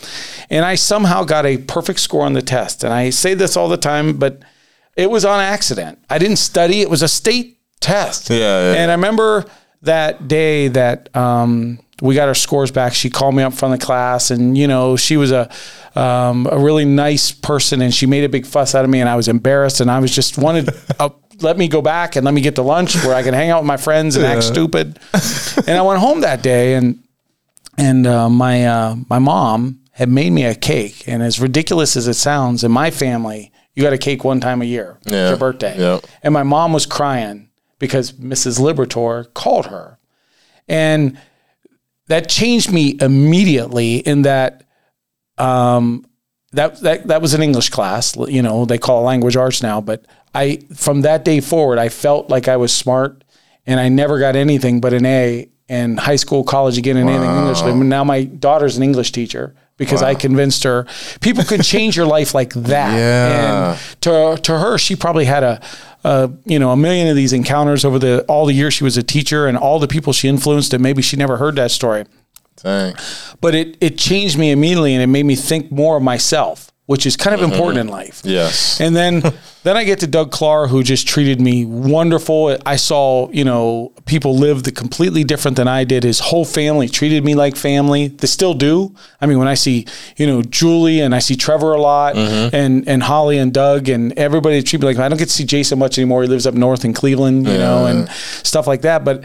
And 0.50 0.65
I 0.65 0.76
somehow 0.76 1.24
got 1.24 1.46
a 1.46 1.58
perfect 1.58 2.00
score 2.00 2.26
on 2.26 2.34
the 2.34 2.42
test. 2.42 2.84
And 2.84 2.94
I 2.94 3.12
say 3.12 3.34
this 3.36 3.56
all 3.56 3.70
the 3.70 3.78
time, 3.78 4.18
but 4.18 4.42
it 4.96 5.10
was 5.10 5.26
on 5.26 5.39
accident. 5.39 6.00
I 6.10 6.18
didn't 6.18 6.38
study. 6.38 6.82
It 6.82 6.89
was 6.89 7.02
a 7.02 7.08
state 7.08 7.60
test. 7.80 8.30
Yeah, 8.30 8.38
yeah. 8.74 8.82
And 8.82 8.92
I 8.92 8.96
remember 8.96 9.46
that 9.84 10.28
day 10.28 10.68
that 10.70 11.15
um, 11.15 11.80
we 12.02 12.15
got 12.15 12.28
our 12.28 12.36
scores 12.36 12.72
back. 12.72 12.94
She 12.94 13.10
called 13.10 13.36
me 13.36 13.44
up 13.44 13.54
from 13.54 13.72
the 13.72 13.78
class, 13.78 14.32
and 14.32 14.58
you 14.58 14.68
know 14.68 14.98
she 14.98 15.18
was 15.18 15.32
a 15.32 15.50
um, 15.96 16.48
a 16.52 16.58
really 16.58 16.86
nice 16.86 17.32
person, 17.32 17.82
and 17.82 17.94
she 17.94 18.06
made 18.06 18.24
a 18.24 18.30
big 18.30 18.46
fuss 18.46 18.76
out 18.76 18.84
of 18.86 18.89
me, 18.92 19.00
and 19.02 19.10
I 19.10 19.15
was 19.15 19.28
embarrassed, 19.28 19.82
and 19.82 19.89
I 19.92 20.00
was 20.00 20.13
just 20.13 20.38
wanted. 20.38 20.70
Uh, 21.00 21.08
let 21.41 21.58
me 21.58 21.67
go 21.67 21.82
back 21.82 22.15
and 22.15 22.25
let 22.25 22.34
me 22.34 22.41
get 22.41 22.56
to 22.56 22.62
lunch 22.62 22.95
where 23.04 23.15
I 23.15 23.23
can 23.23 23.34
hang 23.34 23.49
out 23.49 23.62
with 23.62 23.67
my 23.67 23.78
friends 23.78 24.15
and 24.15 24.25
act 24.25 24.43
stupid. 24.43 24.99
and 25.67 25.78
I 25.78 25.82
went 25.82 25.99
home 25.99 26.21
that 26.21 26.41
day, 26.41 26.75
and 26.75 27.04
and 27.78 28.06
uh, 28.08 28.30
my 28.30 28.65
uh, 28.65 28.95
my 29.10 29.19
mom 29.19 29.82
had 29.91 30.10
made 30.10 30.32
me 30.32 30.45
a 30.45 30.56
cake. 30.56 31.04
And 31.08 31.21
as 31.23 31.39
ridiculous 31.39 31.95
as 31.97 32.08
it 32.08 32.13
sounds, 32.15 32.63
in 32.63 32.71
my 32.71 32.89
family, 32.91 33.52
you 33.75 33.84
got 33.84 33.93
a 33.93 33.97
cake 33.97 34.23
one 34.23 34.39
time 34.39 34.62
a 34.62 34.65
year. 34.65 34.97
It's 35.02 35.12
Yeah. 35.12 35.30
your 35.30 35.38
birthday. 35.38 35.75
Yeah. 35.78 35.99
And 36.23 36.34
my 36.34 36.43
mom 36.43 36.73
was 36.73 36.86
crying 36.86 37.49
because 37.80 38.13
Mrs. 38.13 38.60
Libertor 38.60 39.34
called 39.34 39.67
her, 39.67 39.97
and 40.67 41.17
that 42.08 42.28
changed 42.30 42.71
me 42.71 42.97
immediately. 43.02 43.97
In 43.97 44.23
that. 44.23 44.63
Um, 45.38 46.06
that, 46.52 46.80
that 46.82 47.08
that 47.08 47.22
was 47.22 47.34
an 47.34 47.44
English 47.44 47.70
class, 47.70 48.16
you 48.28 48.42
know, 48.42 48.66
they 48.66 48.78
call 48.78 49.02
it 49.02 49.06
language 49.06 49.36
arts 49.36 49.62
now, 49.62 49.82
but 49.82 50.06
I 50.34 50.60
from 50.74 51.02
that 51.02 51.24
day 51.26 51.42
forward 51.42 51.80
I 51.80 51.90
felt 51.90 52.30
like 52.30 52.48
I 52.48 52.58
was 52.58 52.74
smart 52.74 53.24
and 53.66 53.80
I 53.80 53.90
never 53.90 54.20
got 54.20 54.36
anything 54.36 54.82
but 54.82 54.94
an 54.94 55.06
A 55.06 55.50
in 55.68 55.98
high 55.98 56.16
school, 56.16 56.44
college 56.44 56.78
again 56.78 56.98
in 56.98 57.08
anything 57.08 57.30
English. 57.30 57.62
And 57.62 57.88
now 57.90 58.04
my 58.04 58.24
daughter's 58.24 58.78
an 58.78 58.84
English 58.84 59.12
teacher 59.12 59.54
because 59.78 60.02
I 60.02 60.16
convinced 60.16 60.64
her 60.64 60.88
people 61.22 61.44
could 61.44 61.64
change 61.64 61.96
your 61.96 62.08
life 62.08 62.34
like 62.34 62.54
that. 62.56 62.98
Yeah. 62.98 63.72
And 63.72 64.02
to 64.02 64.42
to 64.44 64.60
her, 64.60 64.78
she 64.78 64.96
probably 64.96 65.26
had 65.26 65.44
a, 65.44 65.62
a 66.04 66.32
you 66.46 66.58
know 66.58 66.72
a 66.72 66.78
million 66.78 67.08
of 67.08 67.16
these 67.16 67.34
encounters 67.34 67.86
over 67.86 68.00
the 68.00 68.24
all 68.28 68.46
the 68.46 68.54
years 68.54 68.74
she 68.74 68.84
was 68.84 68.98
a 68.98 69.04
teacher 69.04 69.48
and 69.48 69.58
all 69.58 69.80
the 69.80 69.88
people 69.88 70.14
she 70.14 70.28
influenced, 70.28 70.74
and 70.74 70.82
maybe 70.82 71.02
she 71.02 71.16
never 71.16 71.38
heard 71.38 71.56
that 71.56 71.72
story 71.72 72.06
Dang. 72.63 72.95
but 73.41 73.56
it 73.56 73.78
it 73.82 73.98
changed 73.98 74.38
me 74.38 74.52
immediately 74.52 74.93
and 74.93 75.04
it 75.04 75.08
made 75.08 75.26
me 75.26 75.36
think 75.36 75.72
more 75.72 75.98
of 75.98 76.04
myself 76.04 76.69
which 76.89 77.06
is 77.06 77.15
kind 77.15 77.36
of 77.36 77.41
mm-hmm. 77.41 77.52
important 77.52 77.78
in 77.78 77.88
life. 77.88 78.24
Yes. 78.24 78.82
and 78.82 78.95
then 78.95 79.22
then 79.63 79.78
i 79.78 79.84
get 79.84 80.00
to 80.00 80.08
doug 80.08 80.32
clark 80.32 80.72
who 80.72 80.82
just 80.82 81.08
treated 81.08 81.39
me 81.39 81.63
wonderful. 81.63 82.58
I 82.65 82.78
saw 82.78 83.30
you 83.30 83.43
know 83.43 83.93
people 84.08 84.36
live 84.36 84.63
the 84.63 84.72
completely 84.72 85.24
different 85.24 85.56
than 85.56 85.67
i 85.67 85.84
did. 85.84 86.04
His 86.04 86.19
whole 86.19 86.45
family 86.45 86.89
treated 86.89 87.24
me 87.24 87.36
like 87.36 87.56
family. 87.56 88.08
They 88.08 88.26
still 88.26 88.56
do. 88.56 88.95
I 89.22 89.28
mean 89.28 89.38
when 89.38 89.48
i 89.48 89.54
see 89.54 89.86
you 90.17 90.26
know 90.26 90.41
julie 90.41 91.02
and 91.02 91.13
i 91.13 91.19
see 91.19 91.36
trevor 91.36 91.74
a 91.74 91.82
lot 91.82 92.15
mm-hmm. 92.15 92.56
and 92.56 92.88
and 92.88 93.04
holly 93.04 93.38
and 93.38 93.54
doug 93.54 93.88
and 93.88 94.12
everybody 94.17 94.63
treat 94.63 94.82
me 94.82 94.88
like 94.88 94.98
i 94.98 95.08
don't 95.08 95.19
get 95.19 95.28
to 95.28 95.34
see 95.34 95.45
jason 95.45 95.78
much 95.78 96.00
anymore. 96.00 96.24
He 96.24 96.28
lives 96.28 96.48
up 96.48 96.56
north 96.56 96.86
in 96.86 96.93
cleveland 96.95 97.45
you 97.45 97.60
know 97.60 97.86
and 97.86 98.10
stuff 98.10 98.65
like 98.65 98.82
that. 98.82 99.06
But 99.06 99.24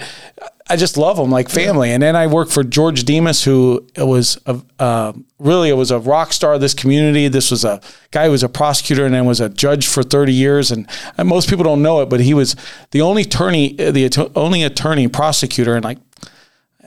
I 0.71 0.77
just 0.77 0.97
love 0.97 1.19
them 1.19 1.31
like 1.31 1.51
family. 1.51 1.91
And 1.91 2.03
then 2.03 2.17
I 2.17 2.27
worked 2.27 2.51
for 2.51 2.65
George 2.65 3.05
Demas, 3.05 3.45
who 3.45 3.87
was 3.99 4.39
a, 4.47 4.63
uh, 4.79 5.13
really 5.39 5.69
it 5.69 5.75
was 5.75 5.91
a 5.91 5.99
rock 5.99 6.33
star 6.33 6.55
of 6.55 6.63
this 6.63 6.73
community. 6.73 7.29
This 7.29 7.51
was 7.51 7.67
a 7.67 7.83
guy 8.13 8.25
who 8.25 8.31
was 8.31 8.43
a 8.43 8.49
prosecutor 8.49 9.05
and 9.05 9.15
then 9.15 9.27
was 9.27 9.41
a 9.41 9.51
judge 9.51 9.87
for 9.87 10.03
30 10.03 10.33
years. 10.33 10.71
And, 10.71 10.89
and 11.19 11.29
most 11.29 11.51
people 11.51 11.65
don't 11.65 11.83
know 11.83 12.01
it, 12.01 12.09
but 12.09 12.21
he 12.21 12.33
was 12.33 12.57
the 12.93 13.03
only 13.03 13.23
attorney, 13.23 13.75
the 13.75 14.31
only 14.35 14.63
attorney 14.63 15.07
prosecutor 15.07 15.77
in 15.77 15.83
like 15.83 15.99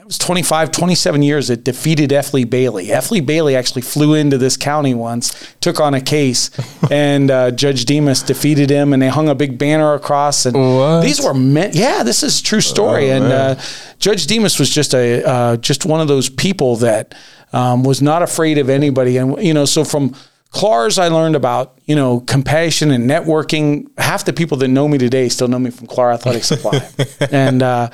was 0.08 0.18
25, 0.18 0.70
27 0.72 1.22
years 1.22 1.48
that 1.48 1.64
defeated 1.64 2.12
F. 2.12 2.32
Lee 2.34 2.44
Bailey. 2.44 2.90
F. 2.90 3.10
Lee 3.10 3.20
Bailey 3.20 3.54
actually 3.54 3.82
flew 3.82 4.14
into 4.14 4.38
this 4.38 4.56
county 4.56 4.94
once, 4.94 5.32
took 5.60 5.80
on 5.80 5.94
a 5.94 6.00
case, 6.00 6.50
and 6.90 7.30
uh, 7.30 7.50
Judge 7.50 7.84
Demas 7.84 8.22
defeated 8.22 8.70
him, 8.70 8.92
and 8.92 9.02
they 9.02 9.08
hung 9.08 9.28
a 9.28 9.34
big 9.34 9.58
banner 9.58 9.94
across. 9.94 10.46
And 10.46 10.56
What? 10.56 11.02
these 11.02 11.22
were 11.22 11.34
meant, 11.34 11.74
yeah, 11.74 12.02
this 12.02 12.22
is 12.22 12.40
a 12.40 12.42
true 12.42 12.60
story. 12.62 13.10
and 13.10 13.24
uh, 13.24 13.54
Judge 13.98 14.26
Demas 14.26 14.58
was 14.58 14.70
just 14.70 14.94
a 14.94 15.22
uh, 15.24 15.56
just 15.58 15.84
one 15.84 16.00
of 16.00 16.08
those 16.08 16.28
people 16.30 16.76
that 16.76 17.14
um, 17.52 17.82
was 17.84 18.00
not 18.02 18.22
afraid 18.22 18.58
of 18.58 18.68
anybody. 18.70 19.18
And 19.18 19.42
you 19.42 19.52
know, 19.54 19.64
so 19.66 19.84
from 19.84 20.14
Clars, 20.50 20.98
I 20.98 21.08
learned 21.08 21.36
about 21.36 21.78
you 21.84 21.94
know 21.94 22.20
compassion 22.20 22.90
and 22.90 23.08
networking. 23.08 23.88
Half 23.98 24.24
the 24.24 24.32
people 24.32 24.56
that 24.58 24.68
know 24.68 24.88
me 24.88 24.96
today 24.96 25.28
still 25.28 25.48
know 25.48 25.58
me 25.58 25.70
from 25.70 25.86
Clar 25.86 26.12
Athletic 26.12 26.44
Supply, 26.44 26.88
and. 27.30 27.62
Uh, 27.62 27.90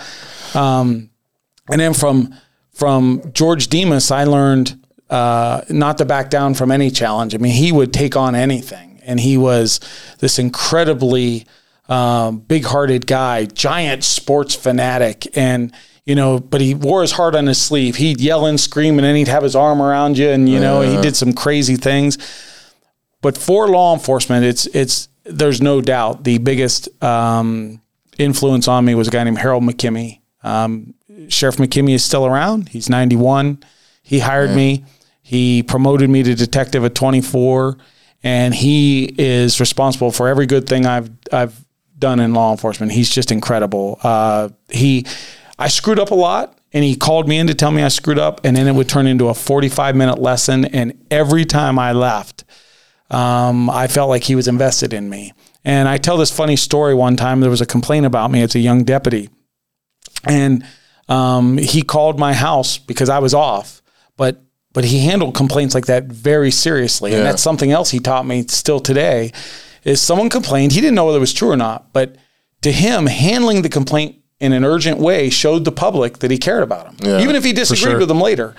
um, 0.54 1.10
and 1.70 1.80
then 1.80 1.94
from 1.94 2.34
from 2.72 3.22
George 3.32 3.68
Demas, 3.68 4.10
I 4.10 4.24
learned 4.24 4.84
uh, 5.08 5.62
not 5.70 5.98
to 5.98 6.04
back 6.04 6.28
down 6.28 6.54
from 6.54 6.70
any 6.70 6.90
challenge. 6.90 7.34
I 7.34 7.38
mean, 7.38 7.52
he 7.52 7.70
would 7.70 7.92
take 7.92 8.16
on 8.16 8.34
anything, 8.34 9.00
and 9.04 9.20
he 9.20 9.36
was 9.36 9.80
this 10.18 10.38
incredibly 10.38 11.46
um, 11.88 12.38
big-hearted 12.38 13.06
guy, 13.06 13.44
giant 13.44 14.02
sports 14.04 14.54
fanatic, 14.54 15.36
and 15.36 15.72
you 16.04 16.14
know, 16.14 16.38
but 16.38 16.60
he 16.60 16.74
wore 16.74 17.00
his 17.00 17.12
heart 17.12 17.34
on 17.34 17.46
his 17.46 17.60
sleeve. 17.60 17.96
He'd 17.96 18.20
yell 18.20 18.44
and 18.46 18.58
scream, 18.58 18.98
and 18.98 19.04
then 19.04 19.16
he'd 19.16 19.28
have 19.28 19.42
his 19.42 19.56
arm 19.56 19.80
around 19.80 20.18
you, 20.18 20.28
and 20.28 20.48
you 20.48 20.60
know, 20.60 20.80
he 20.80 21.00
did 21.00 21.16
some 21.16 21.32
crazy 21.32 21.76
things. 21.76 22.18
But 23.22 23.38
for 23.38 23.68
law 23.68 23.94
enforcement, 23.94 24.44
it's 24.44 24.66
it's 24.66 25.08
there's 25.24 25.62
no 25.62 25.80
doubt 25.80 26.24
the 26.24 26.38
biggest 26.38 26.88
um, 27.02 27.80
influence 28.18 28.68
on 28.68 28.84
me 28.84 28.94
was 28.94 29.08
a 29.08 29.10
guy 29.10 29.24
named 29.24 29.38
Harold 29.38 29.62
McKimmy. 29.62 30.20
Um, 30.42 30.92
Sheriff 31.28 31.56
McKimmy 31.56 31.94
is 31.94 32.04
still 32.04 32.26
around. 32.26 32.70
He's 32.70 32.88
91. 32.88 33.62
He 34.02 34.18
hired 34.18 34.50
me. 34.50 34.84
He 35.22 35.62
promoted 35.62 36.10
me 36.10 36.22
to 36.22 36.34
detective 36.34 36.84
at 36.84 36.94
24, 36.94 37.78
and 38.22 38.54
he 38.54 39.14
is 39.18 39.58
responsible 39.58 40.10
for 40.12 40.28
every 40.28 40.44
good 40.46 40.68
thing 40.68 40.84
I've 40.84 41.10
I've 41.32 41.64
done 41.98 42.20
in 42.20 42.34
law 42.34 42.50
enforcement. 42.50 42.92
He's 42.92 43.08
just 43.08 43.32
incredible. 43.32 43.98
Uh, 44.02 44.50
he, 44.68 45.06
I 45.58 45.68
screwed 45.68 45.98
up 45.98 46.10
a 46.10 46.14
lot, 46.14 46.58
and 46.74 46.84
he 46.84 46.96
called 46.96 47.26
me 47.26 47.38
in 47.38 47.46
to 47.46 47.54
tell 47.54 47.70
me 47.70 47.82
I 47.82 47.88
screwed 47.88 48.18
up, 48.18 48.42
and 48.44 48.54
then 48.54 48.66
it 48.66 48.74
would 48.74 48.88
turn 48.88 49.06
into 49.06 49.28
a 49.28 49.34
45 49.34 49.96
minute 49.96 50.18
lesson. 50.18 50.66
And 50.66 51.06
every 51.10 51.46
time 51.46 51.78
I 51.78 51.92
left, 51.92 52.44
um, 53.10 53.70
I 53.70 53.86
felt 53.86 54.10
like 54.10 54.24
he 54.24 54.34
was 54.34 54.48
invested 54.48 54.92
in 54.92 55.08
me. 55.08 55.32
And 55.64 55.88
I 55.88 55.96
tell 55.96 56.18
this 56.18 56.30
funny 56.30 56.56
story. 56.56 56.94
One 56.94 57.16
time 57.16 57.40
there 57.40 57.48
was 57.48 57.62
a 57.62 57.66
complaint 57.66 58.04
about 58.04 58.30
me. 58.30 58.42
It's 58.42 58.54
a 58.54 58.60
young 58.60 58.84
deputy, 58.84 59.30
and 60.24 60.66
um, 61.08 61.58
he 61.58 61.82
called 61.82 62.18
my 62.18 62.32
house 62.34 62.78
because 62.78 63.08
I 63.08 63.18
was 63.18 63.34
off, 63.34 63.82
but 64.16 64.40
but 64.72 64.84
he 64.84 65.00
handled 65.00 65.34
complaints 65.34 65.74
like 65.74 65.86
that 65.86 66.04
very 66.04 66.50
seriously, 66.50 67.14
and 67.14 67.24
that's 67.24 67.42
something 67.42 67.70
else 67.70 67.90
he 67.90 68.00
taught 68.00 68.26
me 68.26 68.44
still 68.48 68.80
today. 68.80 69.32
Is 69.84 70.00
someone 70.00 70.30
complained? 70.30 70.72
He 70.72 70.80
didn't 70.80 70.94
know 70.96 71.04
whether 71.06 71.18
it 71.18 71.20
was 71.20 71.32
true 71.32 71.50
or 71.50 71.56
not, 71.56 71.92
but 71.92 72.16
to 72.62 72.72
him, 72.72 73.06
handling 73.06 73.62
the 73.62 73.68
complaint 73.68 74.16
in 74.40 74.52
an 74.52 74.64
urgent 74.64 74.98
way 74.98 75.30
showed 75.30 75.64
the 75.64 75.70
public 75.72 76.18
that 76.18 76.30
he 76.30 76.38
cared 76.38 76.62
about 76.62 76.86
them, 76.86 76.96
Yeah, 77.08 77.20
even 77.22 77.36
if 77.36 77.44
he 77.44 77.52
disagreed 77.52 77.92
sure. 77.92 77.98
with 77.98 78.08
them 78.08 78.20
later. 78.20 78.54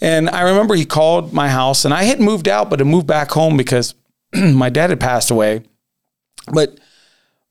And 0.00 0.30
I 0.30 0.42
remember 0.42 0.74
he 0.74 0.86
called 0.86 1.32
my 1.32 1.48
house, 1.48 1.84
and 1.84 1.92
I 1.92 2.04
had 2.04 2.20
moved 2.20 2.48
out, 2.48 2.70
but 2.70 2.78
had 2.80 2.86
moved 2.86 3.06
back 3.06 3.30
home 3.32 3.56
because 3.56 3.94
my 4.34 4.70
dad 4.70 4.90
had 4.90 5.00
passed 5.00 5.30
away. 5.30 5.64
But 6.52 6.78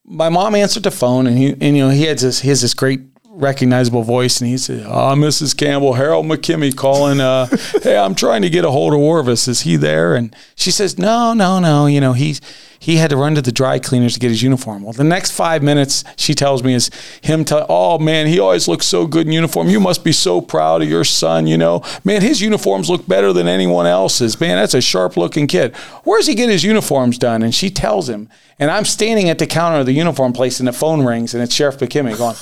my 0.06 0.30
mom 0.30 0.56
answered 0.56 0.84
the 0.84 0.92
phone, 0.92 1.28
and 1.28 1.38
he 1.38 1.52
and 1.52 1.78
you 1.78 1.86
know 1.86 1.90
he 1.90 2.04
has 2.04 2.22
this 2.22 2.40
he 2.40 2.50
has 2.50 2.62
this 2.62 2.74
great 2.74 3.02
recognizable 3.38 4.04
voice, 4.04 4.42
and 4.42 4.50
he 4.50 4.58
said, 4.58 4.86
"Ah, 4.86 5.16
Mrs. 5.16 5.56
Campbell, 5.56 5.94
Harold 5.94 6.26
McKimmy 6.26 6.76
calling. 6.76 7.22
Uh, 7.22 7.46
hey, 7.84 7.98
I'm 7.98 8.16
trying 8.16 8.42
to 8.42 8.50
get 8.50 8.66
a 8.66 8.72
hold 8.72 8.94
of 8.94 9.00
Orvis. 9.00 9.48
Is 9.48 9.62
he 9.62 9.76
there?" 9.76 10.16
And 10.16 10.36
she 10.56 10.72
says, 10.72 10.98
"No, 10.98 11.34
no, 11.34 11.60
no. 11.60 11.86
You 11.86 12.02
know 12.02 12.14
he's." 12.14 12.42
He 12.80 12.98
had 12.98 13.10
to 13.10 13.18
run 13.18 13.34
to 13.34 13.42
the 13.42 13.52
dry 13.52 13.80
cleaners 13.80 14.14
to 14.14 14.20
get 14.20 14.30
his 14.30 14.44
uniform. 14.44 14.84
Well, 14.84 14.94
the 14.94 15.04
next 15.04 15.32
five 15.32 15.64
minutes, 15.64 16.04
she 16.16 16.36
tells 16.36 16.64
me, 16.64 16.76
is 16.76 16.92
him 17.22 17.44
telling, 17.44 17.66
"Oh 17.70 17.98
man, 17.98 18.28
he 18.28 18.40
always 18.40 18.68
looks 18.68 18.86
so 18.86 19.08
good 19.08 19.26
in 19.26 19.34
uniform. 19.34 19.68
You 19.68 19.80
must 19.80 20.04
be 20.04 20.12
so 20.12 20.42
proud 20.42 20.84
of 20.84 20.90
your 20.90 21.04
son. 21.04 21.48
You 21.48 21.58
know, 21.58 21.82
man, 22.04 22.22
his 22.22 22.42
uniforms 22.42 22.90
look 22.90 23.08
better 23.08 23.34
than 23.34 23.48
anyone 23.48 23.88
else's. 23.88 24.40
Man, 24.40 24.58
that's 24.58 24.76
a 24.76 24.82
sharp-looking 24.82 25.48
kid. 25.48 25.76
Where 26.04 26.20
does 26.20 26.28
he 26.28 26.36
get 26.36 26.50
his 26.50 26.64
uniforms 26.64 27.18
done?" 27.18 27.42
And 27.42 27.54
she 27.54 27.70
tells 27.70 28.10
him, 28.10 28.30
and 28.60 28.72
I'm 28.72 28.86
standing 28.86 29.30
at 29.30 29.38
the 29.38 29.46
counter 29.46 29.80
of 29.80 29.86
the 29.86 29.94
uniform 29.94 30.34
place, 30.34 30.60
and 30.60 30.68
the 30.68 30.74
phone 30.74 31.04
rings, 31.04 31.34
and 31.34 31.44
it's 31.44 31.54
Sheriff 31.54 31.78
McKimmy 31.78 32.18
going, 32.18 32.36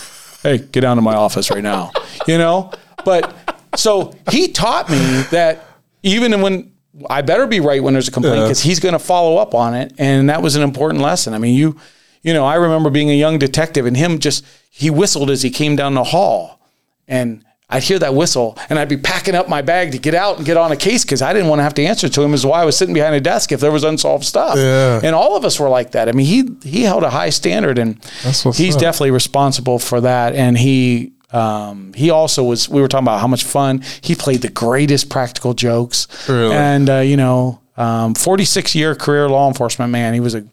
"Hey, 0.45 0.57
get 0.59 0.81
down 0.81 0.95
to 0.97 1.01
my 1.01 1.15
office 1.15 1.49
right 1.51 1.63
now." 1.63 1.91
You 2.27 2.37
know, 2.37 2.71
but 3.03 3.35
so 3.75 4.13
he 4.31 4.49
taught 4.49 4.89
me 4.89 5.23
that 5.31 5.65
even 6.03 6.41
when 6.41 6.71
I 7.09 7.21
better 7.21 7.45
be 7.47 7.59
right 7.59 7.83
when 7.83 7.93
there's 7.93 8.07
a 8.07 8.11
complaint 8.11 8.43
because 8.43 8.61
he's 8.61 8.79
going 8.79 8.93
to 8.93 8.99
follow 8.99 9.37
up 9.37 9.53
on 9.53 9.73
it, 9.73 9.93
and 9.97 10.29
that 10.29 10.41
was 10.41 10.55
an 10.55 10.63
important 10.63 11.01
lesson. 11.01 11.33
I 11.33 11.37
mean, 11.37 11.55
you, 11.55 11.77
you 12.21 12.33
know, 12.33 12.45
I 12.45 12.55
remember 12.55 12.89
being 12.89 13.09
a 13.09 13.15
young 13.15 13.37
detective 13.37 13.85
and 13.85 13.95
him 13.97 14.19
just 14.19 14.45
he 14.69 14.89
whistled 14.89 15.29
as 15.29 15.41
he 15.41 15.49
came 15.49 15.75
down 15.75 15.93
the 15.93 16.03
hall, 16.03 16.59
and 17.07 17.44
I'd 17.67 17.81
hear 17.83 17.97
that 17.97 18.13
whistle, 18.13 18.57
and 18.69 18.77
I'd 18.77 18.89
be 18.89 18.97
packing 18.97 19.33
up 19.33 19.49
my 19.49 19.63
bag 19.63 19.91
to 19.93 19.97
get 19.97 20.13
out 20.13 20.37
and 20.37 20.45
get 20.45 20.55
on 20.55 20.71
a 20.71 20.75
case 20.75 21.03
because 21.03 21.23
I 21.23 21.33
didn't 21.33 21.49
want 21.49 21.59
to 21.59 21.63
have 21.63 21.73
to 21.75 21.83
answer 21.83 22.07
to 22.07 22.21
him. 22.21 22.33
Is 22.33 22.45
why 22.45 22.61
I 22.61 22.65
was 22.65 22.77
sitting 22.77 22.93
behind 22.93 23.15
a 23.15 23.21
desk 23.21 23.51
if 23.51 23.59
there 23.59 23.71
was 23.71 23.83
unsolved 23.83 24.23
stuff. 24.23 24.55
Yeah. 24.57 25.01
And 25.03 25.15
all 25.15 25.35
of 25.35 25.43
us 25.43 25.59
were 25.59 25.69
like 25.69 25.91
that. 25.91 26.07
I 26.07 26.11
mean, 26.11 26.27
he 26.27 26.69
he 26.69 26.83
held 26.83 27.03
a 27.03 27.09
high 27.09 27.31
standard, 27.31 27.79
and 27.79 28.03
he's 28.21 28.75
up. 28.75 28.81
definitely 28.81 29.11
responsible 29.11 29.79
for 29.79 30.01
that. 30.01 30.35
And 30.35 30.57
he 30.57 31.13
um, 31.31 31.93
he 31.93 32.11
also 32.11 32.43
was. 32.43 32.69
We 32.69 32.81
were 32.81 32.87
talking 32.87 33.05
about 33.05 33.19
how 33.19 33.27
much 33.27 33.43
fun 33.43 33.83
he 34.01 34.13
played. 34.13 34.41
The 34.41 34.49
greatest 34.49 35.09
practical 35.09 35.53
jokes. 35.55 36.07
Really? 36.29 36.55
And 36.55 36.87
uh, 36.89 36.99
you 36.99 37.17
know, 37.17 37.61
um, 37.77 38.13
forty 38.13 38.45
six 38.45 38.75
year 38.75 38.93
career 38.93 39.27
law 39.27 39.47
enforcement 39.47 39.91
man. 39.91 40.13
He 40.13 40.19
was 40.19 40.35
a. 40.35 40.45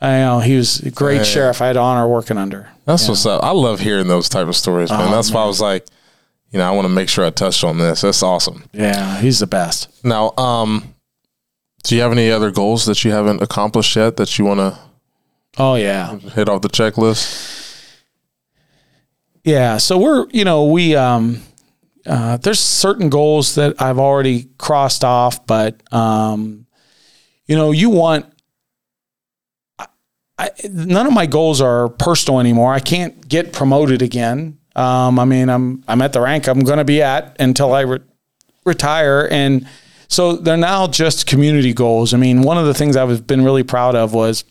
I 0.00 0.18
know 0.18 0.40
he 0.40 0.56
was 0.56 0.80
a 0.80 0.90
great 0.90 1.16
Yeah. 1.18 1.22
sheriff. 1.24 1.62
I 1.62 1.66
had 1.66 1.76
honor 1.76 2.06
working 2.06 2.38
under. 2.38 2.68
That's 2.84 3.08
what's 3.08 3.26
up. 3.26 3.42
I 3.42 3.50
love 3.50 3.80
hearing 3.80 4.06
those 4.06 4.28
type 4.28 4.46
of 4.46 4.54
stories, 4.54 4.90
man. 4.90 5.10
That's 5.10 5.30
why 5.30 5.42
I 5.42 5.46
was 5.46 5.60
like, 5.60 5.86
you 6.54 6.58
know, 6.60 6.68
I 6.68 6.70
want 6.70 6.84
to 6.86 6.88
make 6.94 7.08
sure 7.08 7.24
I 7.26 7.30
touched 7.30 7.64
on 7.64 7.78
this. 7.78 8.02
That's 8.02 8.22
awesome. 8.22 8.62
Yeah, 8.72 9.18
he's 9.18 9.40
the 9.40 9.46
best. 9.48 9.88
Now, 10.04 10.30
um, 10.38 10.94
do 11.82 11.96
you 11.96 12.00
have 12.02 12.12
any 12.12 12.30
other 12.30 12.52
goals 12.52 12.86
that 12.86 13.04
you 13.04 13.10
haven't 13.10 13.42
accomplished 13.42 13.96
yet 13.96 14.16
that 14.18 14.38
you 14.38 14.44
want 14.44 14.60
to 14.60 14.78
Oh 15.58 15.74
yeah. 15.74 16.16
hit 16.18 16.48
off 16.48 16.62
the 16.62 16.68
checklist? 16.68 17.50
Yeah, 19.42 19.78
so 19.78 19.98
we're 19.98 20.26
you 20.30 20.44
know 20.44 20.66
we 20.66 20.94
um, 20.96 21.42
uh, 22.06 22.36
there's 22.38 22.60
certain 22.60 23.08
goals 23.10 23.56
that 23.56 23.82
I've 23.82 23.98
already 23.98 24.44
crossed 24.56 25.04
off, 25.04 25.46
but 25.46 25.82
um, 25.92 26.66
you 27.46 27.56
know 27.56 27.72
you 27.72 27.90
want. 27.90 28.26
I- 29.78 29.86
I, 30.38 30.50
none 30.70 31.06
of 31.06 31.12
my 31.12 31.26
goals 31.26 31.60
are 31.60 31.88
personal 31.90 32.40
anymore. 32.40 32.72
I 32.72 32.80
can't 32.80 33.28
get 33.28 33.52
promoted 33.52 34.02
again. 34.02 34.58
Um, 34.76 35.18
I 35.18 35.24
mean, 35.24 35.48
I'm 35.48 35.84
I'm 35.86 36.02
at 36.02 36.12
the 36.12 36.20
rank 36.20 36.48
I'm 36.48 36.60
going 36.60 36.78
to 36.78 36.84
be 36.84 37.02
at 37.02 37.36
until 37.40 37.72
I 37.72 37.80
re- 37.82 38.00
retire, 38.64 39.28
and 39.30 39.68
so 40.08 40.36
they're 40.36 40.56
now 40.56 40.86
just 40.86 41.26
community 41.26 41.72
goals. 41.72 42.12
I 42.12 42.16
mean, 42.16 42.42
one 42.42 42.58
of 42.58 42.66
the 42.66 42.74
things 42.74 42.96
I've 42.96 43.26
been 43.26 43.44
really 43.44 43.62
proud 43.62 43.94
of 43.94 44.12
was 44.12 44.44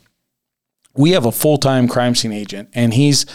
we 0.96 1.12
have 1.12 1.26
a 1.26 1.32
full 1.32 1.58
time 1.58 1.88
crime 1.88 2.16
scene 2.16 2.32
agent, 2.32 2.70
and 2.74 2.94
he's 2.94 3.26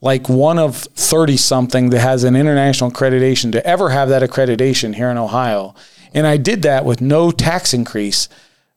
like 0.00 0.28
one 0.28 0.58
of 0.58 0.76
30 0.76 1.36
something 1.36 1.90
that 1.90 2.00
has 2.00 2.24
an 2.24 2.36
international 2.36 2.90
accreditation 2.90 3.50
to 3.52 3.66
ever 3.66 3.90
have 3.90 4.08
that 4.08 4.22
accreditation 4.22 4.94
here 4.94 5.10
in 5.10 5.18
Ohio. 5.18 5.74
And 6.14 6.26
I 6.26 6.36
did 6.36 6.62
that 6.62 6.84
with 6.84 7.00
no 7.00 7.30
tax 7.30 7.74
increase, 7.74 8.28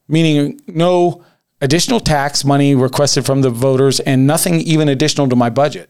meaning 0.08 0.60
no 0.68 1.24
additional 1.62 2.00
tax 2.00 2.44
money 2.44 2.74
requested 2.74 3.26
from 3.26 3.42
the 3.42 3.52
voters 3.52 4.00
and 4.00 4.26
nothing 4.26 4.56
even 4.62 4.90
additional 4.90 5.30
to 5.30 5.36
my 5.36 5.50
budget. 5.50 5.90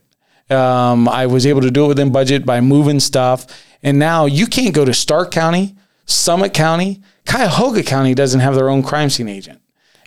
Um, 0.52 1.08
I 1.08 1.26
was 1.26 1.46
able 1.46 1.62
to 1.62 1.70
do 1.70 1.86
it 1.86 1.88
within 1.88 2.12
budget 2.12 2.46
by 2.46 2.60
moving 2.60 3.00
stuff. 3.00 3.46
And 3.82 3.98
now 3.98 4.26
you 4.26 4.46
can't 4.46 4.74
go 4.74 4.84
to 4.84 4.94
Stark 4.94 5.30
County, 5.32 5.74
Summit 6.06 6.54
County, 6.54 7.02
Cuyahoga 7.26 7.82
County 7.82 8.14
doesn't 8.14 8.40
have 8.40 8.54
their 8.54 8.68
own 8.68 8.82
crime 8.82 9.10
scene 9.10 9.28
agent. 9.28 9.60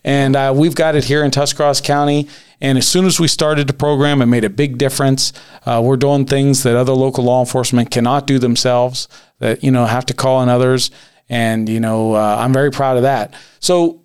And 0.04 0.36
uh, 0.36 0.54
we've 0.56 0.76
got 0.76 0.96
it 0.96 1.06
here 1.06 1.24
in 1.24 1.32
Tuscarawas 1.32 1.82
County. 1.82 2.28
And 2.62 2.78
as 2.78 2.88
soon 2.88 3.06
as 3.06 3.20
we 3.20 3.28
started 3.28 3.68
the 3.68 3.74
program, 3.74 4.22
it 4.22 4.28
made 4.28 4.44
a 4.44 4.50
big 4.50 4.78
difference. 4.78 5.34
Uh, 5.66 5.82
we're 5.84 5.98
doing 5.98 6.26
things 6.26 6.64
that 6.64 6.76
other 6.76 6.94
local 6.94 7.24
law 7.24 7.40
enforcement 7.40 7.90
cannot 7.90 8.28
do 8.28 8.38
themselves, 8.38 9.08
that, 9.40 9.64
you 9.64 9.72
know, 9.72 9.86
have 9.86 10.06
to 10.08 10.14
call 10.14 10.38
on 10.38 10.50
others. 10.50 10.92
And, 11.28 11.68
you 11.68 11.80
know, 11.80 12.14
uh, 12.14 12.38
I'm 12.40 12.54
very 12.54 12.70
proud 12.70 12.98
of 12.98 13.04
that. 13.04 13.34
So, 13.60 14.04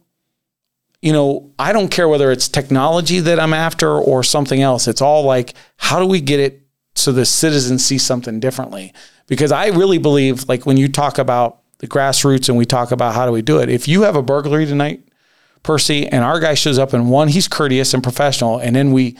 you 1.02 1.12
know, 1.12 1.52
I 1.58 1.72
don't 1.72 1.90
care 1.90 2.08
whether 2.08 2.30
it's 2.30 2.48
technology 2.48 3.20
that 3.20 3.40
I'm 3.40 3.54
after 3.54 3.90
or 3.90 4.22
something 4.22 4.60
else. 4.60 4.86
It's 4.86 5.00
all 5.00 5.24
like, 5.24 5.54
how 5.76 5.98
do 5.98 6.06
we 6.06 6.20
get 6.20 6.40
it 6.40 6.62
so 6.94 7.12
the 7.12 7.24
citizens 7.24 7.84
see 7.84 7.98
something 7.98 8.40
differently? 8.40 8.92
Because 9.26 9.52
I 9.52 9.68
really 9.68 9.98
believe, 9.98 10.48
like, 10.48 10.66
when 10.66 10.76
you 10.76 10.88
talk 10.88 11.18
about 11.18 11.60
the 11.78 11.86
grassroots 11.86 12.48
and 12.48 12.58
we 12.58 12.66
talk 12.66 12.90
about 12.90 13.14
how 13.14 13.24
do 13.24 13.32
we 13.32 13.42
do 13.42 13.60
it, 13.60 13.68
if 13.68 13.88
you 13.88 14.02
have 14.02 14.16
a 14.16 14.22
burglary 14.22 14.66
tonight, 14.66 15.06
Percy, 15.62 16.06
and 16.06 16.24
our 16.24 16.40
guy 16.40 16.54
shows 16.54 16.78
up 16.78 16.92
and 16.92 17.10
one, 17.10 17.28
he's 17.28 17.48
courteous 17.48 17.94
and 17.94 18.02
professional, 18.02 18.58
and 18.58 18.74
then 18.74 18.92
we 18.92 19.16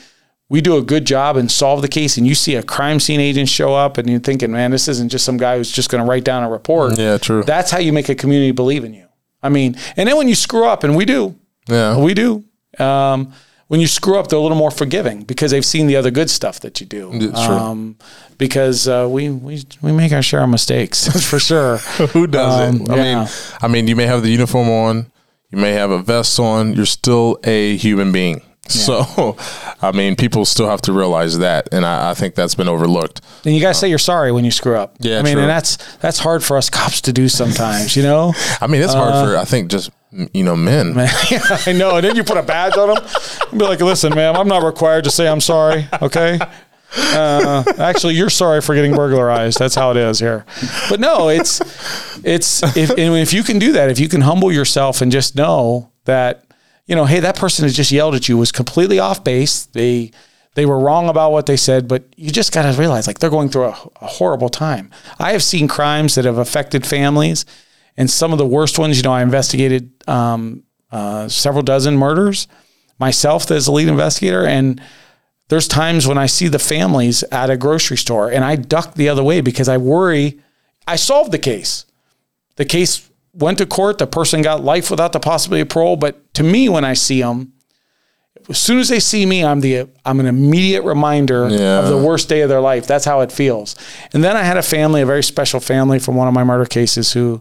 we 0.51 0.61
do 0.61 0.77
a 0.77 0.83
good 0.83 1.07
job 1.07 1.37
and 1.37 1.51
solve 1.51 1.81
the 1.81 1.89
case, 1.89 2.19
and 2.19 2.27
you 2.27 2.35
see 2.35 2.57
a 2.57 2.63
crime 2.63 2.99
scene 2.99 3.21
agent 3.21 3.49
show 3.49 3.73
up, 3.75 3.97
and 3.97 4.11
you're 4.11 4.19
thinking, 4.19 4.51
man, 4.51 4.73
this 4.73 4.89
isn't 4.89 5.09
just 5.09 5.25
some 5.25 5.37
guy 5.37 5.57
who's 5.57 5.71
just 5.71 5.89
going 5.89 6.03
to 6.03 6.11
write 6.11 6.25
down 6.25 6.43
a 6.43 6.51
report. 6.51 6.99
Yeah, 6.99 7.19
true. 7.19 7.45
That's 7.45 7.71
how 7.71 7.79
you 7.79 7.93
make 7.93 8.09
a 8.09 8.17
community 8.17 8.51
believe 8.51 8.85
in 8.85 8.93
you. 8.93 9.07
I 9.43 9.49
mean, 9.49 9.77
and 9.97 10.09
then 10.09 10.17
when 10.17 10.29
you 10.29 10.35
screw 10.35 10.67
up, 10.67 10.83
and 10.83 10.97
we 10.97 11.05
do, 11.05 11.39
Yeah. 11.69 11.99
we 11.99 12.15
do. 12.15 12.45
Um, 12.79 13.33
when 13.69 13.79
you 13.81 13.87
screw 13.87 14.19
up, 14.19 14.29
they're 14.29 14.39
a 14.39 14.43
little 14.43 14.57
more 14.57 14.71
forgiving 14.73 15.23
because 15.23 15.53
they've 15.53 15.65
seen 15.65 15.87
the 15.87 15.95
other 15.97 16.11
good 16.11 16.29
stuff 16.29 16.59
that 16.61 16.81
you 16.81 16.87
do. 16.87 17.11
It's 17.13 17.45
true. 17.47 17.55
Um, 17.55 17.97
because 18.37 18.89
uh, 18.89 19.07
we 19.09 19.31
we 19.31 19.63
we 19.83 19.93
make 19.93 20.13
our 20.13 20.23
share 20.23 20.43
of 20.43 20.49
mistakes 20.51 21.05
that's 21.07 21.25
for 21.31 21.39
sure. 21.39 21.77
Who 22.13 22.27
does 22.27 22.69
Um, 22.69 22.83
it? 22.83 22.91
I 22.91 22.97
yeah. 22.97 23.03
mean, 23.21 23.29
I 23.63 23.69
mean, 23.69 23.87
you 23.87 23.95
may 23.95 24.07
have 24.07 24.23
the 24.23 24.31
uniform 24.31 24.69
on, 24.69 25.13
you 25.51 25.59
may 25.59 25.73
have 25.73 25.91
a 25.93 25.99
vest 26.03 26.41
on, 26.41 26.73
you're 26.75 26.87
still 26.87 27.39
a 27.45 27.77
human 27.77 28.11
being. 28.13 28.41
So, 28.69 29.37
I 29.83 29.93
mean, 29.93 30.17
people 30.17 30.45
still 30.45 30.69
have 30.69 30.81
to 30.83 30.93
realize 30.93 31.39
that, 31.39 31.69
and 31.73 31.85
I, 31.85 32.11
I 32.11 32.15
think 32.15 32.35
that's 32.37 32.55
been 32.55 32.69
overlooked. 32.69 33.21
And 33.45 33.55
you 33.55 33.61
gotta 33.61 33.75
say 33.75 33.89
you're 33.89 33.99
sorry 33.99 34.33
when 34.33 34.45
you 34.45 34.51
screw 34.53 34.77
up. 34.77 34.97
Yeah, 35.01 35.19
I 35.19 35.23
mean, 35.23 35.35
true. 35.35 35.43
and 35.43 35.51
that's 35.51 35.77
that's 35.99 36.19
hard 36.19 36.43
for 36.43 36.57
us 36.57 36.71
cops 36.71 37.01
to 37.03 37.13
do 37.13 37.29
sometimes. 37.29 37.95
You 37.97 38.03
know. 38.05 38.33
I 38.61 38.67
mean, 38.67 38.81
it's 38.83 38.95
Uh, 38.95 38.99
hard 39.05 39.29
for 39.29 39.37
I 39.37 39.45
think 39.45 39.71
just 39.71 39.91
you 40.13 40.45
know 40.45 40.57
men. 40.57 40.95
yeah, 41.31 41.41
I 41.67 41.73
know. 41.73 41.97
And 41.97 42.05
then 42.05 42.17
you 42.17 42.25
put 42.25 42.37
a 42.37 42.43
badge 42.43 42.77
on 42.77 42.95
them 42.95 43.05
and 43.51 43.59
be 43.59 43.65
like, 43.65 43.81
listen, 43.81 44.15
ma'am, 44.15 44.37
I'm 44.37 44.49
not 44.49 44.63
required 44.63 45.05
to 45.05 45.11
say 45.11 45.29
I'm 45.29 45.41
sorry. 45.41 45.87
Okay. 46.03 46.39
Uh, 46.97 47.63
actually, 47.79 48.15
you're 48.15 48.31
sorry 48.31 48.61
for 48.61 48.75
getting 48.75 48.95
burglarized. 48.95 49.59
That's 49.59 49.75
how 49.75 49.93
it 49.93 49.97
is 49.97 50.19
here. 50.19 50.45
But 50.89 50.99
no, 50.99 51.29
it's, 51.29 51.61
it's, 52.25 52.63
if, 52.77 52.91
and 52.91 53.17
if 53.17 53.33
you 53.33 53.45
can 53.45 53.59
do 53.59 53.73
that, 53.73 53.91
if 53.91 54.01
you 54.01 54.09
can 54.09 54.23
humble 54.23 54.51
yourself 54.51 55.01
and 55.01 55.13
just 55.13 55.37
know 55.37 55.93
that, 56.05 56.45
you 56.87 56.97
know, 56.97 57.05
hey, 57.05 57.21
that 57.21 57.37
person 57.37 57.67
that 57.67 57.73
just 57.73 57.93
yelled 57.93 58.17
at 58.17 58.29
you 58.29 58.37
was 58.37 58.51
completely 58.51 58.99
off 58.99 59.23
base. 59.23 59.67
They, 59.67 60.11
they 60.55 60.67
were 60.67 60.81
wrong 60.81 61.09
about 61.09 61.31
what 61.31 61.47
they 61.47 61.57
said, 61.57 61.87
but 61.87 62.05
you 62.17 62.31
just 62.31 62.53
got 62.53 62.71
to 62.71 62.77
realize 62.77 63.07
like 63.07 63.21
they're 63.21 63.31
going 63.31 63.51
through 63.51 63.67
a, 63.67 63.91
a 64.01 64.07
horrible 64.07 64.49
time. 64.49 64.91
I 65.21 65.31
have 65.31 65.45
seen 65.45 65.69
crimes 65.69 66.17
that 66.17 66.25
have 66.25 66.39
affected 66.39 66.85
families 66.85 67.45
and 67.97 68.11
some 68.11 68.33
of 68.33 68.39
the 68.39 68.47
worst 68.47 68.79
ones, 68.79 68.97
you 68.97 69.03
know, 69.03 69.13
I 69.13 69.23
investigated, 69.23 69.93
um, 70.09 70.65
uh, 70.91 71.29
several 71.29 71.63
dozen 71.63 71.97
murders 71.97 72.49
myself 72.99 73.51
as 73.51 73.67
a 73.67 73.73
lead 73.73 73.89
investigator. 73.89 74.45
And 74.45 74.81
there's 75.49 75.69
times 75.69 76.07
when 76.07 76.19
I 76.19 76.27
see 76.27 76.49
the 76.49 76.59
families 76.59 77.23
at 77.25 77.51
a 77.51 77.57
grocery 77.57 77.97
store 77.97 78.31
and 78.31 78.45
I 78.45 78.57
duck 78.57 78.95
the 78.95 79.09
other 79.09 79.23
way 79.23 79.41
because 79.41 79.69
I 79.69 79.77
worry 79.77 80.41
I 80.87 80.97
solved 80.97 81.33
the 81.33 81.39
case. 81.39 81.87
The 82.57 82.65
case 82.65 83.09
went 83.33 83.59
to 83.59 83.67
court. 83.67 83.99
The 83.99 84.07
person 84.07 84.43
got 84.43 84.65
life 84.65 84.91
without 84.91 85.13
the 85.13 85.21
possibility 85.21 85.63
of 85.63 85.69
parole. 85.69 85.97
But 85.97 86.35
to 86.35 86.43
me, 86.43 86.69
when 86.69 86.85
I 86.85 86.95
see 86.95 87.21
them, 87.21 87.53
as 88.49 88.59
soon 88.59 88.79
as 88.79 88.89
they 88.89 89.01
see 89.01 89.27
me, 89.27 89.45
I'm 89.45 89.61
the 89.61 89.89
I'm 90.05 90.19
an 90.21 90.27
immediate 90.27 90.83
reminder 90.83 91.49
Yeah. 91.49 91.81
of 91.81 91.89
the 91.89 91.99
worst 91.99 92.29
day 92.29 92.41
of 92.41 92.49
their 92.49 92.61
life. 92.61 92.87
That's 92.87 93.05
how 93.05 93.21
it 93.21 93.31
feels. 93.33 93.77
And 94.13 94.25
then 94.25 94.37
I 94.37 94.43
had 94.43 94.57
a 94.57 94.63
family, 94.63 95.03
a 95.03 95.07
very 95.07 95.23
special 95.23 95.61
family 95.61 95.99
from 95.99 96.17
one 96.17 96.27
of 96.29 96.35
my 96.35 96.45
murder 96.45 96.65
cases 96.67 97.13
who 97.13 97.41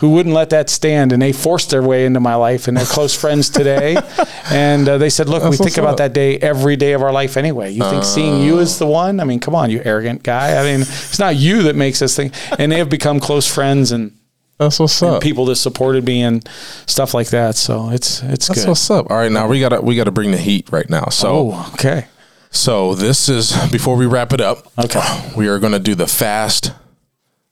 who 0.00 0.10
wouldn't 0.10 0.34
let 0.34 0.50
that 0.50 0.68
stand 0.68 1.10
and 1.10 1.22
they 1.22 1.32
forced 1.32 1.70
their 1.70 1.82
way 1.82 2.04
into 2.04 2.20
my 2.20 2.34
life 2.34 2.68
and 2.68 2.76
they're 2.76 2.84
close 2.84 3.14
friends 3.18 3.48
today 3.48 3.96
and 4.50 4.86
uh, 4.86 4.98
they 4.98 5.08
said 5.08 5.26
look 5.26 5.42
we 5.48 5.56
think 5.56 5.78
about 5.78 5.92
up. 5.92 5.96
that 5.96 6.12
day 6.12 6.36
every 6.36 6.76
day 6.76 6.92
of 6.92 7.00
our 7.02 7.12
life 7.12 7.38
anyway 7.38 7.72
you 7.72 7.82
think 7.82 8.04
seeing 8.04 8.42
you 8.42 8.58
is 8.58 8.78
the 8.78 8.86
one 8.86 9.20
i 9.20 9.24
mean 9.24 9.40
come 9.40 9.54
on 9.54 9.70
you 9.70 9.80
arrogant 9.86 10.22
guy 10.22 10.54
i 10.60 10.62
mean 10.70 10.82
it's 10.82 11.18
not 11.18 11.34
you 11.34 11.62
that 11.62 11.74
makes 11.76 11.98
this 12.00 12.14
thing 12.14 12.30
and 12.58 12.70
they 12.70 12.76
have 12.76 12.90
become 12.90 13.18
close 13.18 13.50
friends 13.50 13.90
and 13.90 14.12
That's 14.58 14.78
what's 14.78 15.02
up. 15.02 15.22
people 15.22 15.44
that 15.46 15.56
supported 15.56 16.04
me 16.04 16.22
and 16.22 16.46
stuff 16.86 17.14
like 17.14 17.28
that 17.28 17.56
so 17.56 17.90
it's 17.90 18.22
it's 18.22 18.48
That's 18.48 18.60
good 18.62 18.68
what's 18.68 18.90
up. 18.90 19.10
All 19.10 19.16
right, 19.16 19.30
now 19.30 19.46
we 19.48 19.60
gotta 19.60 19.80
we 19.80 19.96
gotta 19.96 20.10
bring 20.10 20.30
the 20.30 20.38
heat 20.38 20.70
right 20.72 20.88
now. 20.88 21.06
So 21.10 21.52
oh 21.52 21.70
okay 21.74 22.06
so 22.50 22.94
this 22.94 23.28
is 23.28 23.54
before 23.70 23.96
we 23.96 24.06
wrap 24.06 24.32
it 24.32 24.40
up. 24.40 24.72
Okay. 24.78 25.00
we 25.36 25.48
are 25.48 25.58
gonna 25.58 25.78
do 25.78 25.94
the 25.94 26.06
fast. 26.06 26.72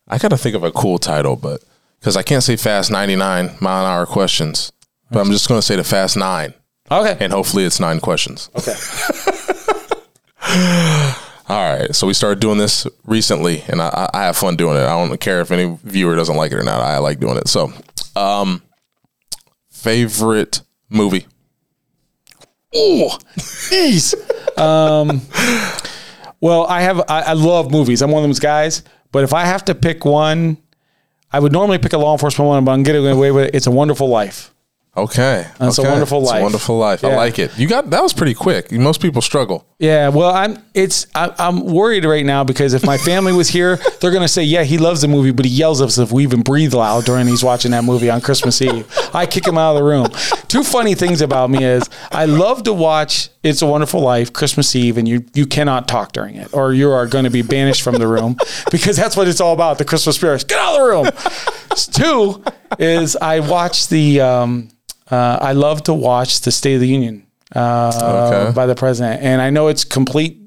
I 0.09 0.19
gotta 0.19 0.39
think 0.39 0.57
of 0.57 0.65
a 0.65 0.73
cool 0.73 0.99
title, 0.99 1.37
but 1.37 1.63
because 2.01 2.17
I 2.17 2.23
can't 2.23 2.43
say 2.43 2.57
fast 2.57 2.91
ninety 2.91 3.17
nine 3.17 3.57
mile 3.61 3.85
an 3.85 3.91
hour 3.93 4.07
questions, 4.07 4.73
but 5.11 5.21
I'm 5.21 5.31
just 5.31 5.49
gonna 5.49 5.63
say 5.63 5.77
the 5.77 5.85
fast 5.85 6.17
nine, 6.17 6.55
okay 6.91 7.17
and 7.21 7.33
hopefully 7.33 7.65
it's 7.65 7.81
nine 7.81 8.01
questions. 8.01 8.51
okay 8.57 8.75
All 11.47 11.79
right, 11.79 11.95
so 11.95 12.07
we 12.07 12.15
started 12.15 12.41
doing 12.41 12.57
this 12.57 12.87
recently, 13.05 13.63
and 13.69 13.83
I, 13.83 14.09
I 14.15 14.25
have 14.25 14.37
fun 14.37 14.57
doing 14.57 14.79
it. 14.79 14.85
I 14.85 15.07
don't 15.07 15.21
care 15.21 15.43
if 15.43 15.51
any 15.51 15.79
viewer 15.85 16.17
doesn't 16.17 16.37
like 16.37 16.53
it 16.53 16.59
or 16.59 16.63
not. 16.63 16.81
I 16.81 16.97
like 16.99 17.21
doing 17.21 17.37
it. 17.37 17.49
So, 17.49 17.71
um, 18.17 18.63
favorite 19.69 20.63
movie. 20.89 21.27
Oh, 22.75 23.19
jeez. 23.37 24.15
um, 24.59 25.21
well, 26.41 26.67
I 26.67 26.81
have 26.81 27.01
I, 27.09 27.21
I 27.21 27.33
love 27.35 27.71
movies. 27.71 28.01
I'm 28.01 28.11
one 28.11 28.23
of 28.25 28.29
those 28.31 28.41
guys. 28.41 28.83
But 29.13 29.23
if 29.23 29.35
I 29.35 29.45
have 29.45 29.67
to 29.67 29.75
pick 29.75 30.07
one, 30.07 30.57
I 31.31 31.41
would 31.41 31.53
normally 31.53 31.79
pick 31.79 31.93
a 31.93 31.99
law 31.99 32.13
enforcement 32.13 32.49
one, 32.49 32.65
but 32.65 32.73
I'm 32.73 32.85
getting 32.85 33.07
away 33.07 33.31
with 33.31 33.45
it. 33.49 33.55
It's 33.55 33.67
a 33.67 33.71
Wonderful 33.71 34.09
Life. 34.09 34.54
Okay, 34.97 35.47
That's 35.59 35.79
a 35.79 35.81
okay. 35.81 35.91
wonderful 35.91 36.21
It's 36.23 36.31
life. 36.31 36.39
a 36.41 36.43
wonderful 36.43 36.79
life. 36.79 37.03
I 37.05 37.17
like 37.17 37.41
it. 37.41 37.59
You 37.59 37.67
got 37.67 37.91
that 37.91 38.01
was 38.03 38.13
pretty 38.13 38.35
quick. 38.35 38.71
Most 38.71 39.03
people 39.03 39.23
struggle. 39.23 39.67
Yeah, 39.81 40.09
well, 40.11 40.31
I'm 40.31 40.63
it's 40.73 41.09
I, 41.17 41.35
I'm 41.37 41.65
worried 41.67 42.05
right 42.05 42.25
now 42.25 42.45
because 42.45 42.75
if 42.75 42.87
my 42.87 42.97
family 42.97 43.33
was 43.33 43.49
here, 43.49 43.77
they're 44.01 44.13
gonna 44.13 44.29
say, 44.29 44.45
yeah, 44.45 44.63
he 44.63 44.79
loves 44.79 45.01
the 45.01 45.09
movie, 45.09 45.33
but 45.33 45.47
he 45.47 45.51
yells 45.51 45.81
at 45.83 45.89
us 45.89 45.99
if 45.99 46.13
we 46.13 46.23
even 46.23 46.43
breathe 46.43 46.75
loud 46.75 47.05
during 47.07 47.27
he's 47.27 47.43
watching 47.43 47.73
that 47.73 47.83
movie 47.83 48.09
on 48.09 48.21
Christmas 48.21 48.63
Eve. 48.63 48.87
I 49.13 49.27
kick 49.27 49.47
him 49.47 49.59
out 49.59 49.73
of 49.73 49.79
the 49.79 49.85
room. 49.85 50.07
Two 50.47 50.63
funny 50.63 50.95
things 50.95 51.21
about 51.23 51.51
me 51.51 51.65
is 51.65 51.83
I 52.13 52.27
love 52.27 52.63
to 52.65 52.73
watch 52.73 53.31
It's 53.43 53.63
a 53.63 53.67
Wonderful 53.67 54.01
Life 54.01 54.33
Christmas 54.33 54.77
Eve, 54.77 54.97
and 54.97 55.09
you 55.09 55.25
you 55.35 55.47
cannot 55.47 55.89
talk 55.89 56.13
during 56.13 56.37
it, 56.37 56.55
or 56.55 56.73
you 56.73 56.93
are 56.93 57.07
going 57.09 57.25
to 57.25 57.31
be 57.31 57.43
banished 57.43 57.83
from 57.83 57.97
the 57.97 58.07
room 58.07 58.37
because 58.71 58.97
that's 58.97 59.17
what 59.17 59.27
it's 59.27 59.41
all 59.41 59.55
about. 59.55 59.79
The 59.79 59.85
Christmas 59.85 60.15
spirit. 60.15 60.47
Get 60.47 60.59
out 60.61 60.77
of 60.81 60.81
the 60.81 60.89
room. 60.89 61.75
Two 61.75 62.45
is 62.79 63.17
I 63.17 63.41
watch 63.41 63.89
the. 63.89 64.21
Um, 64.21 64.69
uh, 65.15 65.39
I 65.51 65.53
love 65.53 65.83
to 65.85 65.95
watch 65.95 66.41
the 66.41 66.51
State 66.51 66.75
of 66.75 66.81
the 66.81 66.89
Union 66.89 67.27
uh, 67.55 67.93
Okay. 68.33 68.53
by 68.55 68.67
the 68.67 68.75
president, 68.75 69.23
and 69.23 69.41
I 69.41 69.51
know 69.51 69.69
it's 69.69 69.85
complete. 69.85 70.41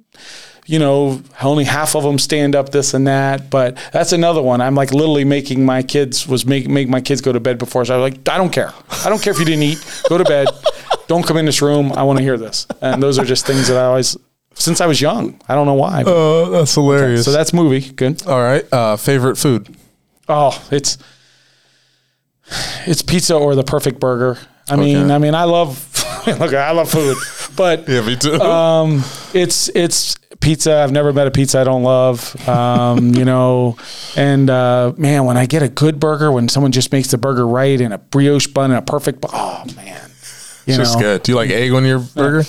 You 0.70 0.80
know, 0.80 1.22
only 1.42 1.64
half 1.64 1.96
of 1.96 2.04
them 2.04 2.20
stand 2.20 2.54
up, 2.54 2.70
this 2.72 2.94
and 2.94 3.08
that. 3.08 3.50
But 3.50 3.78
that's 3.94 4.12
another 4.12 4.42
one. 4.42 4.60
I'm 4.60 4.76
like 4.76 4.92
literally 4.92 5.24
making 5.24 5.64
my 5.66 5.82
kids 5.82 6.28
was 6.28 6.46
make 6.46 6.68
make 6.68 6.90
my 6.90 7.00
kids 7.00 7.22
go 7.22 7.32
to 7.32 7.40
bed 7.40 7.58
before. 7.58 7.86
So 7.86 7.94
I 7.94 7.98
was 7.98 8.12
like, 8.12 8.28
I 8.28 8.38
don't 8.38 8.52
care. 8.52 8.74
I 9.06 9.08
don't 9.10 9.22
care 9.22 9.32
if 9.32 9.40
you 9.40 9.46
didn't 9.46 9.64
eat. 9.64 9.80
Go 10.10 10.18
to 10.18 10.26
bed. 10.26 10.48
Don't 11.08 11.26
come 11.26 11.38
in 11.38 11.46
this 11.46 11.62
room. 11.62 11.94
I 11.94 12.04
want 12.04 12.18
to 12.20 12.24
hear 12.24 12.38
this. 12.38 12.68
And 12.82 13.02
those 13.02 13.18
are 13.18 13.24
just 13.24 13.46
things 13.48 13.70
that 13.70 13.78
I 13.78 13.86
always, 13.86 14.18
since 14.56 14.82
I 14.82 14.88
was 14.88 15.00
young. 15.00 15.40
I 15.48 15.56
don't 15.56 15.68
know 15.68 15.80
why. 15.86 16.04
Oh, 16.06 16.50
that's 16.50 16.74
hilarious. 16.76 17.24
so 17.24 17.32
that's 17.32 17.54
movie. 17.54 17.90
Good. 17.94 18.28
all 18.28 18.42
right. 18.44 18.66
Uh, 18.74 18.98
favorite 18.98 19.38
food. 19.38 19.74
Oh, 20.28 20.52
it's 20.70 20.98
it's 22.86 23.02
pizza 23.02 23.36
or 23.36 23.56
the 23.56 23.64
perfect 23.64 24.02
burger. 24.02 24.38
I 24.70 24.76
mean, 24.76 24.98
Okay. 24.98 25.14
I 25.14 25.18
mean, 25.18 25.36
I 25.36 25.44
love 25.46 25.84
look, 26.40 26.54
I 26.54 26.72
love 26.72 26.90
food, 26.92 27.18
but 27.56 27.88
Yeah, 27.90 28.02
me 28.02 28.16
too. 28.16 28.36
um, 28.42 29.04
it's 29.34 29.70
it's 29.70 30.16
pizza. 30.42 30.78
I've 30.78 30.92
never 30.92 31.14
met 31.14 31.26
a 31.28 31.32
pizza 31.32 31.60
I 31.60 31.64
don't 31.64 31.84
love. 31.84 32.36
Um, 32.48 33.14
you 33.16 33.24
know, 33.26 33.78
and 34.16 34.50
uh, 34.50 34.94
man, 34.98 35.26
when 35.26 35.38
I 35.38 35.46
get 35.46 35.64
a 35.64 35.70
good 35.70 36.00
burger, 36.00 36.32
when 36.32 36.50
someone 36.50 36.72
just 36.72 36.92
makes 36.92 37.10
the 37.12 37.18
burger 37.18 37.48
right 37.48 37.80
and 37.80 37.94
a 37.94 37.98
brioche 37.98 38.48
bun 38.48 38.72
and 38.72 38.80
a 38.80 38.82
perfect, 38.82 39.26
oh 39.32 39.64
man, 39.76 40.02
you 40.66 40.76
Just 40.76 40.96
know, 40.96 41.02
good. 41.02 41.24
Do 41.24 41.32
you 41.32 41.36
like 41.38 41.50
egg 41.50 41.72
on 41.72 41.86
your 41.86 42.00
burger? 42.00 42.44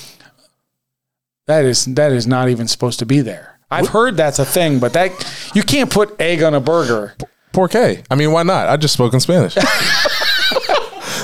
that 1.47 1.65
is 1.65 1.85
that 1.95 2.13
is 2.13 2.27
not 2.27 2.49
even 2.49 2.67
supposed 2.69 2.99
to 2.99 3.07
be 3.07 3.21
there. 3.21 3.59
I've 3.71 3.89
heard 3.89 4.17
that's 4.17 4.39
a 4.39 4.45
thing, 4.45 4.79
but 4.81 4.93
that 4.95 5.11
you 5.55 5.63
can't 5.63 5.91
put 5.91 6.19
egg 6.21 6.43
on 6.43 6.55
a 6.55 6.61
burger. 6.61 7.15
Por 7.53 7.69
qué? 7.69 8.05
I 8.11 8.15
mean, 8.15 8.33
why 8.33 8.43
not? 8.43 8.69
I 8.69 8.77
just 8.77 8.95
spoke 8.95 9.13
in 9.15 9.21
Spanish. 9.21 9.57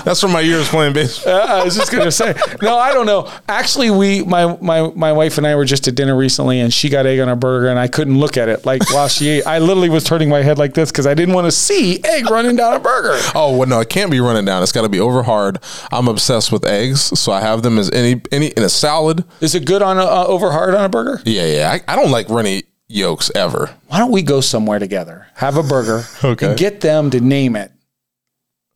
That's 0.04 0.20
from 0.20 0.32
my 0.32 0.40
years 0.40 0.68
playing 0.68 0.92
baseball. 0.92 1.32
I 1.34 1.64
was 1.64 1.74
just 1.76 1.90
gonna 1.90 2.12
say, 2.12 2.34
no, 2.62 2.78
I 2.78 2.92
don't 2.92 3.06
know. 3.06 3.30
Actually, 3.48 3.90
we, 3.90 4.22
my 4.22 4.56
my 4.60 4.90
my 4.94 5.12
wife 5.12 5.38
and 5.38 5.46
I 5.46 5.54
were 5.56 5.64
just 5.64 5.88
at 5.88 5.94
dinner 5.94 6.16
recently, 6.16 6.60
and 6.60 6.72
she 6.72 6.88
got 6.88 7.06
egg 7.06 7.20
on 7.20 7.28
her 7.28 7.36
burger, 7.36 7.68
and 7.68 7.78
I 7.78 7.88
couldn't 7.88 8.18
look 8.18 8.36
at 8.36 8.48
it 8.48 8.64
like 8.66 8.88
while 8.92 9.08
she 9.08 9.28
ate. 9.28 9.46
I 9.46 9.58
literally 9.58 9.88
was 9.88 10.04
turning 10.04 10.28
my 10.28 10.42
head 10.42 10.58
like 10.58 10.74
this 10.74 10.90
because 10.92 11.06
I 11.06 11.14
didn't 11.14 11.34
want 11.34 11.46
to 11.46 11.52
see 11.52 12.02
egg 12.04 12.30
running 12.30 12.56
down 12.56 12.74
a 12.74 12.80
burger. 12.80 13.18
Oh 13.34 13.56
well, 13.56 13.68
no, 13.68 13.80
it 13.80 13.88
can't 13.88 14.10
be 14.10 14.20
running 14.20 14.44
down. 14.44 14.62
It's 14.62 14.72
got 14.72 14.82
to 14.82 14.88
be 14.88 15.00
over 15.00 15.22
hard. 15.22 15.58
I'm 15.90 16.08
obsessed 16.08 16.52
with 16.52 16.64
eggs, 16.66 17.00
so 17.18 17.32
I 17.32 17.40
have 17.40 17.62
them 17.62 17.78
as 17.78 17.90
any 17.90 18.20
any 18.30 18.48
in 18.48 18.62
a 18.62 18.68
salad. 18.68 19.24
Is 19.40 19.54
it 19.54 19.64
good 19.64 19.82
on 19.82 19.98
a, 19.98 20.04
uh, 20.04 20.24
over 20.26 20.50
hard 20.52 20.74
on 20.74 20.84
a 20.84 20.88
burger? 20.88 21.20
Yeah, 21.24 21.46
yeah. 21.46 21.72
I, 21.72 21.92
I 21.92 21.96
don't 21.96 22.10
like 22.10 22.28
runny 22.28 22.64
yolks 22.88 23.30
ever. 23.34 23.74
Why 23.88 23.98
don't 23.98 24.12
we 24.12 24.22
go 24.22 24.40
somewhere 24.40 24.78
together, 24.78 25.26
have 25.36 25.56
a 25.56 25.62
burger, 25.62 26.04
Okay. 26.24 26.48
and 26.50 26.58
get 26.58 26.80
them 26.82 27.10
to 27.10 27.20
name 27.20 27.56
it 27.56 27.72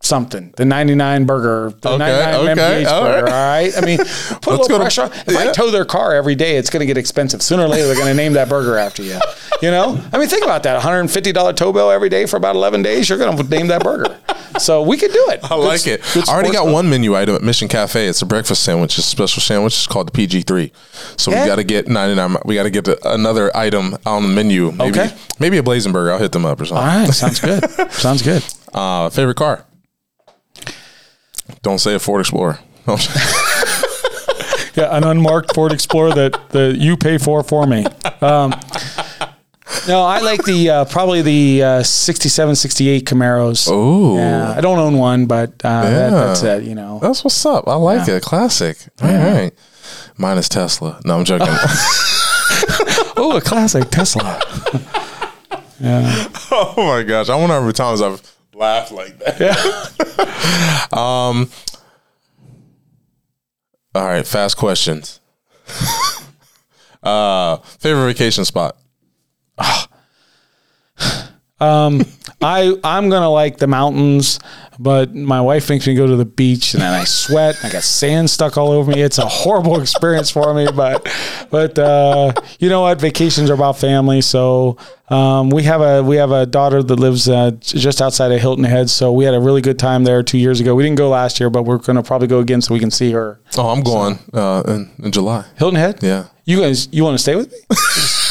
something? 0.08 0.52
The 0.56 0.64
99 0.64 1.26
burger, 1.26 1.72
the 1.80 1.88
Okay, 1.90 1.98
99 1.98 2.34
okay, 2.58 2.84
MPH 2.84 2.86
all 2.90 3.02
burger. 3.04 3.24
right. 3.24 3.32
All 3.32 3.62
right. 3.62 3.72
I 3.76 3.80
mean, 3.86 3.98
put 4.42 4.46
a 4.46 4.50
little 4.62 4.78
pressure 4.78 5.02
on. 5.02 5.12
If 5.12 5.36
I 5.36 5.52
tow 5.52 5.70
their 5.70 5.84
car 5.84 6.14
every 6.14 6.34
day, 6.34 6.56
it's 6.56 6.70
going 6.70 6.80
to 6.80 6.86
get 6.86 6.96
expensive. 6.98 7.42
Sooner 7.42 7.64
or 7.64 7.68
later, 7.68 7.86
they're 7.86 7.94
going 7.96 8.08
to 8.08 8.14
name 8.14 8.32
that 8.32 8.48
burger 8.48 8.76
after 8.76 9.02
you. 9.02 9.18
You 9.62 9.70
know? 9.70 10.00
I 10.12 10.18
mean, 10.18 10.28
think 10.28 10.44
about 10.44 10.62
that. 10.64 10.80
$150 10.82 11.56
tow 11.56 11.72
bill 11.72 11.90
every 11.90 12.08
day 12.08 12.26
for 12.26 12.36
about 12.36 12.56
11 12.56 12.82
days. 12.82 13.08
You're 13.08 13.18
going 13.18 13.36
to 13.36 13.42
name 13.44 13.68
that 13.68 13.82
burger. 13.82 14.18
So 14.58 14.82
we 14.82 14.96
could 14.96 15.12
do 15.12 15.26
it. 15.28 15.40
I 15.44 15.54
like 15.54 15.86
it. 15.86 16.00
I 16.28 16.32
already 16.32 16.50
got 16.52 16.66
one 16.66 16.88
menu 16.88 17.14
item 17.14 17.34
at 17.36 17.42
Mission 17.42 17.68
Cafe. 17.68 18.06
It's 18.08 18.22
a 18.22 18.26
breakfast 18.26 18.64
sandwich, 18.64 18.98
It's 18.98 19.06
a 19.06 19.10
special 19.10 19.40
sandwich. 19.42 19.74
It's 19.74 19.86
called 19.86 20.08
the 20.08 20.12
PG 20.12 20.42
three. 20.42 20.72
So 21.16 21.30
Yeah. 21.30 21.42
we 21.42 21.48
got 21.48 21.56
to 21.56 21.64
get 21.64 21.86
99. 21.86 22.36
We 22.44 22.54
got 22.54 22.62
to 22.64 22.70
get 22.70 22.88
another 23.04 23.54
item 23.56 23.96
on 24.06 24.22
the 24.22 24.28
menu. 24.28 24.72
Maybe 24.72 24.98
Okay. 24.98 25.14
maybe 25.38 25.58
a 25.58 25.62
blazing 25.62 25.92
burger. 25.92 26.12
I'll 26.12 26.18
hit 26.18 26.32
them 26.32 26.46
up 26.46 26.60
or 26.60 26.64
something. 26.64 26.86
right. 26.86 27.08
Sounds 27.12 27.40
good. 27.40 27.70
Sounds 27.92 28.22
good. 28.22 28.42
Uh, 28.72 29.10
favorite 29.10 29.36
car? 29.36 29.64
Don't 31.62 31.78
say 31.78 31.94
a 31.94 31.98
Ford 31.98 32.20
Explorer. 32.20 32.58
Yeah, 34.74 34.96
an 34.96 35.02
unmarked 35.02 35.54
Ford 35.56 35.72
Explorer 35.72 36.12
that 36.14 36.50
the 36.50 36.72
you 36.78 36.96
pay 36.96 37.18
for 37.18 37.42
for 37.42 37.66
me. 37.66 37.84
Um, 38.20 38.52
no, 39.88 40.02
I 40.04 40.20
like 40.20 40.44
the 40.44 40.70
uh, 40.70 40.84
probably 40.84 41.20
the 41.20 41.62
uh, 41.64 41.82
67, 41.82 42.54
68 42.54 43.04
Camaros. 43.04 43.66
Oh, 43.68 44.16
Yeah, 44.16 44.54
I 44.56 44.60
don't 44.60 44.78
own 44.78 44.96
one, 44.98 45.26
but 45.26 45.50
uh, 45.64 45.82
that, 45.82 46.10
that's 46.10 46.42
it. 46.44 46.62
You 46.62 46.76
know, 46.76 47.00
That's 47.02 47.24
what's 47.24 47.44
up. 47.44 47.66
I 47.66 47.74
like 47.74 48.06
it. 48.08 48.22
Classic. 48.22 48.76
All 49.02 49.08
right. 49.12 49.50
Mine 50.16 50.38
is 50.38 50.48
Tesla. 50.48 51.00
No, 51.04 51.18
I'm 51.18 51.24
joking. 51.24 51.48
oh, 53.16 53.34
a 53.36 53.40
classic 53.40 53.90
Tesla. 53.90 54.40
Yeah. 55.80 56.28
Oh 56.50 56.74
my 56.76 57.02
gosh. 57.02 57.28
I 57.28 57.34
wonder 57.36 57.54
how 57.54 57.60
many 57.60 57.72
times 57.72 58.00
I've 58.00 58.22
laughed 58.58 58.92
like 58.92 59.18
that. 59.20 60.88
um 60.92 61.48
All 63.94 64.04
right, 64.04 64.26
fast 64.26 64.56
questions. 64.56 65.20
uh 67.02 67.56
favorite 67.58 68.06
vacation 68.12 68.44
spot? 68.44 68.76
Um, 71.60 72.04
I 72.40 72.74
I'm 72.84 73.10
gonna 73.10 73.30
like 73.30 73.58
the 73.58 73.66
mountains, 73.66 74.38
but 74.78 75.12
my 75.12 75.40
wife 75.40 75.68
makes 75.68 75.88
me 75.88 75.94
go 75.94 76.06
to 76.06 76.14
the 76.14 76.24
beach, 76.24 76.74
and 76.74 76.82
then 76.82 76.92
I 76.92 77.02
sweat. 77.02 77.56
I 77.64 77.68
got 77.70 77.82
sand 77.82 78.30
stuck 78.30 78.56
all 78.56 78.70
over 78.70 78.92
me. 78.92 79.02
It's 79.02 79.18
a 79.18 79.26
horrible 79.26 79.80
experience 79.82 80.30
for 80.30 80.54
me, 80.54 80.68
but 80.74 81.12
but 81.50 81.76
uh, 81.78 82.32
you 82.60 82.68
know 82.68 82.82
what? 82.82 83.00
Vacations 83.00 83.50
are 83.50 83.54
about 83.54 83.76
family, 83.76 84.20
so 84.20 84.76
um, 85.08 85.50
we 85.50 85.64
have 85.64 85.80
a 85.80 86.00
we 86.02 86.14
have 86.16 86.30
a 86.30 86.46
daughter 86.46 86.80
that 86.80 86.96
lives 87.00 87.28
uh, 87.28 87.50
just 87.60 88.00
outside 88.00 88.30
of 88.30 88.40
Hilton 88.40 88.64
Head, 88.64 88.88
so 88.88 89.12
we 89.12 89.24
had 89.24 89.34
a 89.34 89.40
really 89.40 89.60
good 89.60 89.80
time 89.80 90.04
there 90.04 90.22
two 90.22 90.38
years 90.38 90.60
ago. 90.60 90.76
We 90.76 90.84
didn't 90.84 90.98
go 90.98 91.08
last 91.08 91.40
year, 91.40 91.50
but 91.50 91.64
we're 91.64 91.78
gonna 91.78 92.04
probably 92.04 92.28
go 92.28 92.38
again 92.38 92.60
so 92.62 92.72
we 92.72 92.78
can 92.80 92.92
see 92.92 93.10
her. 93.10 93.40
Oh, 93.56 93.70
I'm 93.70 93.82
going 93.82 94.20
uh, 94.32 94.62
in, 94.68 94.90
in 95.02 95.10
July. 95.10 95.44
Hilton 95.56 95.80
Head. 95.80 96.02
Yeah. 96.02 96.26
You 96.44 96.60
guys, 96.60 96.88
you 96.92 97.02
want 97.02 97.14
to 97.14 97.22
stay 97.22 97.34
with 97.34 97.50
me? 97.52 97.58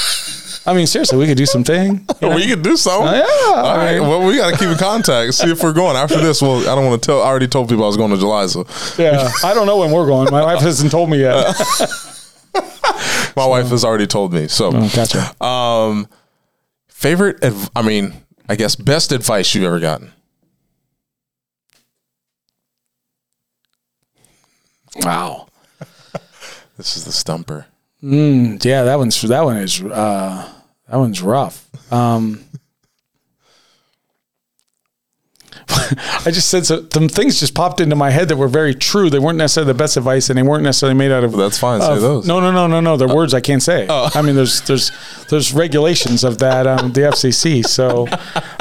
I 0.68 0.74
mean, 0.74 0.86
seriously, 0.86 1.18
we 1.18 1.26
could 1.28 1.38
do 1.38 1.46
something. 1.46 2.06
Oh, 2.22 2.36
we 2.36 2.46
could 2.46 2.62
do 2.62 2.76
something. 2.76 3.14
yeah, 3.14 3.26
All 3.56 3.78
right. 3.78 3.96
I 3.96 4.00
mean- 4.00 4.08
Well, 4.10 4.28
we 4.28 4.36
got 4.36 4.52
to 4.52 4.58
keep 4.58 4.68
in 4.68 4.78
contact. 4.78 5.34
See 5.34 5.50
if 5.50 5.64
we're 5.64 5.72
going 5.74 5.96
after 5.96 6.18
this. 6.20 6.42
Well, 6.42 6.60
I 6.70 6.76
don't 6.76 6.86
want 6.86 7.02
to 7.02 7.06
tell. 7.08 7.22
I 7.22 7.26
already 7.28 7.48
told 7.48 7.70
people 7.70 7.86
I 7.86 7.88
was 7.88 7.96
going 7.98 8.12
to 8.12 8.18
July, 8.18 8.46
so 8.48 8.66
Yeah, 9.02 9.30
I 9.46 9.54
don't 9.54 9.66
know 9.66 9.78
when 9.78 9.92
we're 9.92 10.06
going. 10.06 10.30
My 10.30 10.44
wife 10.44 10.60
hasn't 10.60 10.92
told 10.92 11.10
me 11.10 11.20
yet. 11.22 11.56
my 13.36 13.46
wife 13.46 13.68
has 13.70 13.86
already 13.86 14.08
told 14.08 14.34
me. 14.34 14.48
So, 14.50 14.72
Oh, 14.74 14.92
gotcha. 14.94 15.42
um, 15.44 16.08
favorite. 16.90 17.42
Adv- 17.44 17.70
I 17.76 17.82
mean, 17.82 18.14
I 18.50 18.56
guess 18.58 18.76
best 18.76 19.12
advice 19.14 19.56
you've 19.56 19.64
ever 19.64 19.80
gotten. 19.80 20.12
Wow. 24.98 25.48
This 26.78 26.96
is 26.96 27.06
the 27.06 27.12
stumper. 27.12 27.66
Yeah, 28.02 28.84
that 28.84 29.00
one's 29.00 29.20
that 29.24 29.44
one 29.44 29.58
is 29.58 29.82
uh, 29.82 30.48
that 30.90 30.98
one's 30.98 31.22
rough. 31.22 31.68
Um, 31.92 32.44
I 35.70 36.32
just 36.32 36.50
said 36.50 36.66
so, 36.66 36.88
some 36.94 37.10
things 37.10 37.40
just 37.40 37.54
popped 37.54 37.82
into 37.82 37.96
my 37.96 38.10
head 38.10 38.30
that 38.30 38.38
were 38.38 38.48
very 38.48 38.74
true. 38.74 39.10
They 39.10 39.20
weren't 39.20 39.38
necessarily 39.38 39.74
the 39.74 39.78
best 39.78 39.98
advice, 39.98 40.30
and 40.30 40.38
they 40.38 40.44
weren't 40.44 40.64
necessarily 40.64 40.98
made 40.98 41.12
out 41.12 41.24
of. 41.24 41.34
That's 41.34 41.58
fine. 41.58 41.82
Say 41.82 42.00
those. 42.00 42.26
No, 42.26 42.40
no, 42.40 42.52
no, 42.52 42.68
no, 42.68 42.80
no. 42.80 42.96
They're 42.96 43.14
words 43.14 43.34
I 43.34 43.42
can't 43.42 43.62
say. 43.62 43.86
I 43.90 44.22
mean, 44.22 44.36
there's 44.36 44.62
there's 44.62 44.92
there's 45.30 45.54
regulations 45.54 46.24
of 46.24 46.38
that 46.40 46.68
um, 46.68 46.94
the 46.94 47.02
FCC. 47.02 47.66
So 47.66 48.08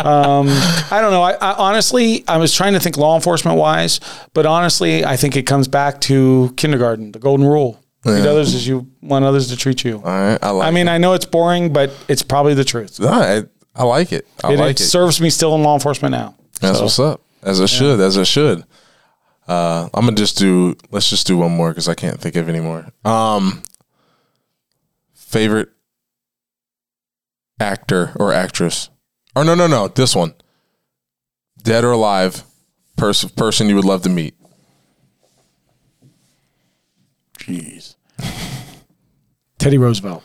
um, 0.05 0.49
I 0.91 0.99
don't 1.01 1.13
know. 1.13 1.23
I, 1.23 1.33
I 1.35 1.53
honestly, 1.55 2.25
I 2.27 2.39
was 2.39 2.53
trying 2.53 2.73
to 2.73 2.81
think 2.81 2.97
law 2.97 3.15
enforcement 3.15 3.57
wise, 3.57 4.01
but 4.33 4.47
honestly, 4.47 5.05
I 5.05 5.17
think 5.17 5.37
it 5.37 5.45
comes 5.45 5.69
back 5.69 6.01
to 6.03 6.53
kindergarten, 6.57 7.13
the 7.13 7.19
golden 7.19 7.47
rule. 7.47 7.81
Treat 8.07 8.23
Yeah. 8.25 8.31
others 8.31 8.55
as 8.55 8.67
you 8.69 8.87
want 9.03 9.25
others 9.25 9.49
to 9.49 9.57
treat 9.57 9.85
you. 9.85 9.97
All 9.97 10.03
right. 10.03 10.39
I 10.43 10.51
like. 10.51 10.69
I 10.69 10.71
mean, 10.71 10.87
I 10.89 10.99
know 10.99 11.15
it's 11.15 11.25
boring, 11.27 11.73
but 11.73 11.91
it's 12.09 12.23
probably 12.23 12.55
the 12.55 12.65
truth. 12.65 13.01
No, 13.01 13.09
I, 13.09 13.43
I 13.75 13.83
like 13.85 14.13
it. 14.13 14.27
I 14.45 14.53
It, 14.53 14.59
like 14.59 14.71
it 14.77 14.81
it. 14.81 14.85
serves 14.85 15.21
me 15.21 15.29
still 15.31 15.55
in 15.57 15.63
law 15.63 15.75
enforcement 15.75 16.13
now. 16.13 16.35
That's 16.61 16.79
So, 16.79 16.85
what's 16.85 16.99
up. 17.01 17.21
As 17.43 17.59
it 17.61 17.69
should. 17.69 17.99
As 18.01 18.17
it 18.17 18.27
should. 18.27 18.65
Uh, 19.49 19.89
I'm 19.95 20.05
gonna 20.05 20.17
just 20.17 20.39
do. 20.39 20.77
Let's 20.91 21.09
just 21.11 21.27
do 21.27 21.37
one 21.39 21.53
more 21.53 21.71
because 21.71 21.89
I 21.89 21.95
can't 21.95 22.21
think 22.21 22.37
of 22.37 22.49
any 22.49 22.61
more. 22.61 22.87
Um, 23.05 23.63
favorite 25.15 25.69
actor 27.61 28.13
or 28.17 28.33
actress? 28.33 28.89
Or 29.35 29.45
no, 29.45 29.55
no, 29.55 29.67
no. 29.67 29.89
This 29.89 30.15
one. 30.17 30.35
Dead 31.63 31.85
or 31.85 31.91
alive, 31.93 32.45
person 32.97 33.29
person 33.31 33.69
you 33.69 33.75
would 33.77 33.85
love 33.85 34.03
to 34.03 34.09
meet. 34.09 34.35
Jeez. 37.39 37.96
Teddy 39.67 39.79
Roosevelt. 39.79 40.23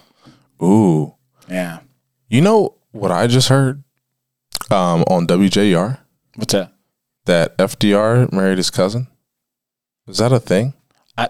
Ooh, 0.61 1.15
Yeah. 1.49 1.79
you 2.29 2.41
know 2.41 2.75
what 2.91 3.11
I 3.11 3.25
just 3.25 3.49
heard 3.49 3.83
um, 4.69 5.03
on 5.07 5.25
WJR 5.25 5.97
What's 6.35 6.53
that? 6.53 6.71
that 7.25 7.57
FDR 7.57 8.31
married 8.31 8.57
his 8.57 8.69
cousin. 8.69 9.07
Is 10.07 10.19
that 10.19 10.31
a 10.31 10.39
thing? 10.39 10.75
I, 11.17 11.29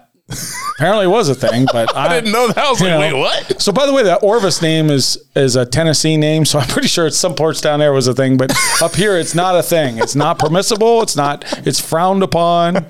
apparently 0.76 1.06
it 1.06 1.08
was 1.08 1.30
a 1.30 1.34
thing, 1.34 1.66
but 1.72 1.94
I, 1.96 2.06
I, 2.06 2.08
didn't 2.20 2.32
know 2.32 2.48
that. 2.48 2.58
I 2.58 2.70
was 2.70 2.80
like, 2.82 2.98
"Wait, 2.98 3.14
what? 3.14 3.60
So 3.62 3.72
by 3.72 3.86
the 3.86 3.92
way, 3.94 4.02
the 4.02 4.16
Orvis 4.16 4.60
name 4.60 4.90
is 4.90 5.18
is 5.34 5.56
a 5.56 5.64
Tennessee 5.64 6.16
name, 6.18 6.44
so 6.44 6.58
I'm 6.58 6.68
pretty 6.68 6.88
sure 6.88 7.06
it's 7.06 7.16
some 7.18 7.34
parts 7.34 7.60
down 7.62 7.78
there 7.80 7.92
was 7.92 8.08
a 8.08 8.14
thing, 8.14 8.36
but 8.36 8.54
up 8.82 8.94
here 8.94 9.16
it's 9.16 9.34
not 9.34 9.56
a 9.56 9.62
thing. 9.62 9.96
It's 9.98 10.14
not 10.14 10.38
permissible. 10.38 11.00
It's 11.02 11.16
not. 11.16 11.44
It's 11.66 11.80
frowned 11.80 12.22
upon. 12.22 12.86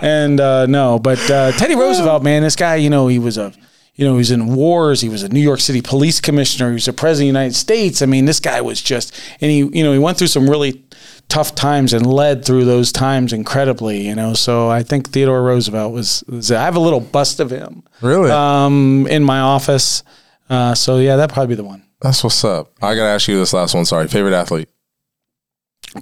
And 0.00 0.40
uh, 0.40 0.64
no, 0.66 0.98
but 0.98 1.18
uh, 1.30 1.52
Teddy 1.52 1.74
Roosevelt, 1.74 2.22
man, 2.22 2.42
this 2.42 2.56
guy, 2.56 2.76
you 2.76 2.88
know, 2.90 3.08
he 3.08 3.18
was 3.18 3.36
a. 3.36 3.52
You 3.96 4.04
know, 4.06 4.12
he 4.12 4.18
was 4.18 4.30
in 4.30 4.54
wars. 4.54 5.00
He 5.00 5.08
was 5.08 5.22
a 5.22 5.28
New 5.30 5.40
York 5.40 5.58
City 5.60 5.80
police 5.82 6.20
commissioner. 6.20 6.68
He 6.68 6.74
was 6.74 6.86
a 6.88 6.92
president 6.92 7.30
of 7.30 7.32
the 7.34 7.38
United 7.40 7.54
States. 7.54 8.02
I 8.02 8.06
mean, 8.06 8.26
this 8.26 8.40
guy 8.40 8.60
was 8.60 8.80
just, 8.82 9.18
and 9.40 9.50
he, 9.50 9.58
you 9.58 9.82
know, 9.82 9.92
he 9.92 9.98
went 9.98 10.18
through 10.18 10.26
some 10.28 10.48
really 10.48 10.84
tough 11.28 11.54
times 11.54 11.92
and 11.94 12.06
led 12.06 12.44
through 12.44 12.66
those 12.66 12.92
times 12.92 13.32
incredibly. 13.32 14.06
You 14.06 14.14
know, 14.14 14.34
so 14.34 14.68
I 14.68 14.82
think 14.82 15.08
Theodore 15.10 15.42
Roosevelt 15.42 15.92
was. 15.92 16.22
was 16.28 16.52
I 16.52 16.62
have 16.62 16.76
a 16.76 16.80
little 16.80 17.00
bust 17.00 17.40
of 17.40 17.50
him 17.50 17.82
Really? 18.02 18.30
um, 18.30 19.06
in 19.08 19.24
my 19.24 19.40
office. 19.40 20.02
Uh, 20.48 20.74
so 20.74 20.98
yeah, 20.98 21.16
that'd 21.16 21.32
probably 21.34 21.56
be 21.56 21.56
the 21.56 21.64
one. 21.64 21.82
That's 22.02 22.22
what's 22.22 22.44
up. 22.44 22.72
I 22.82 22.94
gotta 22.94 23.08
ask 23.08 23.26
you 23.28 23.38
this 23.38 23.52
last 23.54 23.74
one. 23.74 23.84
Sorry, 23.86 24.06
favorite 24.08 24.34
athlete. 24.34 24.68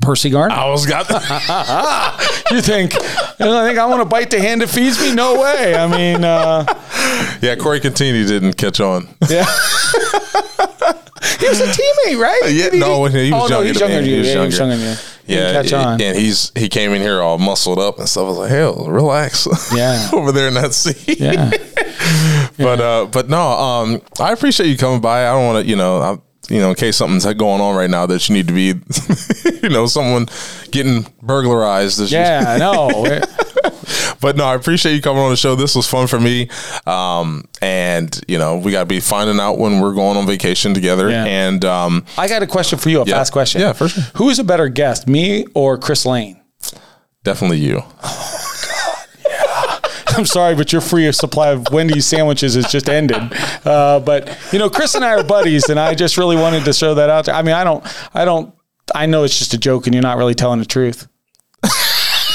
Percy 0.00 0.30
Garner. 0.30 0.54
I 0.54 0.68
was 0.70 0.86
got. 0.86 1.08
You 2.50 2.60
think? 2.60 2.94
I 2.94 3.66
think 3.66 3.78
I 3.78 3.86
want 3.86 4.00
to 4.02 4.04
bite 4.04 4.30
the 4.30 4.38
hand 4.40 4.60
that 4.60 4.68
feeds 4.68 5.00
me? 5.00 5.14
No 5.14 5.40
way. 5.40 5.74
I 5.74 5.86
mean, 5.86 6.22
uh, 6.24 6.64
yeah, 7.40 7.56
Corey 7.56 7.80
Contini 7.80 8.26
didn't 8.26 8.54
catch 8.54 8.80
on. 8.80 9.08
yeah. 9.30 9.44
he 11.38 11.48
was 11.48 11.60
a 11.60 11.66
teammate, 11.66 12.18
right? 12.20 12.40
Yeah, 12.46 12.64
Did 12.64 12.74
he- 12.74 12.78
no, 12.80 13.04
he 13.06 13.32
was 13.32 13.42
oh 13.42 13.46
no, 13.46 13.62
younger 13.62 13.64
he's 13.68 13.78
than 13.80 13.90
younger 13.90 14.02
than 14.02 14.04
you. 14.10 14.14
He 14.14 14.18
was 14.20 14.28
Yeah, 14.28 14.34
he 14.40 14.46
was 14.46 14.58
younger. 14.58 14.74
younger 14.74 14.84
than 14.84 14.90
you. 14.92 14.96
He 15.26 15.34
Yeah, 15.34 15.40
didn't 15.52 15.62
catch 15.64 15.72
on. 15.72 16.00
and 16.02 16.18
he's 16.18 16.52
he 16.54 16.68
came 16.68 16.92
in 16.92 17.00
here 17.00 17.22
all 17.22 17.38
muscled 17.38 17.78
up 17.78 17.98
and 17.98 18.08
stuff. 18.08 18.24
I 18.24 18.28
was 18.28 18.36
like, 18.38 18.50
hell, 18.50 18.86
relax. 18.88 19.48
Yeah. 19.74 20.10
over 20.12 20.32
there 20.32 20.48
in 20.48 20.54
that 20.54 20.74
seat. 20.74 21.18
Yeah. 21.18 21.50
but 22.58 22.80
uh, 22.80 23.06
but 23.06 23.28
no, 23.30 23.40
um, 23.40 24.02
I 24.20 24.32
appreciate 24.32 24.68
you 24.68 24.76
coming 24.76 25.00
by. 25.00 25.26
I 25.26 25.32
don't 25.32 25.46
want 25.46 25.64
to, 25.64 25.68
you 25.70 25.76
know, 25.76 25.98
I, 26.00 26.18
you 26.48 26.58
know, 26.60 26.70
in 26.70 26.74
case 26.76 26.96
something's 26.96 27.24
going 27.34 27.60
on 27.60 27.74
right 27.76 27.90
now 27.90 28.06
that 28.06 28.28
you 28.28 28.34
need 28.34 28.48
to 28.48 28.54
be, 28.54 28.74
you 29.62 29.68
know, 29.70 29.86
someone 29.86 30.26
getting 30.70 31.06
burglarized. 31.22 32.00
Yeah, 32.10 32.44
I 32.48 32.58
know. 32.58 33.04
but 34.20 34.36
no, 34.36 34.44
I 34.44 34.54
appreciate 34.54 34.94
you 34.94 35.02
coming 35.02 35.22
on 35.22 35.30
the 35.30 35.36
show. 35.36 35.54
This 35.54 35.74
was 35.74 35.86
fun 35.88 36.06
for 36.06 36.20
me. 36.20 36.48
Um, 36.86 37.44
and 37.62 38.18
you 38.28 38.38
know, 38.38 38.58
we 38.58 38.72
got 38.72 38.80
to 38.80 38.86
be 38.86 39.00
finding 39.00 39.40
out 39.40 39.58
when 39.58 39.80
we're 39.80 39.94
going 39.94 40.16
on 40.16 40.26
vacation 40.26 40.74
together. 40.74 41.08
Yeah. 41.10 41.24
And 41.24 41.64
um, 41.64 42.04
I 42.18 42.28
got 42.28 42.42
a 42.42 42.46
question 42.46 42.78
for 42.78 42.90
you. 42.90 43.00
A 43.02 43.04
Yeah. 43.06 43.14
fast 43.14 43.32
question. 43.32 43.60
Yeah, 43.60 43.72
for 43.72 43.88
sure. 43.88 44.02
Who 44.16 44.28
is 44.30 44.38
a 44.38 44.44
better 44.44 44.68
guest, 44.68 45.08
me 45.08 45.46
or 45.54 45.78
Chris 45.78 46.04
Lane? 46.06 46.40
definitely 47.22 47.56
you. 47.58 47.82
I'm 50.18 50.26
sorry, 50.26 50.54
but 50.54 50.72
your 50.72 50.80
free 50.80 51.10
supply 51.12 51.50
of 51.50 51.66
Wendy's 51.72 52.06
sandwiches 52.06 52.54
has 52.54 52.66
just 52.70 52.88
ended. 52.88 53.16
Uh, 53.64 54.00
but 54.00 54.36
you 54.52 54.58
know, 54.58 54.70
Chris 54.70 54.94
and 54.94 55.04
I 55.04 55.10
are 55.14 55.24
buddies, 55.24 55.68
and 55.68 55.78
I 55.80 55.94
just 55.94 56.16
really 56.16 56.36
wanted 56.36 56.64
to 56.66 56.72
show 56.72 56.94
that 56.94 57.10
out. 57.10 57.26
there. 57.26 57.34
I 57.34 57.42
mean, 57.42 57.54
I 57.54 57.64
don't, 57.64 57.84
I 58.14 58.24
don't, 58.24 58.54
I 58.94 59.06
know 59.06 59.24
it's 59.24 59.38
just 59.38 59.54
a 59.54 59.58
joke, 59.58 59.86
and 59.86 59.94
you're 59.94 60.02
not 60.02 60.16
really 60.18 60.34
telling 60.34 60.58
the 60.60 60.66
truth. 60.66 61.08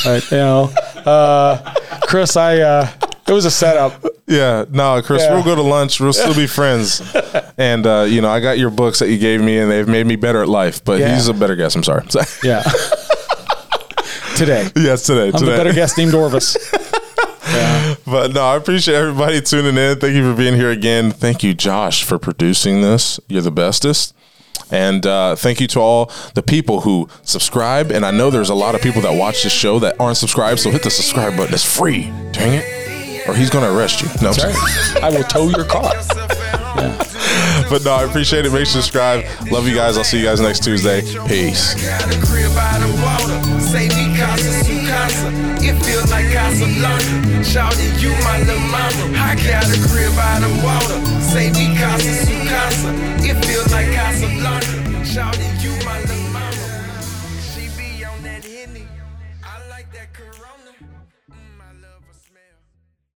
But 0.06 0.32
you 0.32 0.38
know, 0.38 0.64
uh, 1.06 1.74
Chris, 2.04 2.38
I, 2.38 2.60
uh, 2.60 2.90
it 3.28 3.34
was 3.34 3.44
a 3.44 3.52
setup. 3.52 4.02
Yeah, 4.28 4.64
no, 4.70 5.02
Chris, 5.02 5.24
Yeah. 5.24 5.34
we'll 5.34 5.44
go 5.44 5.56
to 5.56 5.62
lunch. 5.62 6.00
We'll 6.00 6.14
still 6.14 6.34
be 6.36 6.48
friends. 6.48 7.02
And 7.58 7.86
uh, 7.86 8.06
you 8.08 8.22
know, 8.22 8.30
I 8.30 8.40
got 8.40 8.58
your 8.58 8.70
books 8.70 9.00
that 9.00 9.10
you 9.10 9.18
gave 9.18 9.42
me, 9.42 9.58
and 9.58 9.70
they've 9.70 9.86
made 9.90 10.08
me 10.08 10.16
better 10.16 10.42
at 10.42 10.48
life. 10.48 10.82
But 10.86 11.00
Yeah. 11.02 11.14
he's 11.14 11.28
a 11.28 11.34
better 11.34 11.58
guest. 11.58 11.76
I'm 11.76 11.84
sorry. 11.84 12.06
Yeah. 12.42 12.64
Today, 14.38 14.70
yes, 14.78 15.04
today. 15.06 15.26
I'm 15.28 15.32
today. 15.34 15.52
the 15.52 15.58
better 15.58 15.74
guest 15.74 15.98
named 15.98 16.14
Orvis. 16.14 16.56
But 18.06 18.34
no, 18.34 18.42
I 18.42 18.56
appreciate 18.56 18.96
everybody 18.96 19.40
tuning 19.42 19.78
in. 19.78 20.00
Thank 20.00 20.16
you 20.16 20.32
for 20.32 20.36
being 20.36 20.56
here 20.56 20.72
again. 20.72 21.12
Thank 21.12 21.44
you, 21.44 21.54
Josh, 21.54 22.04
for 22.04 22.18
producing 22.18 22.82
this. 22.82 23.20
You're 23.28 23.44
the 23.44 23.52
bestest. 23.52 24.16
And 24.72 25.06
uh, 25.06 25.36
thank 25.36 25.60
you 25.60 25.68
to 25.68 25.80
all 25.80 26.12
the 26.34 26.42
people 26.42 26.82
who 26.82 27.08
subscribe. 27.24 27.92
And 27.92 28.06
I 28.06 28.12
know 28.12 28.30
there's 28.30 28.50
a 28.50 28.56
lot 28.56 28.74
of 28.76 28.82
people 28.82 29.02
that 29.04 29.18
watch 29.18 29.44
this 29.44 29.54
show 29.54 29.80
that 29.80 30.00
aren't 30.00 30.18
subscribed. 30.18 30.60
So 30.60 30.72
hit 30.72 30.84
the 30.84 30.90
subscribe 30.90 31.38
button. 31.38 31.54
It's 31.54 31.64
free. 31.64 32.06
Dang 32.32 32.54
it. 32.62 33.28
Or 33.28 33.36
he's 33.36 33.50
going 33.50 33.64
to 33.64 33.78
arrest 33.78 34.02
you. 34.02 34.08
No, 34.22 34.32
I'm 34.32 34.54
right. 34.54 35.04
I 35.04 35.10
will 35.10 35.24
tow 35.24 35.50
your 35.50 35.66
car. 35.66 35.94
But 37.70 37.84
no, 37.84 37.92
I 37.94 38.04
appreciate 38.04 38.46
it. 38.46 38.52
Make 38.52 38.66
sure 38.66 38.82
to 38.82 38.82
subscribe. 38.82 39.26
Love 39.52 39.68
you 39.68 39.76
guys. 39.76 39.96
I'll 39.98 40.04
see 40.04 40.18
you 40.18 40.26
guys 40.26 40.42
next 40.42 40.64
Tuesday. 40.64 41.02
Peace. 41.28 41.76
Feel 46.56 46.68
like 46.82 47.00
Casablanca. 47.00 47.44
Shouting 47.44 47.96
you 48.00 48.12
my 48.24 48.40
little 48.40 48.60
mama. 48.60 49.18
I 49.18 49.36
got 49.36 49.66
a 49.66 49.78
crib 49.88 50.16
by 50.16 50.40
the 50.40 50.50
water. 50.64 51.00
Say 51.22 51.52
me 51.52 51.76
casa 51.78 52.26
su 52.26 52.36
casa. 52.48 52.90
It 53.24 53.46
feel 53.46 53.64
like 53.72 53.92
Casablanca. 53.92 55.06
Shouting 55.06 55.49